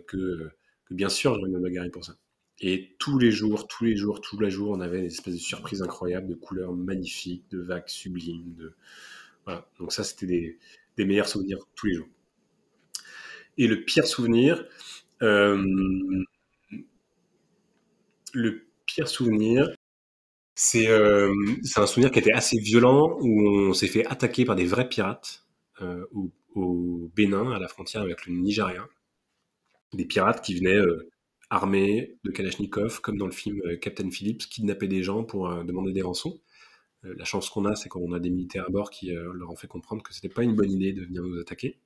que, 0.06 0.50
bien 0.90 1.08
sûr, 1.08 1.34
je 1.34 1.40
vais 1.42 1.52
me 1.52 1.60
bagarrer 1.60 1.90
pour 1.90 2.04
ça. 2.04 2.16
Et 2.60 2.96
tous 2.98 3.18
les 3.18 3.30
jours, 3.30 3.66
tous 3.68 3.84
les 3.84 3.96
jours, 3.96 4.20
tous 4.20 4.40
les 4.40 4.50
jours, 4.50 4.70
on 4.70 4.80
avait 4.80 5.02
des 5.02 5.08
espèces 5.08 5.34
de 5.34 5.40
surprises 5.40 5.82
incroyables, 5.82 6.28
de 6.28 6.34
couleurs 6.34 6.72
magnifiques, 6.72 7.44
de 7.50 7.60
vagues 7.60 7.88
sublimes. 7.88 8.72
Voilà. 9.44 9.68
Donc 9.78 9.92
ça, 9.92 10.04
c'était 10.04 10.26
des, 10.26 10.58
des, 10.96 11.04
meilleurs 11.04 11.28
souvenirs 11.28 11.58
tous 11.74 11.86
les 11.86 11.94
jours. 11.94 12.08
Et 13.58 13.66
le 13.66 13.84
pire 13.84 14.06
souvenir, 14.06 14.64
euh, 15.22 16.24
le 18.32 18.66
pire 18.86 19.08
souvenir, 19.08 19.68
c'est 20.54 20.88
euh, 20.88 21.32
un 21.76 21.86
souvenir 21.86 22.10
qui 22.10 22.18
était 22.18 22.32
assez 22.32 22.58
violent, 22.58 23.18
où 23.20 23.68
on 23.68 23.74
s'est 23.74 23.88
fait 23.88 24.06
attaquer 24.06 24.44
par 24.44 24.56
des 24.56 24.66
vrais 24.66 24.88
pirates 24.88 25.46
euh, 25.82 26.04
au, 26.12 26.32
Bénin, 27.14 27.52
à 27.52 27.58
la 27.58 27.68
frontière 27.68 28.02
avec 28.02 28.26
le 28.26 28.32
Nigeria. 28.32 28.88
Des 29.92 30.06
pirates 30.06 30.42
qui 30.42 30.54
venaient 30.58 30.80
armés 31.50 32.16
de 32.24 32.30
Kalachnikov, 32.30 33.00
comme 33.02 33.18
dans 33.18 33.26
le 33.26 33.32
film 33.32 33.60
Captain 33.80 34.10
Phillips, 34.10 34.48
kidnapper 34.48 34.88
des 34.88 35.02
gens 35.02 35.22
pour 35.22 35.50
demander 35.64 35.92
des 35.92 36.02
rançons. 36.02 36.40
La 37.02 37.24
chance 37.26 37.50
qu'on 37.50 37.66
a, 37.66 37.76
c'est 37.76 37.90
qu'on 37.90 38.12
a 38.12 38.20
des 38.20 38.30
militaires 38.30 38.64
à 38.66 38.70
bord 38.70 38.90
qui 38.90 39.10
leur 39.10 39.50
ont 39.50 39.56
fait 39.56 39.68
comprendre 39.68 40.02
que 40.02 40.14
c'était 40.14 40.30
pas 40.30 40.42
une 40.44 40.56
bonne 40.56 40.70
idée 40.70 40.94
de 40.94 41.04
venir 41.04 41.22
nous 41.22 41.38
attaquer. 41.38 41.78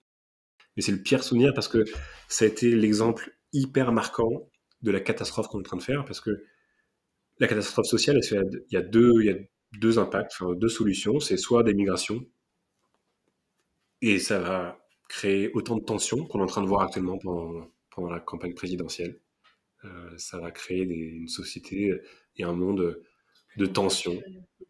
Mais 0.81 0.85
c'est 0.85 0.93
le 0.93 1.03
pire 1.03 1.23
souvenir 1.23 1.53
parce 1.53 1.69
que 1.69 1.85
ça 2.27 2.47
a 2.47 2.49
été 2.49 2.75
l'exemple 2.75 3.37
hyper 3.53 3.93
marquant 3.93 4.49
de 4.81 4.91
la 4.91 4.99
catastrophe 4.99 5.49
qu'on 5.49 5.59
est 5.59 5.61
en 5.61 5.65
train 5.65 5.77
de 5.77 5.83
faire, 5.83 6.07
parce 6.07 6.23
que 6.23 6.43
la 7.39 7.49
catastrophe 7.49 7.85
sociale, 7.85 8.19
il 8.23 8.63
y 8.71 8.77
a 8.79 8.81
deux, 8.81 9.99
impacts, 9.99 10.39
deux 10.57 10.71
solutions. 10.71 11.21
C'est 11.21 11.37
soit 11.37 11.65
des 11.65 11.75
migrations, 11.75 12.25
et 14.01 14.19
ça 14.19 14.39
va 14.39 14.79
créer 15.11 15.51
autant 15.53 15.77
de 15.77 15.85
tensions 15.85 16.25
qu'on 16.25 16.39
est 16.39 16.45
en 16.45 16.47
train 16.47 16.63
de 16.63 16.67
voir 16.67 16.81
actuellement 16.81 17.19
pendant, 17.19 17.71
pendant 17.91 18.09
la 18.09 18.21
campagne 18.21 18.55
présidentielle. 18.55 19.21
Euh, 19.85 20.17
ça 20.17 20.39
va 20.39 20.51
créer 20.51 20.85
une 20.85 21.29
société 21.29 21.95
et 22.37 22.43
un 22.43 22.55
monde 22.55 23.03
de 23.57 23.67
tension 23.67 24.21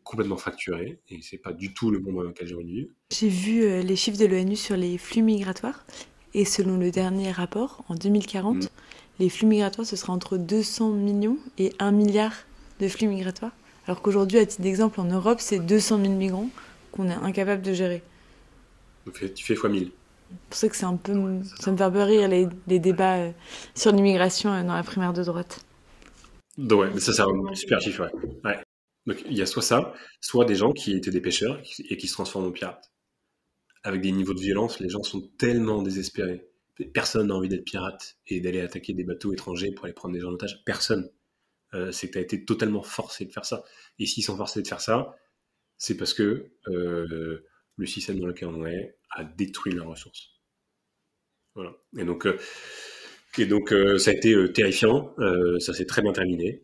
complètement 0.05 0.37
fracturé 0.37 0.99
et 1.09 1.21
c'est 1.23 1.39
pas 1.39 1.53
du 1.53 1.73
tout 1.73 1.91
le 1.91 2.01
monde 2.01 2.17
dans 2.17 2.23
lequel 2.23 2.49
j'ai 2.49 2.55
envie 2.55 2.89
J'ai 3.13 3.29
vu 3.29 3.63
euh, 3.63 3.83
les 3.83 3.97
chiffres 3.97 4.19
de 4.19 4.27
l'ONU 4.27 4.57
sur 4.57 4.77
les 4.77 4.99
flux 4.99 5.23
migratoires 5.23 5.85
et 6.35 6.45
selon 6.45 6.79
le 6.79 6.91
dernier 6.91 7.31
rapport, 7.31 7.85
en 7.89 7.95
2040, 7.95 8.57
mm. 8.57 8.69
les 9.19 9.29
flux 9.29 9.47
migratoires 9.47 9.87
ce 9.87 9.97
sera 9.97 10.13
entre 10.13 10.37
200 10.37 10.91
millions 10.91 11.39
et 11.59 11.73
1 11.79 11.93
milliard 11.93 12.33
de 12.81 12.89
flux 12.89 13.07
migratoires. 13.07 13.53
Alors 13.87 14.03
qu'aujourd'hui, 14.03 14.39
à 14.39 14.47
titre 14.47 14.63
d'exemple, 14.63 15.01
en 15.01 15.05
Europe, 15.05 15.41
c'est 15.41 15.59
200 15.59 16.01
000 16.03 16.15
migrants 16.15 16.51
qu'on 16.93 17.09
est 17.09 17.15
incapable 17.15 17.63
de 17.63 17.73
gérer. 17.73 18.03
Donc 19.07 19.23
tu 19.35 19.45
fais 19.45 19.55
x 19.55 19.65
1000 19.65 19.91
pour 20.49 20.57
ça 20.57 20.69
que 20.69 20.77
c'est 20.77 20.85
un 20.85 20.97
peu, 20.97 21.13
ça 21.61 21.73
me 21.73 21.77
fait 21.77 21.83
un 21.83 21.91
peu 21.91 22.03
rire 22.03 22.29
les, 22.29 22.47
les 22.69 22.79
débats 22.79 23.17
euh, 23.17 23.31
sur 23.75 23.93
l'immigration 23.93 24.53
euh, 24.53 24.63
dans 24.63 24.75
la 24.75 24.83
primaire 24.83 25.13
de 25.13 25.25
droite. 25.25 25.65
ouais, 26.59 26.89
mais 26.95 27.01
ça 27.01 27.13
c'est 27.13 27.23
un 27.23 27.55
super 27.55 27.81
chiffre, 27.81 28.11
ouais. 28.45 28.59
Donc 29.07 29.23
il 29.27 29.37
y 29.37 29.43
a 29.43 29.47
soit 29.47 29.63
ça, 29.63 29.95
soit 30.21 30.45
des 30.45 30.55
gens 30.55 30.73
qui 30.73 30.93
étaient 30.93 31.11
des 31.11 31.21
pêcheurs 31.21 31.61
et 31.89 31.97
qui 31.97 32.07
se 32.07 32.13
transforment 32.13 32.47
en 32.47 32.53
pirates. 32.53 32.93
Avec 33.83 34.03
des 34.03 34.13
niveaux 34.13 34.35
de 34.35 34.41
violence, 34.41 34.79
les 34.81 34.91
gens 34.91 35.03
sont 35.03 35.23
tellement 35.39 35.83
désespérés. 35.83 36.47
Personne 36.93 37.29
n'a 37.29 37.35
envie 37.35 37.49
d'être 37.49 37.65
pirate 37.65 38.19
et 38.27 38.41
d'aller 38.41 38.61
attaquer 38.61 38.93
des 38.95 39.05
bateaux 39.05 39.33
étrangers 39.33 39.73
pour 39.73 39.85
aller 39.85 39.95
prendre 39.95 40.15
des 40.15 40.21
gens 40.21 40.29
en 40.29 40.35
otage. 40.35 40.63
Personne. 40.65 41.11
Euh, 41.73 41.93
c'est 41.93 42.09
que 42.09 42.15
tu 42.15 42.19
as 42.19 42.23
été 42.23 42.45
totalement 42.45 42.83
forcé 42.83 43.25
de 43.25 43.33
faire 43.33 43.45
ça. 43.45 43.63
Et 43.99 44.07
s'ils 44.07 44.25
sont 44.25 44.37
forcés 44.37 44.61
de 44.61 44.67
faire 44.67 44.81
ça, 44.81 45.15
c'est 45.79 45.97
parce 45.97 46.15
que 46.15 46.51
le 46.67 47.87
système 47.87 48.19
dans 48.19 48.27
lequel 48.27 48.49
on 48.49 48.67
est 48.67 48.99
a 49.11 49.25
détruit 49.25 49.73
leurs 49.73 49.89
ressources. 49.89 50.41
Voilà. 51.55 51.73
Et 51.99 52.05
donc, 52.05 52.27
euh, 52.27 52.39
et 53.39 53.47
donc 53.47 53.73
euh, 53.73 53.99
ça 53.99 54.11
a 54.11 54.15
été 54.15 54.35
euh, 54.35 54.53
terrifiant, 54.53 55.15
ça 55.59 55.75
s'est 55.75 55.87
très 55.87 56.03
bien 56.03 56.13
terminé. 56.13 56.63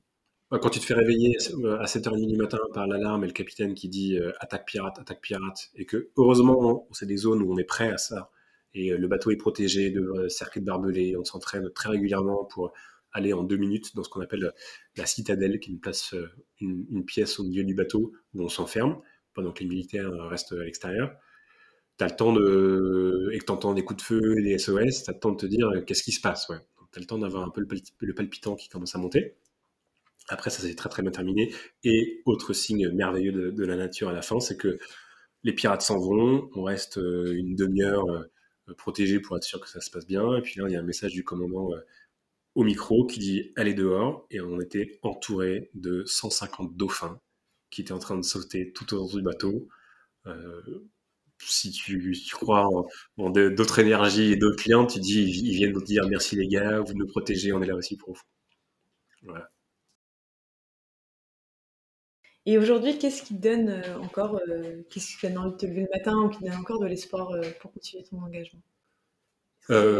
Quand 0.50 0.70
tu 0.70 0.78
te 0.78 0.84
fais 0.84 0.94
réveiller 0.94 1.36
à 1.80 1.86
7h30 1.86 2.28
du 2.28 2.36
matin 2.36 2.58
par 2.72 2.86
l'alarme 2.86 3.24
et 3.24 3.26
le 3.26 3.32
capitaine 3.32 3.74
qui 3.74 3.88
dit 3.88 4.16
attaque 4.38 4.64
pirate, 4.66 4.98
attaque 4.98 5.20
pirate, 5.20 5.70
et 5.74 5.86
que 5.86 6.10
heureusement, 6.16 6.86
c'est 6.92 7.06
des 7.06 7.16
zones 7.16 7.42
où 7.42 7.52
on 7.52 7.58
est 7.58 7.64
prêt 7.64 7.90
à 7.90 7.98
ça, 7.98 8.30
et 8.72 8.90
le 8.90 9.08
bateau 9.08 9.30
est 9.30 9.36
protégé 9.36 9.90
de 9.90 10.28
cercles 10.28 10.60
de 10.60 10.66
barbelés, 10.66 11.16
on 11.16 11.24
s'entraîne 11.24 11.68
très 11.70 11.88
régulièrement 11.88 12.44
pour 12.44 12.72
aller 13.12 13.32
en 13.32 13.42
deux 13.42 13.56
minutes 13.56 13.96
dans 13.96 14.04
ce 14.04 14.08
qu'on 14.08 14.20
appelle 14.20 14.52
la 14.96 15.06
citadelle, 15.06 15.58
qui 15.58 15.70
est 15.70 15.72
une 15.72 15.80
place, 15.80 16.14
une, 16.60 17.04
pièce 17.04 17.40
au 17.40 17.44
milieu 17.44 17.64
du 17.64 17.74
bateau 17.74 18.12
où 18.34 18.42
on 18.42 18.48
s'enferme 18.48 19.00
pendant 19.34 19.52
que 19.52 19.60
les 19.60 19.68
militaires 19.68 20.12
restent 20.28 20.52
à 20.52 20.64
l'extérieur. 20.64 21.16
Tu 21.98 22.04
as 22.04 22.08
le 22.08 22.16
temps 22.16 22.32
de. 22.32 23.30
et 23.32 23.38
que 23.38 23.44
tu 23.44 23.52
entends 23.52 23.72
des 23.72 23.82
coups 23.82 24.02
de 24.02 24.06
feu 24.06 24.42
des 24.42 24.58
SOS, 24.58 25.04
tu 25.04 25.10
as 25.10 25.14
le 25.14 25.18
temps 25.18 25.32
de 25.32 25.38
te 25.38 25.46
dire 25.46 25.66
euh, 25.68 25.80
qu'est-ce 25.80 26.02
qui 26.02 26.12
se 26.12 26.20
passe. 26.20 26.48
Ouais. 26.50 26.58
Tu 26.92 26.98
as 26.98 27.00
le 27.00 27.06
temps 27.06 27.18
d'avoir 27.18 27.42
un 27.42 27.50
peu 27.50 27.62
le, 27.62 28.14
palpitant 28.14 28.54
qui 28.54 28.68
commence 28.68 28.94
à 28.94 28.98
monter. 28.98 29.36
Après, 30.28 30.50
ça 30.50 30.62
s'est 30.62 30.74
très 30.74 30.88
très 30.88 31.02
bien 31.02 31.10
terminé. 31.10 31.54
Et 31.84 32.22
autre 32.26 32.52
signe 32.52 32.90
merveilleux 32.90 33.52
de, 33.52 33.64
la 33.64 33.76
nature 33.76 34.08
à 34.08 34.12
la 34.12 34.22
fin, 34.22 34.40
c'est 34.40 34.56
que 34.56 34.78
les 35.44 35.52
pirates 35.52 35.82
s'en 35.82 35.98
vont, 35.98 36.50
on 36.54 36.64
reste 36.64 36.98
euh, 36.98 37.34
une 37.36 37.54
demi-heure 37.54 38.08
euh, 38.10 38.74
protégé 38.76 39.20
pour 39.20 39.36
être 39.36 39.44
sûr 39.44 39.60
que 39.60 39.68
ça 39.68 39.80
se 39.80 39.90
passe 39.90 40.06
bien. 40.06 40.36
Et 40.36 40.42
puis 40.42 40.60
là, 40.60 40.66
il 40.68 40.72
y 40.72 40.76
a 40.76 40.80
un 40.80 40.82
message 40.82 41.12
du 41.12 41.24
commandant 41.24 41.70
au 42.56 42.64
micro 42.64 43.06
qui 43.06 43.20
dit 43.20 43.52
allez 43.56 43.74
dehors. 43.74 44.26
Et 44.30 44.40
on 44.40 44.60
était 44.60 44.98
entouré 45.02 45.70
de 45.74 46.04
150 46.06 46.76
dauphins 46.76 47.20
qui 47.70 47.82
était 47.82 47.92
en 47.92 47.98
train 47.98 48.16
de 48.16 48.24
sauter 48.24 48.72
tout 48.72 48.94
autour 48.94 49.16
du 49.16 49.22
bateau. 49.22 49.68
Euh, 50.26 50.88
si 51.38 51.70
tu, 51.70 52.14
crois 52.32 52.68
en, 53.18 53.30
d'autres 53.30 53.78
énergies 53.78 54.32
et 54.32 54.36
d'autres 54.36 54.56
clients, 54.56 54.86
tu 54.86 55.00
dis, 55.00 55.22
ils 55.22 55.54
viennent 55.54 55.72
nous 55.72 55.82
dire 55.82 56.08
merci 56.08 56.36
les 56.36 56.48
gars, 56.48 56.80
vous 56.80 56.94
nous 56.94 57.06
protégez, 57.06 57.52
on 57.52 57.62
est 57.62 57.66
là 57.66 57.76
aussi 57.76 57.96
pour 57.96 58.14
vous. 58.14 59.32
Et 62.46 62.58
aujourd'hui, 62.58 62.96
qu'est-ce 62.98 63.22
qui 63.22 63.34
donne 63.34 63.68
euh, 63.68 63.98
encore, 63.98 64.40
euh, 64.48 64.82
qu'est-ce 64.88 65.16
qui 65.16 65.26
donne 65.26 65.38
envie 65.38 65.52
de 65.52 65.56
te 65.56 65.66
lever 65.66 65.82
le 65.82 65.88
matin 65.92 66.16
ou 66.16 66.28
qui 66.28 66.44
donne 66.44 66.54
encore 66.54 66.80
de 66.80 66.86
l'espoir 66.86 67.30
pour 67.60 67.72
continuer 67.72 68.04
ton 68.04 68.22
engagement? 68.22 68.62
Je 69.68 69.94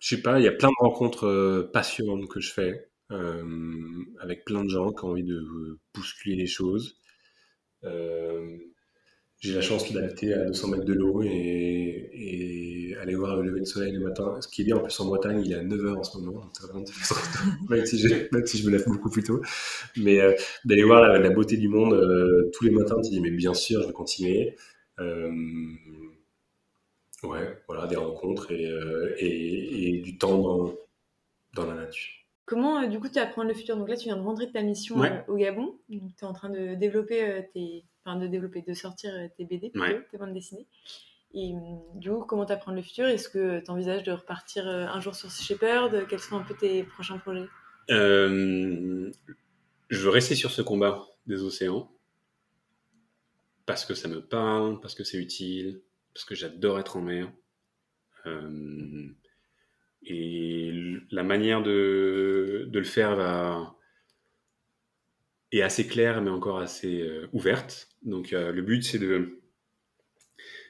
sais 0.00 0.22
pas, 0.22 0.38
il 0.38 0.44
y 0.44 0.48
a 0.48 0.52
plein 0.52 0.68
de 0.68 0.80
rencontres 0.80 1.70
passionnantes 1.72 2.28
que 2.28 2.40
je 2.40 2.52
fais. 2.52 2.88
Euh, 3.10 4.04
avec 4.20 4.44
plein 4.44 4.64
de 4.64 4.68
gens 4.68 4.92
qui 4.92 5.04
ont 5.04 5.08
envie 5.08 5.24
de 5.24 5.78
bousculer 5.94 6.36
les 6.36 6.46
choses. 6.46 6.98
Euh, 7.84 8.58
j'ai 9.40 9.54
la 9.54 9.60
chance 9.60 9.92
d'habiter 9.92 10.34
à 10.34 10.44
200 10.44 10.68
mètres 10.68 10.84
de 10.84 10.94
l'eau 10.94 11.22
et, 11.22 12.96
aller 13.00 13.14
voir 13.14 13.36
le 13.36 13.48
lever 13.48 13.60
de 13.60 13.64
soleil 13.64 13.92
le 13.92 14.00
matin. 14.00 14.40
Ce 14.40 14.48
qui 14.48 14.62
est 14.62 14.64
bien, 14.64 14.76
en 14.76 14.80
plus 14.80 14.98
en 14.98 15.06
Bretagne, 15.06 15.40
il 15.44 15.52
est 15.52 15.54
à 15.54 15.62
9h 15.62 15.94
en 15.94 16.02
ce 16.02 16.18
moment. 16.18 16.50
même, 17.70 17.86
si 17.86 17.98
je, 17.98 18.66
me 18.66 18.70
lève 18.70 18.84
beaucoup 18.86 19.08
plus 19.08 19.22
tôt. 19.22 19.40
Mais 19.96 20.20
euh, 20.20 20.34
d'aller 20.64 20.82
voir 20.82 21.06
la, 21.06 21.30
beauté 21.30 21.56
du 21.56 21.68
monde 21.68 21.94
tous 22.52 22.64
les 22.64 22.70
matins, 22.70 23.00
tu 23.00 23.10
dis, 23.10 23.20
mais 23.20 23.30
bien 23.30 23.54
sûr, 23.54 23.82
je 23.82 23.86
vais 23.86 23.92
continuer. 23.92 24.56
ouais, 24.98 25.76
voilà, 27.68 27.86
des 27.86 27.96
rencontres 27.96 28.50
et, 28.50 28.68
et, 29.18 30.00
du 30.00 30.18
temps 30.18 30.38
dans, 30.38 30.74
dans 31.54 31.66
la 31.66 31.74
nature. 31.74 32.18
Comment, 32.48 32.80
euh, 32.80 32.86
du 32.86 32.98
coup, 32.98 33.10
tu 33.10 33.18
apprends 33.18 33.44
le 33.44 33.52
futur? 33.52 33.76
Donc 33.76 33.90
là, 33.90 33.96
tu 33.96 34.04
viens 34.04 34.16
de 34.16 34.22
rentrer 34.22 34.46
de 34.46 34.52
ta 34.52 34.62
mission 34.62 35.02
euh, 35.02 35.20
au 35.28 35.36
Gabon. 35.36 35.74
Tu 35.90 35.98
es 35.98 36.24
en 36.24 36.32
train 36.32 36.48
de 36.48 36.74
développer 36.74 37.22
euh, 37.22 37.42
tes... 37.52 37.84
Enfin, 38.08 38.18
de 38.18 38.26
développer, 38.26 38.62
de 38.62 38.72
sortir 38.72 39.12
tes 39.36 39.44
BD, 39.44 39.70
tes 40.10 40.18
bandes 40.18 40.32
dessinées. 40.32 40.66
Et 41.34 41.52
du 41.94 42.10
coup, 42.10 42.24
comment 42.24 42.46
t'apprends 42.46 42.72
le 42.72 42.80
futur? 42.80 43.06
Est-ce 43.06 43.28
que 43.28 43.60
tu 43.60 43.70
envisages 43.70 44.02
de 44.02 44.12
repartir 44.12 44.66
un 44.66 44.98
jour 45.00 45.14
sur 45.14 45.30
Shepherd 45.30 46.06
Quels 46.08 46.20
sont 46.20 46.38
un 46.38 46.42
peu 46.42 46.54
tes 46.54 46.84
prochains 46.84 47.18
projets? 47.18 47.46
Je 47.88 49.10
veux 49.90 50.10
rester 50.10 50.34
sur 50.34 50.50
ce 50.50 50.62
combat 50.62 51.06
des 51.26 51.42
océans. 51.42 51.90
Parce 53.66 53.84
que 53.84 53.92
ça 53.92 54.08
me 54.08 54.22
parle, 54.22 54.80
parce 54.80 54.94
que 54.94 55.04
c'est 55.04 55.18
utile, 55.18 55.82
parce 56.14 56.24
que 56.24 56.34
j'adore 56.34 56.80
être 56.80 56.96
en 56.96 57.02
mer. 57.02 57.30
Et 60.02 60.72
la 61.10 61.22
manière 61.22 61.62
de, 61.62 62.66
de 62.70 62.78
le 62.78 62.84
faire 62.84 63.16
va, 63.16 63.77
est 65.52 65.62
assez 65.62 65.86
claire, 65.86 66.20
mais 66.22 66.30
encore 66.30 66.58
assez 66.58 67.00
euh, 67.02 67.28
ouverte. 67.32 67.88
Donc 68.02 68.32
euh, 68.32 68.52
le 68.52 68.62
but, 68.62 68.82
c'est 68.82 68.98
de 68.98 69.40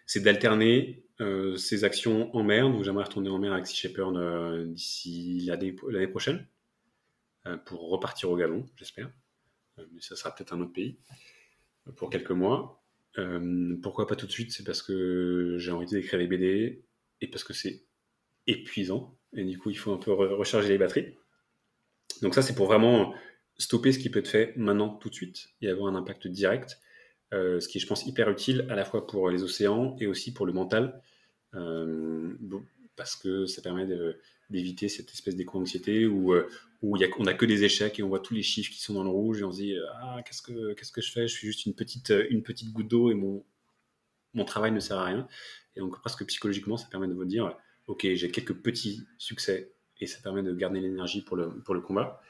c'est 0.07 0.21
d'alterner 0.21 1.05
euh, 1.21 1.57
ces 1.57 1.85
actions 1.85 2.35
en 2.35 2.43
mer. 2.43 2.71
Donc 2.71 2.85
j'aimerais 2.85 3.05
retourner 3.05 3.29
en 3.29 3.39
mer 3.39 3.53
avec 3.53 3.67
Sea 3.67 3.77
Shepherd 3.77 4.73
d'ici 4.73 5.47
l'année 5.47 6.09
prochaine 6.09 6.47
pour 7.65 7.89
repartir 7.89 8.31
au 8.31 8.37
galon, 8.37 8.67
j'espère. 8.77 9.11
mais 9.79 10.01
ça 10.01 10.17
sera 10.17 10.35
peut-être 10.35 10.53
un 10.53 10.61
autre 10.61 10.73
pays 10.73 10.99
pour 11.97 12.11
quelques 12.11 12.31
mois. 12.31 12.83
pourquoi 13.83 14.07
pas 14.07 14.17
tout 14.17 14.27
de 14.27 14.31
suite? 14.31 14.53
C'est 14.53 14.65
parce 14.65 14.83
que 14.83 15.57
j'ai 15.59 15.71
envie 15.71 15.87
d'écrire 15.87 16.19
les 16.19 16.27
BD 16.27 16.85
et 17.23 17.27
parce 17.29 17.45
que 17.45 17.55
c'est 17.55 17.85
épuisant. 18.47 19.19
Et 19.35 19.45
du 19.45 19.59
coup, 19.59 19.71
il 19.71 19.79
faut 19.79 19.93
un 19.93 19.99
peu 19.99 20.13
recharger 20.13 20.69
les 20.69 20.79
batteries. 20.79 21.15
Donc 22.23 22.35
ça, 22.35 22.43
c'est 22.43 22.55
pour 22.55 22.67
vraiment 22.67 23.15
stopper 23.59 23.93
ce 23.93 23.99
qui 23.99 24.09
peut 24.11 24.21
être 24.21 24.29
fait 24.29 24.53
maintenant, 24.57 24.89
tout 24.89 25.09
de 25.09 25.15
suite, 25.15 25.49
et 25.61 25.69
avoir 25.69 25.93
un 25.93 25.97
impact 25.97 26.29
direct. 26.29 26.81
Euh, 27.35 27.61
ce 27.61 27.69
qui 27.69 27.79
est, 27.79 27.81
je 27.81 27.87
pense, 27.87 28.07
hyper 28.07 28.31
utile 28.31 28.67
à 28.71 28.75
la 28.75 28.85
fois 28.85 29.07
pour 29.07 29.29
les 29.29 29.43
océans 29.43 29.97
et 30.01 30.07
aussi 30.07 30.33
pour 30.33 30.47
le 30.47 30.53
mental, 30.53 31.03
euh, 31.55 32.33
parce 32.97 33.17
que 33.17 33.47
ça 33.47 33.61
permet 33.61 33.87
d'éviter 34.49 34.89
cette 34.89 35.11
espèce 35.13 35.37
d'éco-anxiété 35.37 36.07
où, 36.07 36.33
euh, 36.33 36.49
où 36.81 36.97
y 36.97 37.05
a, 37.05 37.09
on 37.19 37.25
n'a 37.25 37.35
que 37.35 37.45
des 37.45 37.65
échecs 37.65 37.99
et 37.99 38.03
on 38.03 38.09
voit 38.09 38.21
tous 38.21 38.33
les 38.33 38.43
chiffres 38.43 38.73
qui 38.73 38.81
sont 38.81 38.95
dans 38.95 39.05
le 39.05 39.11
rouge 39.11 39.41
et 39.41 39.45
on 39.45 39.53
se 39.53 39.59
dit 39.59 39.77
ah 40.01 40.23
qu'est-ce 40.25 40.41
que 40.41 40.75
que 40.75 41.01
je 41.03 41.13
fais? 41.13 41.29
Je 41.29 41.35
suis 41.35 41.49
juste 41.49 41.67
une 41.67 41.75
petite 41.75 42.13
une 42.31 42.43
petite 42.43 42.73
goutte 42.73 42.89
d'eau 42.89 43.11
et 43.11 43.15
mon 43.15 43.45
mon 44.35 44.45
travail 44.45 44.73
ne 44.73 44.81
sert 44.81 44.99
à 44.99 45.05
rien. 45.05 45.29
Et 45.77 45.81
donc 45.81 46.01
presque 46.01 46.25
psychologiquement, 46.27 46.77
ça 46.77 46.89
permet 46.89 47.09
de 47.09 47.15
vous 47.15 47.25
dire 47.25 47.57
ok 47.89 48.07
j'ai 48.15 48.31
quelques 48.31 48.55
petits 48.55 49.03
succès 49.19 49.73
et 50.01 50.07
ça 50.07 50.21
permet 50.23 50.43
de 50.43 50.55
garder 50.55 50.81
l'énergie 50.81 51.21
pour 51.23 51.37
le 51.37 51.51
pour 51.61 51.75
le 51.75 51.81
combat. 51.81 52.23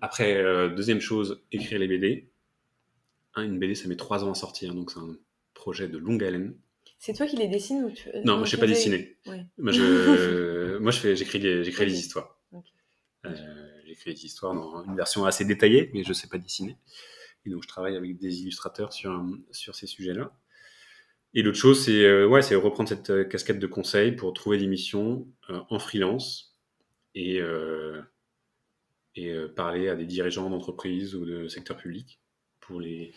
Après 0.00 0.34
deuxième 0.74 1.00
chose, 1.00 1.42
écrire 1.52 1.78
les 1.78 1.86
BD 1.86 2.32
une 3.40 3.58
BD, 3.58 3.74
ça 3.74 3.88
met 3.88 3.96
trois 3.96 4.24
ans 4.24 4.30
à 4.30 4.34
sortir, 4.34 4.74
donc 4.74 4.90
c'est 4.90 4.98
un 4.98 5.16
projet 5.54 5.88
de 5.88 5.96
longue 5.96 6.22
haleine. 6.22 6.54
C'est 6.98 7.14
toi 7.14 7.26
qui 7.26 7.36
les 7.36 7.48
dessines 7.48 7.84
ou 7.84 7.90
tu... 7.90 8.08
Non, 8.24 8.36
moi 8.36 8.44
je 8.44 8.50
sais 8.50 8.58
pas 8.58 8.66
dessiner. 8.66 9.16
Moi, 9.58 9.72
je... 9.72 10.78
moi 10.78 10.92
je 10.92 10.98
fais, 10.98 11.16
j'écris 11.16 11.38
les, 11.38 11.64
j'écris 11.64 11.86
les 11.86 11.98
histoires. 11.98 12.38
Euh, 13.24 13.30
j'écris 13.86 14.10
les 14.10 14.24
histoires 14.24 14.54
dans 14.54 14.84
une 14.84 14.96
version 14.96 15.24
assez 15.24 15.44
détaillée, 15.44 15.90
mais 15.94 16.04
je 16.04 16.12
sais 16.12 16.28
pas 16.28 16.38
dessiner. 16.38 16.76
Et 17.46 17.50
donc 17.50 17.62
je 17.62 17.68
travaille 17.68 17.96
avec 17.96 18.18
des 18.18 18.42
illustrateurs 18.42 18.92
sur, 18.92 19.24
sur 19.50 19.74
ces 19.74 19.86
sujets-là. 19.86 20.32
Et 21.34 21.42
l'autre 21.42 21.58
chose, 21.58 21.82
c'est 21.82 22.04
euh, 22.04 22.26
ouais, 22.26 22.42
c'est 22.42 22.54
reprendre 22.54 22.88
cette 22.88 23.10
euh, 23.10 23.24
casquette 23.24 23.58
de 23.58 23.66
conseil 23.66 24.12
pour 24.12 24.34
trouver 24.34 24.58
des 24.58 24.66
missions 24.66 25.26
en 25.48 25.78
freelance 25.78 26.56
et, 27.14 27.40
et 29.14 29.34
parler 29.54 29.88
à 29.88 29.94
des 29.94 30.06
dirigeants 30.06 30.48
d'entreprise 30.48 31.14
ou 31.14 31.26
de 31.26 31.48
secteur 31.48 31.76
public 31.76 32.20
pour 32.60 32.80
les, 32.80 33.12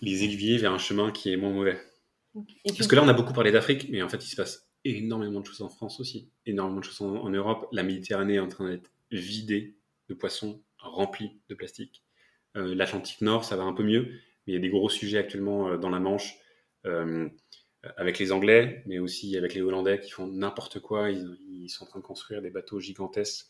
les 0.00 0.24
aiguiller 0.24 0.58
vers 0.58 0.72
un 0.72 0.78
chemin 0.78 1.10
qui 1.10 1.32
est 1.32 1.36
moins 1.36 1.52
mauvais. 1.52 1.78
Parce 2.64 2.86
que 2.86 2.96
là, 2.96 3.02
on 3.02 3.08
a 3.08 3.14
beaucoup 3.14 3.32
parlé 3.32 3.50
d'Afrique, 3.50 3.88
mais 3.90 4.02
en 4.02 4.08
fait, 4.08 4.24
il 4.24 4.28
se 4.28 4.36
passe 4.36 4.68
énormément 4.84 5.40
de 5.40 5.46
choses 5.46 5.62
en 5.62 5.68
France 5.68 6.00
aussi, 6.00 6.30
énormément 6.44 6.80
de 6.80 6.84
choses 6.84 7.00
en, 7.00 7.30
Europe. 7.30 7.66
La 7.72 7.82
Méditerranée 7.82 8.34
est 8.34 8.40
en 8.40 8.48
train 8.48 8.68
d'être 8.68 8.90
vidée 9.10 9.76
de 10.08 10.14
poissons 10.14 10.62
remplis 10.78 11.40
de 11.48 11.54
plastique. 11.54 12.04
Euh, 12.56 12.74
L'Atlantique 12.74 13.22
Nord, 13.22 13.44
ça 13.44 13.56
va 13.56 13.64
un 13.64 13.72
peu 13.72 13.82
mieux, 13.82 14.02
mais 14.46 14.52
il 14.52 14.54
y 14.54 14.56
a 14.56 14.60
des 14.60 14.68
gros 14.68 14.88
sujets 14.88 15.18
actuellement 15.18 15.68
euh, 15.68 15.78
dans 15.78 15.90
la 15.90 15.98
Manche 15.98 16.36
euh, 16.84 17.28
avec 17.96 18.18
les 18.18 18.32
Anglais, 18.32 18.82
mais 18.86 18.98
aussi 18.98 19.36
avec 19.36 19.54
les 19.54 19.62
Hollandais 19.62 20.00
qui 20.00 20.10
font 20.10 20.26
n'importe 20.26 20.80
quoi. 20.80 21.10
Ils, 21.10 21.36
ils, 21.48 21.68
sont 21.68 21.84
en 21.84 21.88
train 21.88 22.00
de 22.00 22.04
construire 22.04 22.42
des 22.42 22.50
bateaux 22.50 22.78
gigantesques 22.78 23.46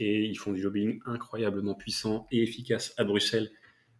et 0.00 0.24
ils 0.24 0.36
font 0.36 0.52
du 0.52 0.62
lobbying 0.62 0.98
incroyablement 1.04 1.74
puissant 1.74 2.26
et 2.32 2.42
efficace 2.42 2.94
à 2.96 3.04
Bruxelles 3.04 3.52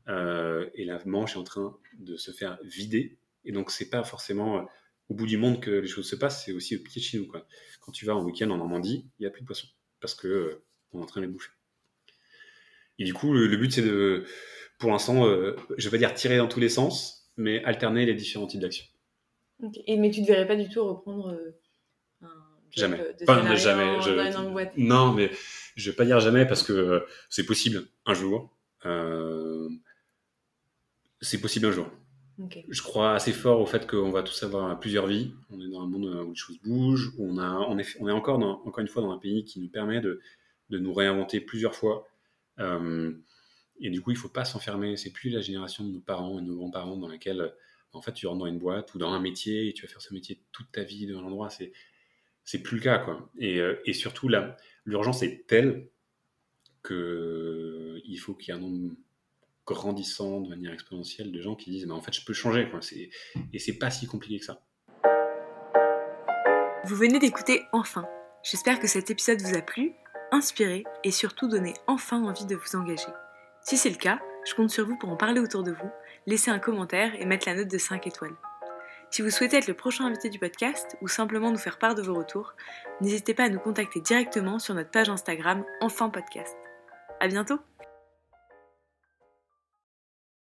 euh, 0.09 0.69
et 0.75 0.85
la 0.87 0.99
Manche 1.05 1.35
est 1.35 1.39
en 1.39 1.45
train 1.45 1.77
de 1.99 2.17
se 2.17 2.33
faire 2.33 2.59
vider. 2.65 3.19
Et 3.45 3.53
donc, 3.53 3.71
c'est 3.71 3.91
pas 3.91 4.03
forcément 4.03 4.59
euh, 4.59 4.63
au 5.11 5.15
bout 5.15 5.27
du 5.27 5.37
monde 5.37 5.61
que 5.61 5.71
les 5.71 5.87
choses 5.87 6.09
se 6.09 6.17
passent, 6.17 6.47
c'est 6.47 6.53
aussi 6.53 6.75
au 6.75 6.79
pied 6.79 7.01
de 7.01 7.05
chez 7.05 7.19
nous. 7.19 7.27
Quoi. 7.27 7.47
Quand 7.81 7.93
tu 7.93 8.07
vas 8.07 8.17
en 8.17 8.25
week-end 8.25 8.49
en 8.49 8.57
Normandie, 8.57 9.07
il 9.19 9.23
n'y 9.23 9.27
a 9.27 9.31
plus 9.31 9.43
de 9.43 9.47
poissons 9.47 9.69
parce 10.01 10.15
que 10.15 10.27
euh, 10.27 10.65
on 10.93 11.01
est 11.01 11.03
en 11.03 11.07
train 11.07 11.21
de 11.21 11.27
les 11.27 11.33
bouffer. 11.33 11.51
Et 12.99 13.05
du 13.05 13.13
coup, 13.13 13.35
le, 13.35 13.55
but, 13.57 13.71
c'est 13.71 13.83
de, 13.83 14.25
pour 14.79 14.91
l'instant, 14.91 15.25
je 15.25 15.89
vais 15.89 15.91
pas 15.91 15.99
dire 15.99 16.13
tirer 16.13 16.37
dans 16.37 16.49
tous 16.49 16.61
les 16.61 16.69
sens, 16.69 17.31
mais 17.39 17.65
alterner 17.65 18.05
les 18.05 18.13
différents 18.13 18.47
types 18.47 18.61
d'actions. 18.61 18.85
Et 19.87 19.97
mais 19.97 20.11
tu 20.11 20.21
ne 20.21 20.27
verrais 20.27 20.47
pas 20.47 20.57
du 20.57 20.69
tout 20.69 20.85
reprendre 20.85 21.31
un 22.21 22.29
jamais. 22.73 22.99
pas 23.27 23.55
jamais. 23.55 24.01
Je, 24.03 24.81
non, 24.81 25.13
mais 25.13 25.31
je 25.81 25.91
vais 25.91 25.97
pas 25.97 26.05
dire 26.05 26.21
jamais 26.21 26.47
parce 26.47 26.63
que 26.63 27.05
c'est 27.29 27.47
possible 27.47 27.85
un 28.07 28.15
jour. 28.15 28.55
Euh, 28.87 29.69
c'est 31.21 31.41
possible 31.41 31.67
un 31.67 31.73
jour. 31.73 31.91
Je 32.69 32.81
crois 32.81 33.13
assez 33.13 33.33
fort 33.33 33.61
au 33.61 33.67
fait 33.67 33.87
qu'on 33.87 34.11
va 34.11 34.23
tous 34.23 34.43
avoir 34.43 34.79
plusieurs 34.81 35.07
vies. 35.07 35.35
On 35.51 35.61
est 35.61 35.69
dans 35.69 35.83
un 35.83 35.87
monde 35.87 36.07
où 36.07 36.31
les 36.31 36.37
choses 36.37 36.59
bougent, 36.63 37.13
où 37.19 37.31
on, 37.31 37.37
a, 37.37 37.51
on, 37.69 37.79
est, 37.79 37.97
on 38.01 38.09
est 38.09 38.13
encore, 38.13 38.39
dans, 38.39 38.63
encore 38.65 38.79
une 38.79 38.89
fois 38.89 39.03
dans 39.03 39.13
un 39.13 39.19
pays 39.19 39.45
qui 39.45 39.61
nous 39.61 39.69
permet 39.69 40.01
de, 40.01 40.21
de 40.71 40.79
nous 40.79 40.95
réinventer 40.95 41.41
plusieurs 41.41 41.75
fois. 41.75 42.09
Euh, 42.59 43.13
et 43.81 43.91
du 43.91 44.01
coup, 44.01 44.11
il 44.11 44.15
ne 44.15 44.19
faut 44.19 44.31
pas 44.31 44.47
s'enfermer. 44.47 44.97
C'est 44.97 45.13
plus 45.13 45.29
la 45.29 45.43
génération 45.43 45.85
de 45.85 45.93
nos 45.93 46.01
parents 46.01 46.39
et 46.39 46.43
de 46.43 46.47
nos 46.47 46.57
grands-parents 46.57 46.97
dans 46.97 47.09
laquelle, 47.09 47.53
en 47.93 48.01
fait, 48.01 48.13
tu 48.13 48.27
rentres 48.27 48.41
dans 48.41 48.47
une 48.47 48.59
boîte 48.59 48.95
ou 48.95 48.99
dans 48.99 49.13
un 49.13 49.21
métier 49.21 49.69
et 49.69 49.75
tu 49.75 49.83
vas 49.83 49.89
faire 49.89 50.01
ce 50.01 50.15
métier 50.15 50.41
toute 50.53 50.73
ta 50.73 50.83
vie 50.83 51.07
dans 51.07 51.21
l'endroit. 51.21 51.51
C'est, 51.51 51.73
c'est 52.45 52.63
plus 52.63 52.79
le 52.79 52.83
cas, 52.83 52.99
quoi. 52.99 53.31
Et, 53.39 53.61
euh, 53.61 53.79
et 53.85 53.93
surtout, 53.93 54.29
là, 54.29 54.57
l'urgence 54.85 55.23
est 55.23 55.47
telle 55.47 55.89
qu'il 56.85 58.19
faut 58.19 58.35
qu'il 58.35 58.55
y 58.55 58.57
ait 58.57 58.61
un 58.61 58.63
nombre 58.63 58.95
grandissant 59.67 60.41
de 60.41 60.49
manière 60.49 60.73
exponentielle 60.73 61.31
de 61.31 61.41
gens 61.41 61.55
qui 61.55 61.71
disent 61.71 61.87
mais 61.87 61.93
en 61.93 62.01
fait 62.01 62.13
je 62.13 62.25
peux 62.25 62.33
changer 62.33 62.69
quoi. 62.71 62.81
et 63.53 63.59
c'est 63.59 63.79
pas 63.79 63.91
si 63.91 64.07
compliqué 64.07 64.39
que 64.39 64.45
ça. 64.45 64.63
Vous 66.85 66.97
venez 66.97 67.19
d'écouter 67.19 67.63
Enfin. 67.73 68.09
J'espère 68.43 68.81
que 68.81 68.87
cet 68.87 69.11
épisode 69.11 69.43
vous 69.43 69.55
a 69.55 69.61
plu, 69.61 69.93
inspiré 70.33 70.85
et 71.05 71.11
surtout 71.11 71.47
donné 71.47 71.75
enfin 71.87 72.23
envie 72.25 72.47
de 72.47 72.57
vous 72.57 72.75
engager. 72.75 73.13
Si 73.63 73.77
c'est 73.77 73.91
le 73.91 73.97
cas, 73.97 74.19
je 74.47 74.55
compte 74.55 74.71
sur 74.71 74.87
vous 74.87 74.97
pour 74.97 75.11
en 75.11 75.17
parler 75.17 75.41
autour 75.41 75.63
de 75.63 75.73
vous, 75.73 75.91
laisser 76.27 76.51
un 76.51 76.59
commentaire 76.59 77.15
et 77.21 77.27
mettre 77.27 77.47
la 77.47 77.55
note 77.55 77.69
de 77.69 77.79
5 77.79 78.07
étoiles. 78.07 78.35
Si 79.11 79.23
vous 79.23 79.31
souhaitez 79.31 79.57
être 79.57 79.67
le 79.67 79.75
prochain 79.75 80.07
invité 80.07 80.31
du 80.31 80.39
podcast 80.39 80.97
ou 81.01 81.09
simplement 81.09 81.51
nous 81.51 81.59
faire 81.59 81.79
part 81.79 81.97
de 81.97 82.03
vos 82.03 82.15
retours, 82.15 82.55
n'hésitez 83.01 83.35
pas 83.35 83.45
à 83.45 83.49
nous 83.49 83.59
contacter 83.59 84.01
directement 84.01 84.59
sur 84.59 84.75
notre 84.75 84.91
page 84.91 85.09
Instagram 85.09 85.65
Enfin 85.81 86.11
Podcast. 86.11 86.57
À 87.19 87.27
bientôt! 87.27 87.59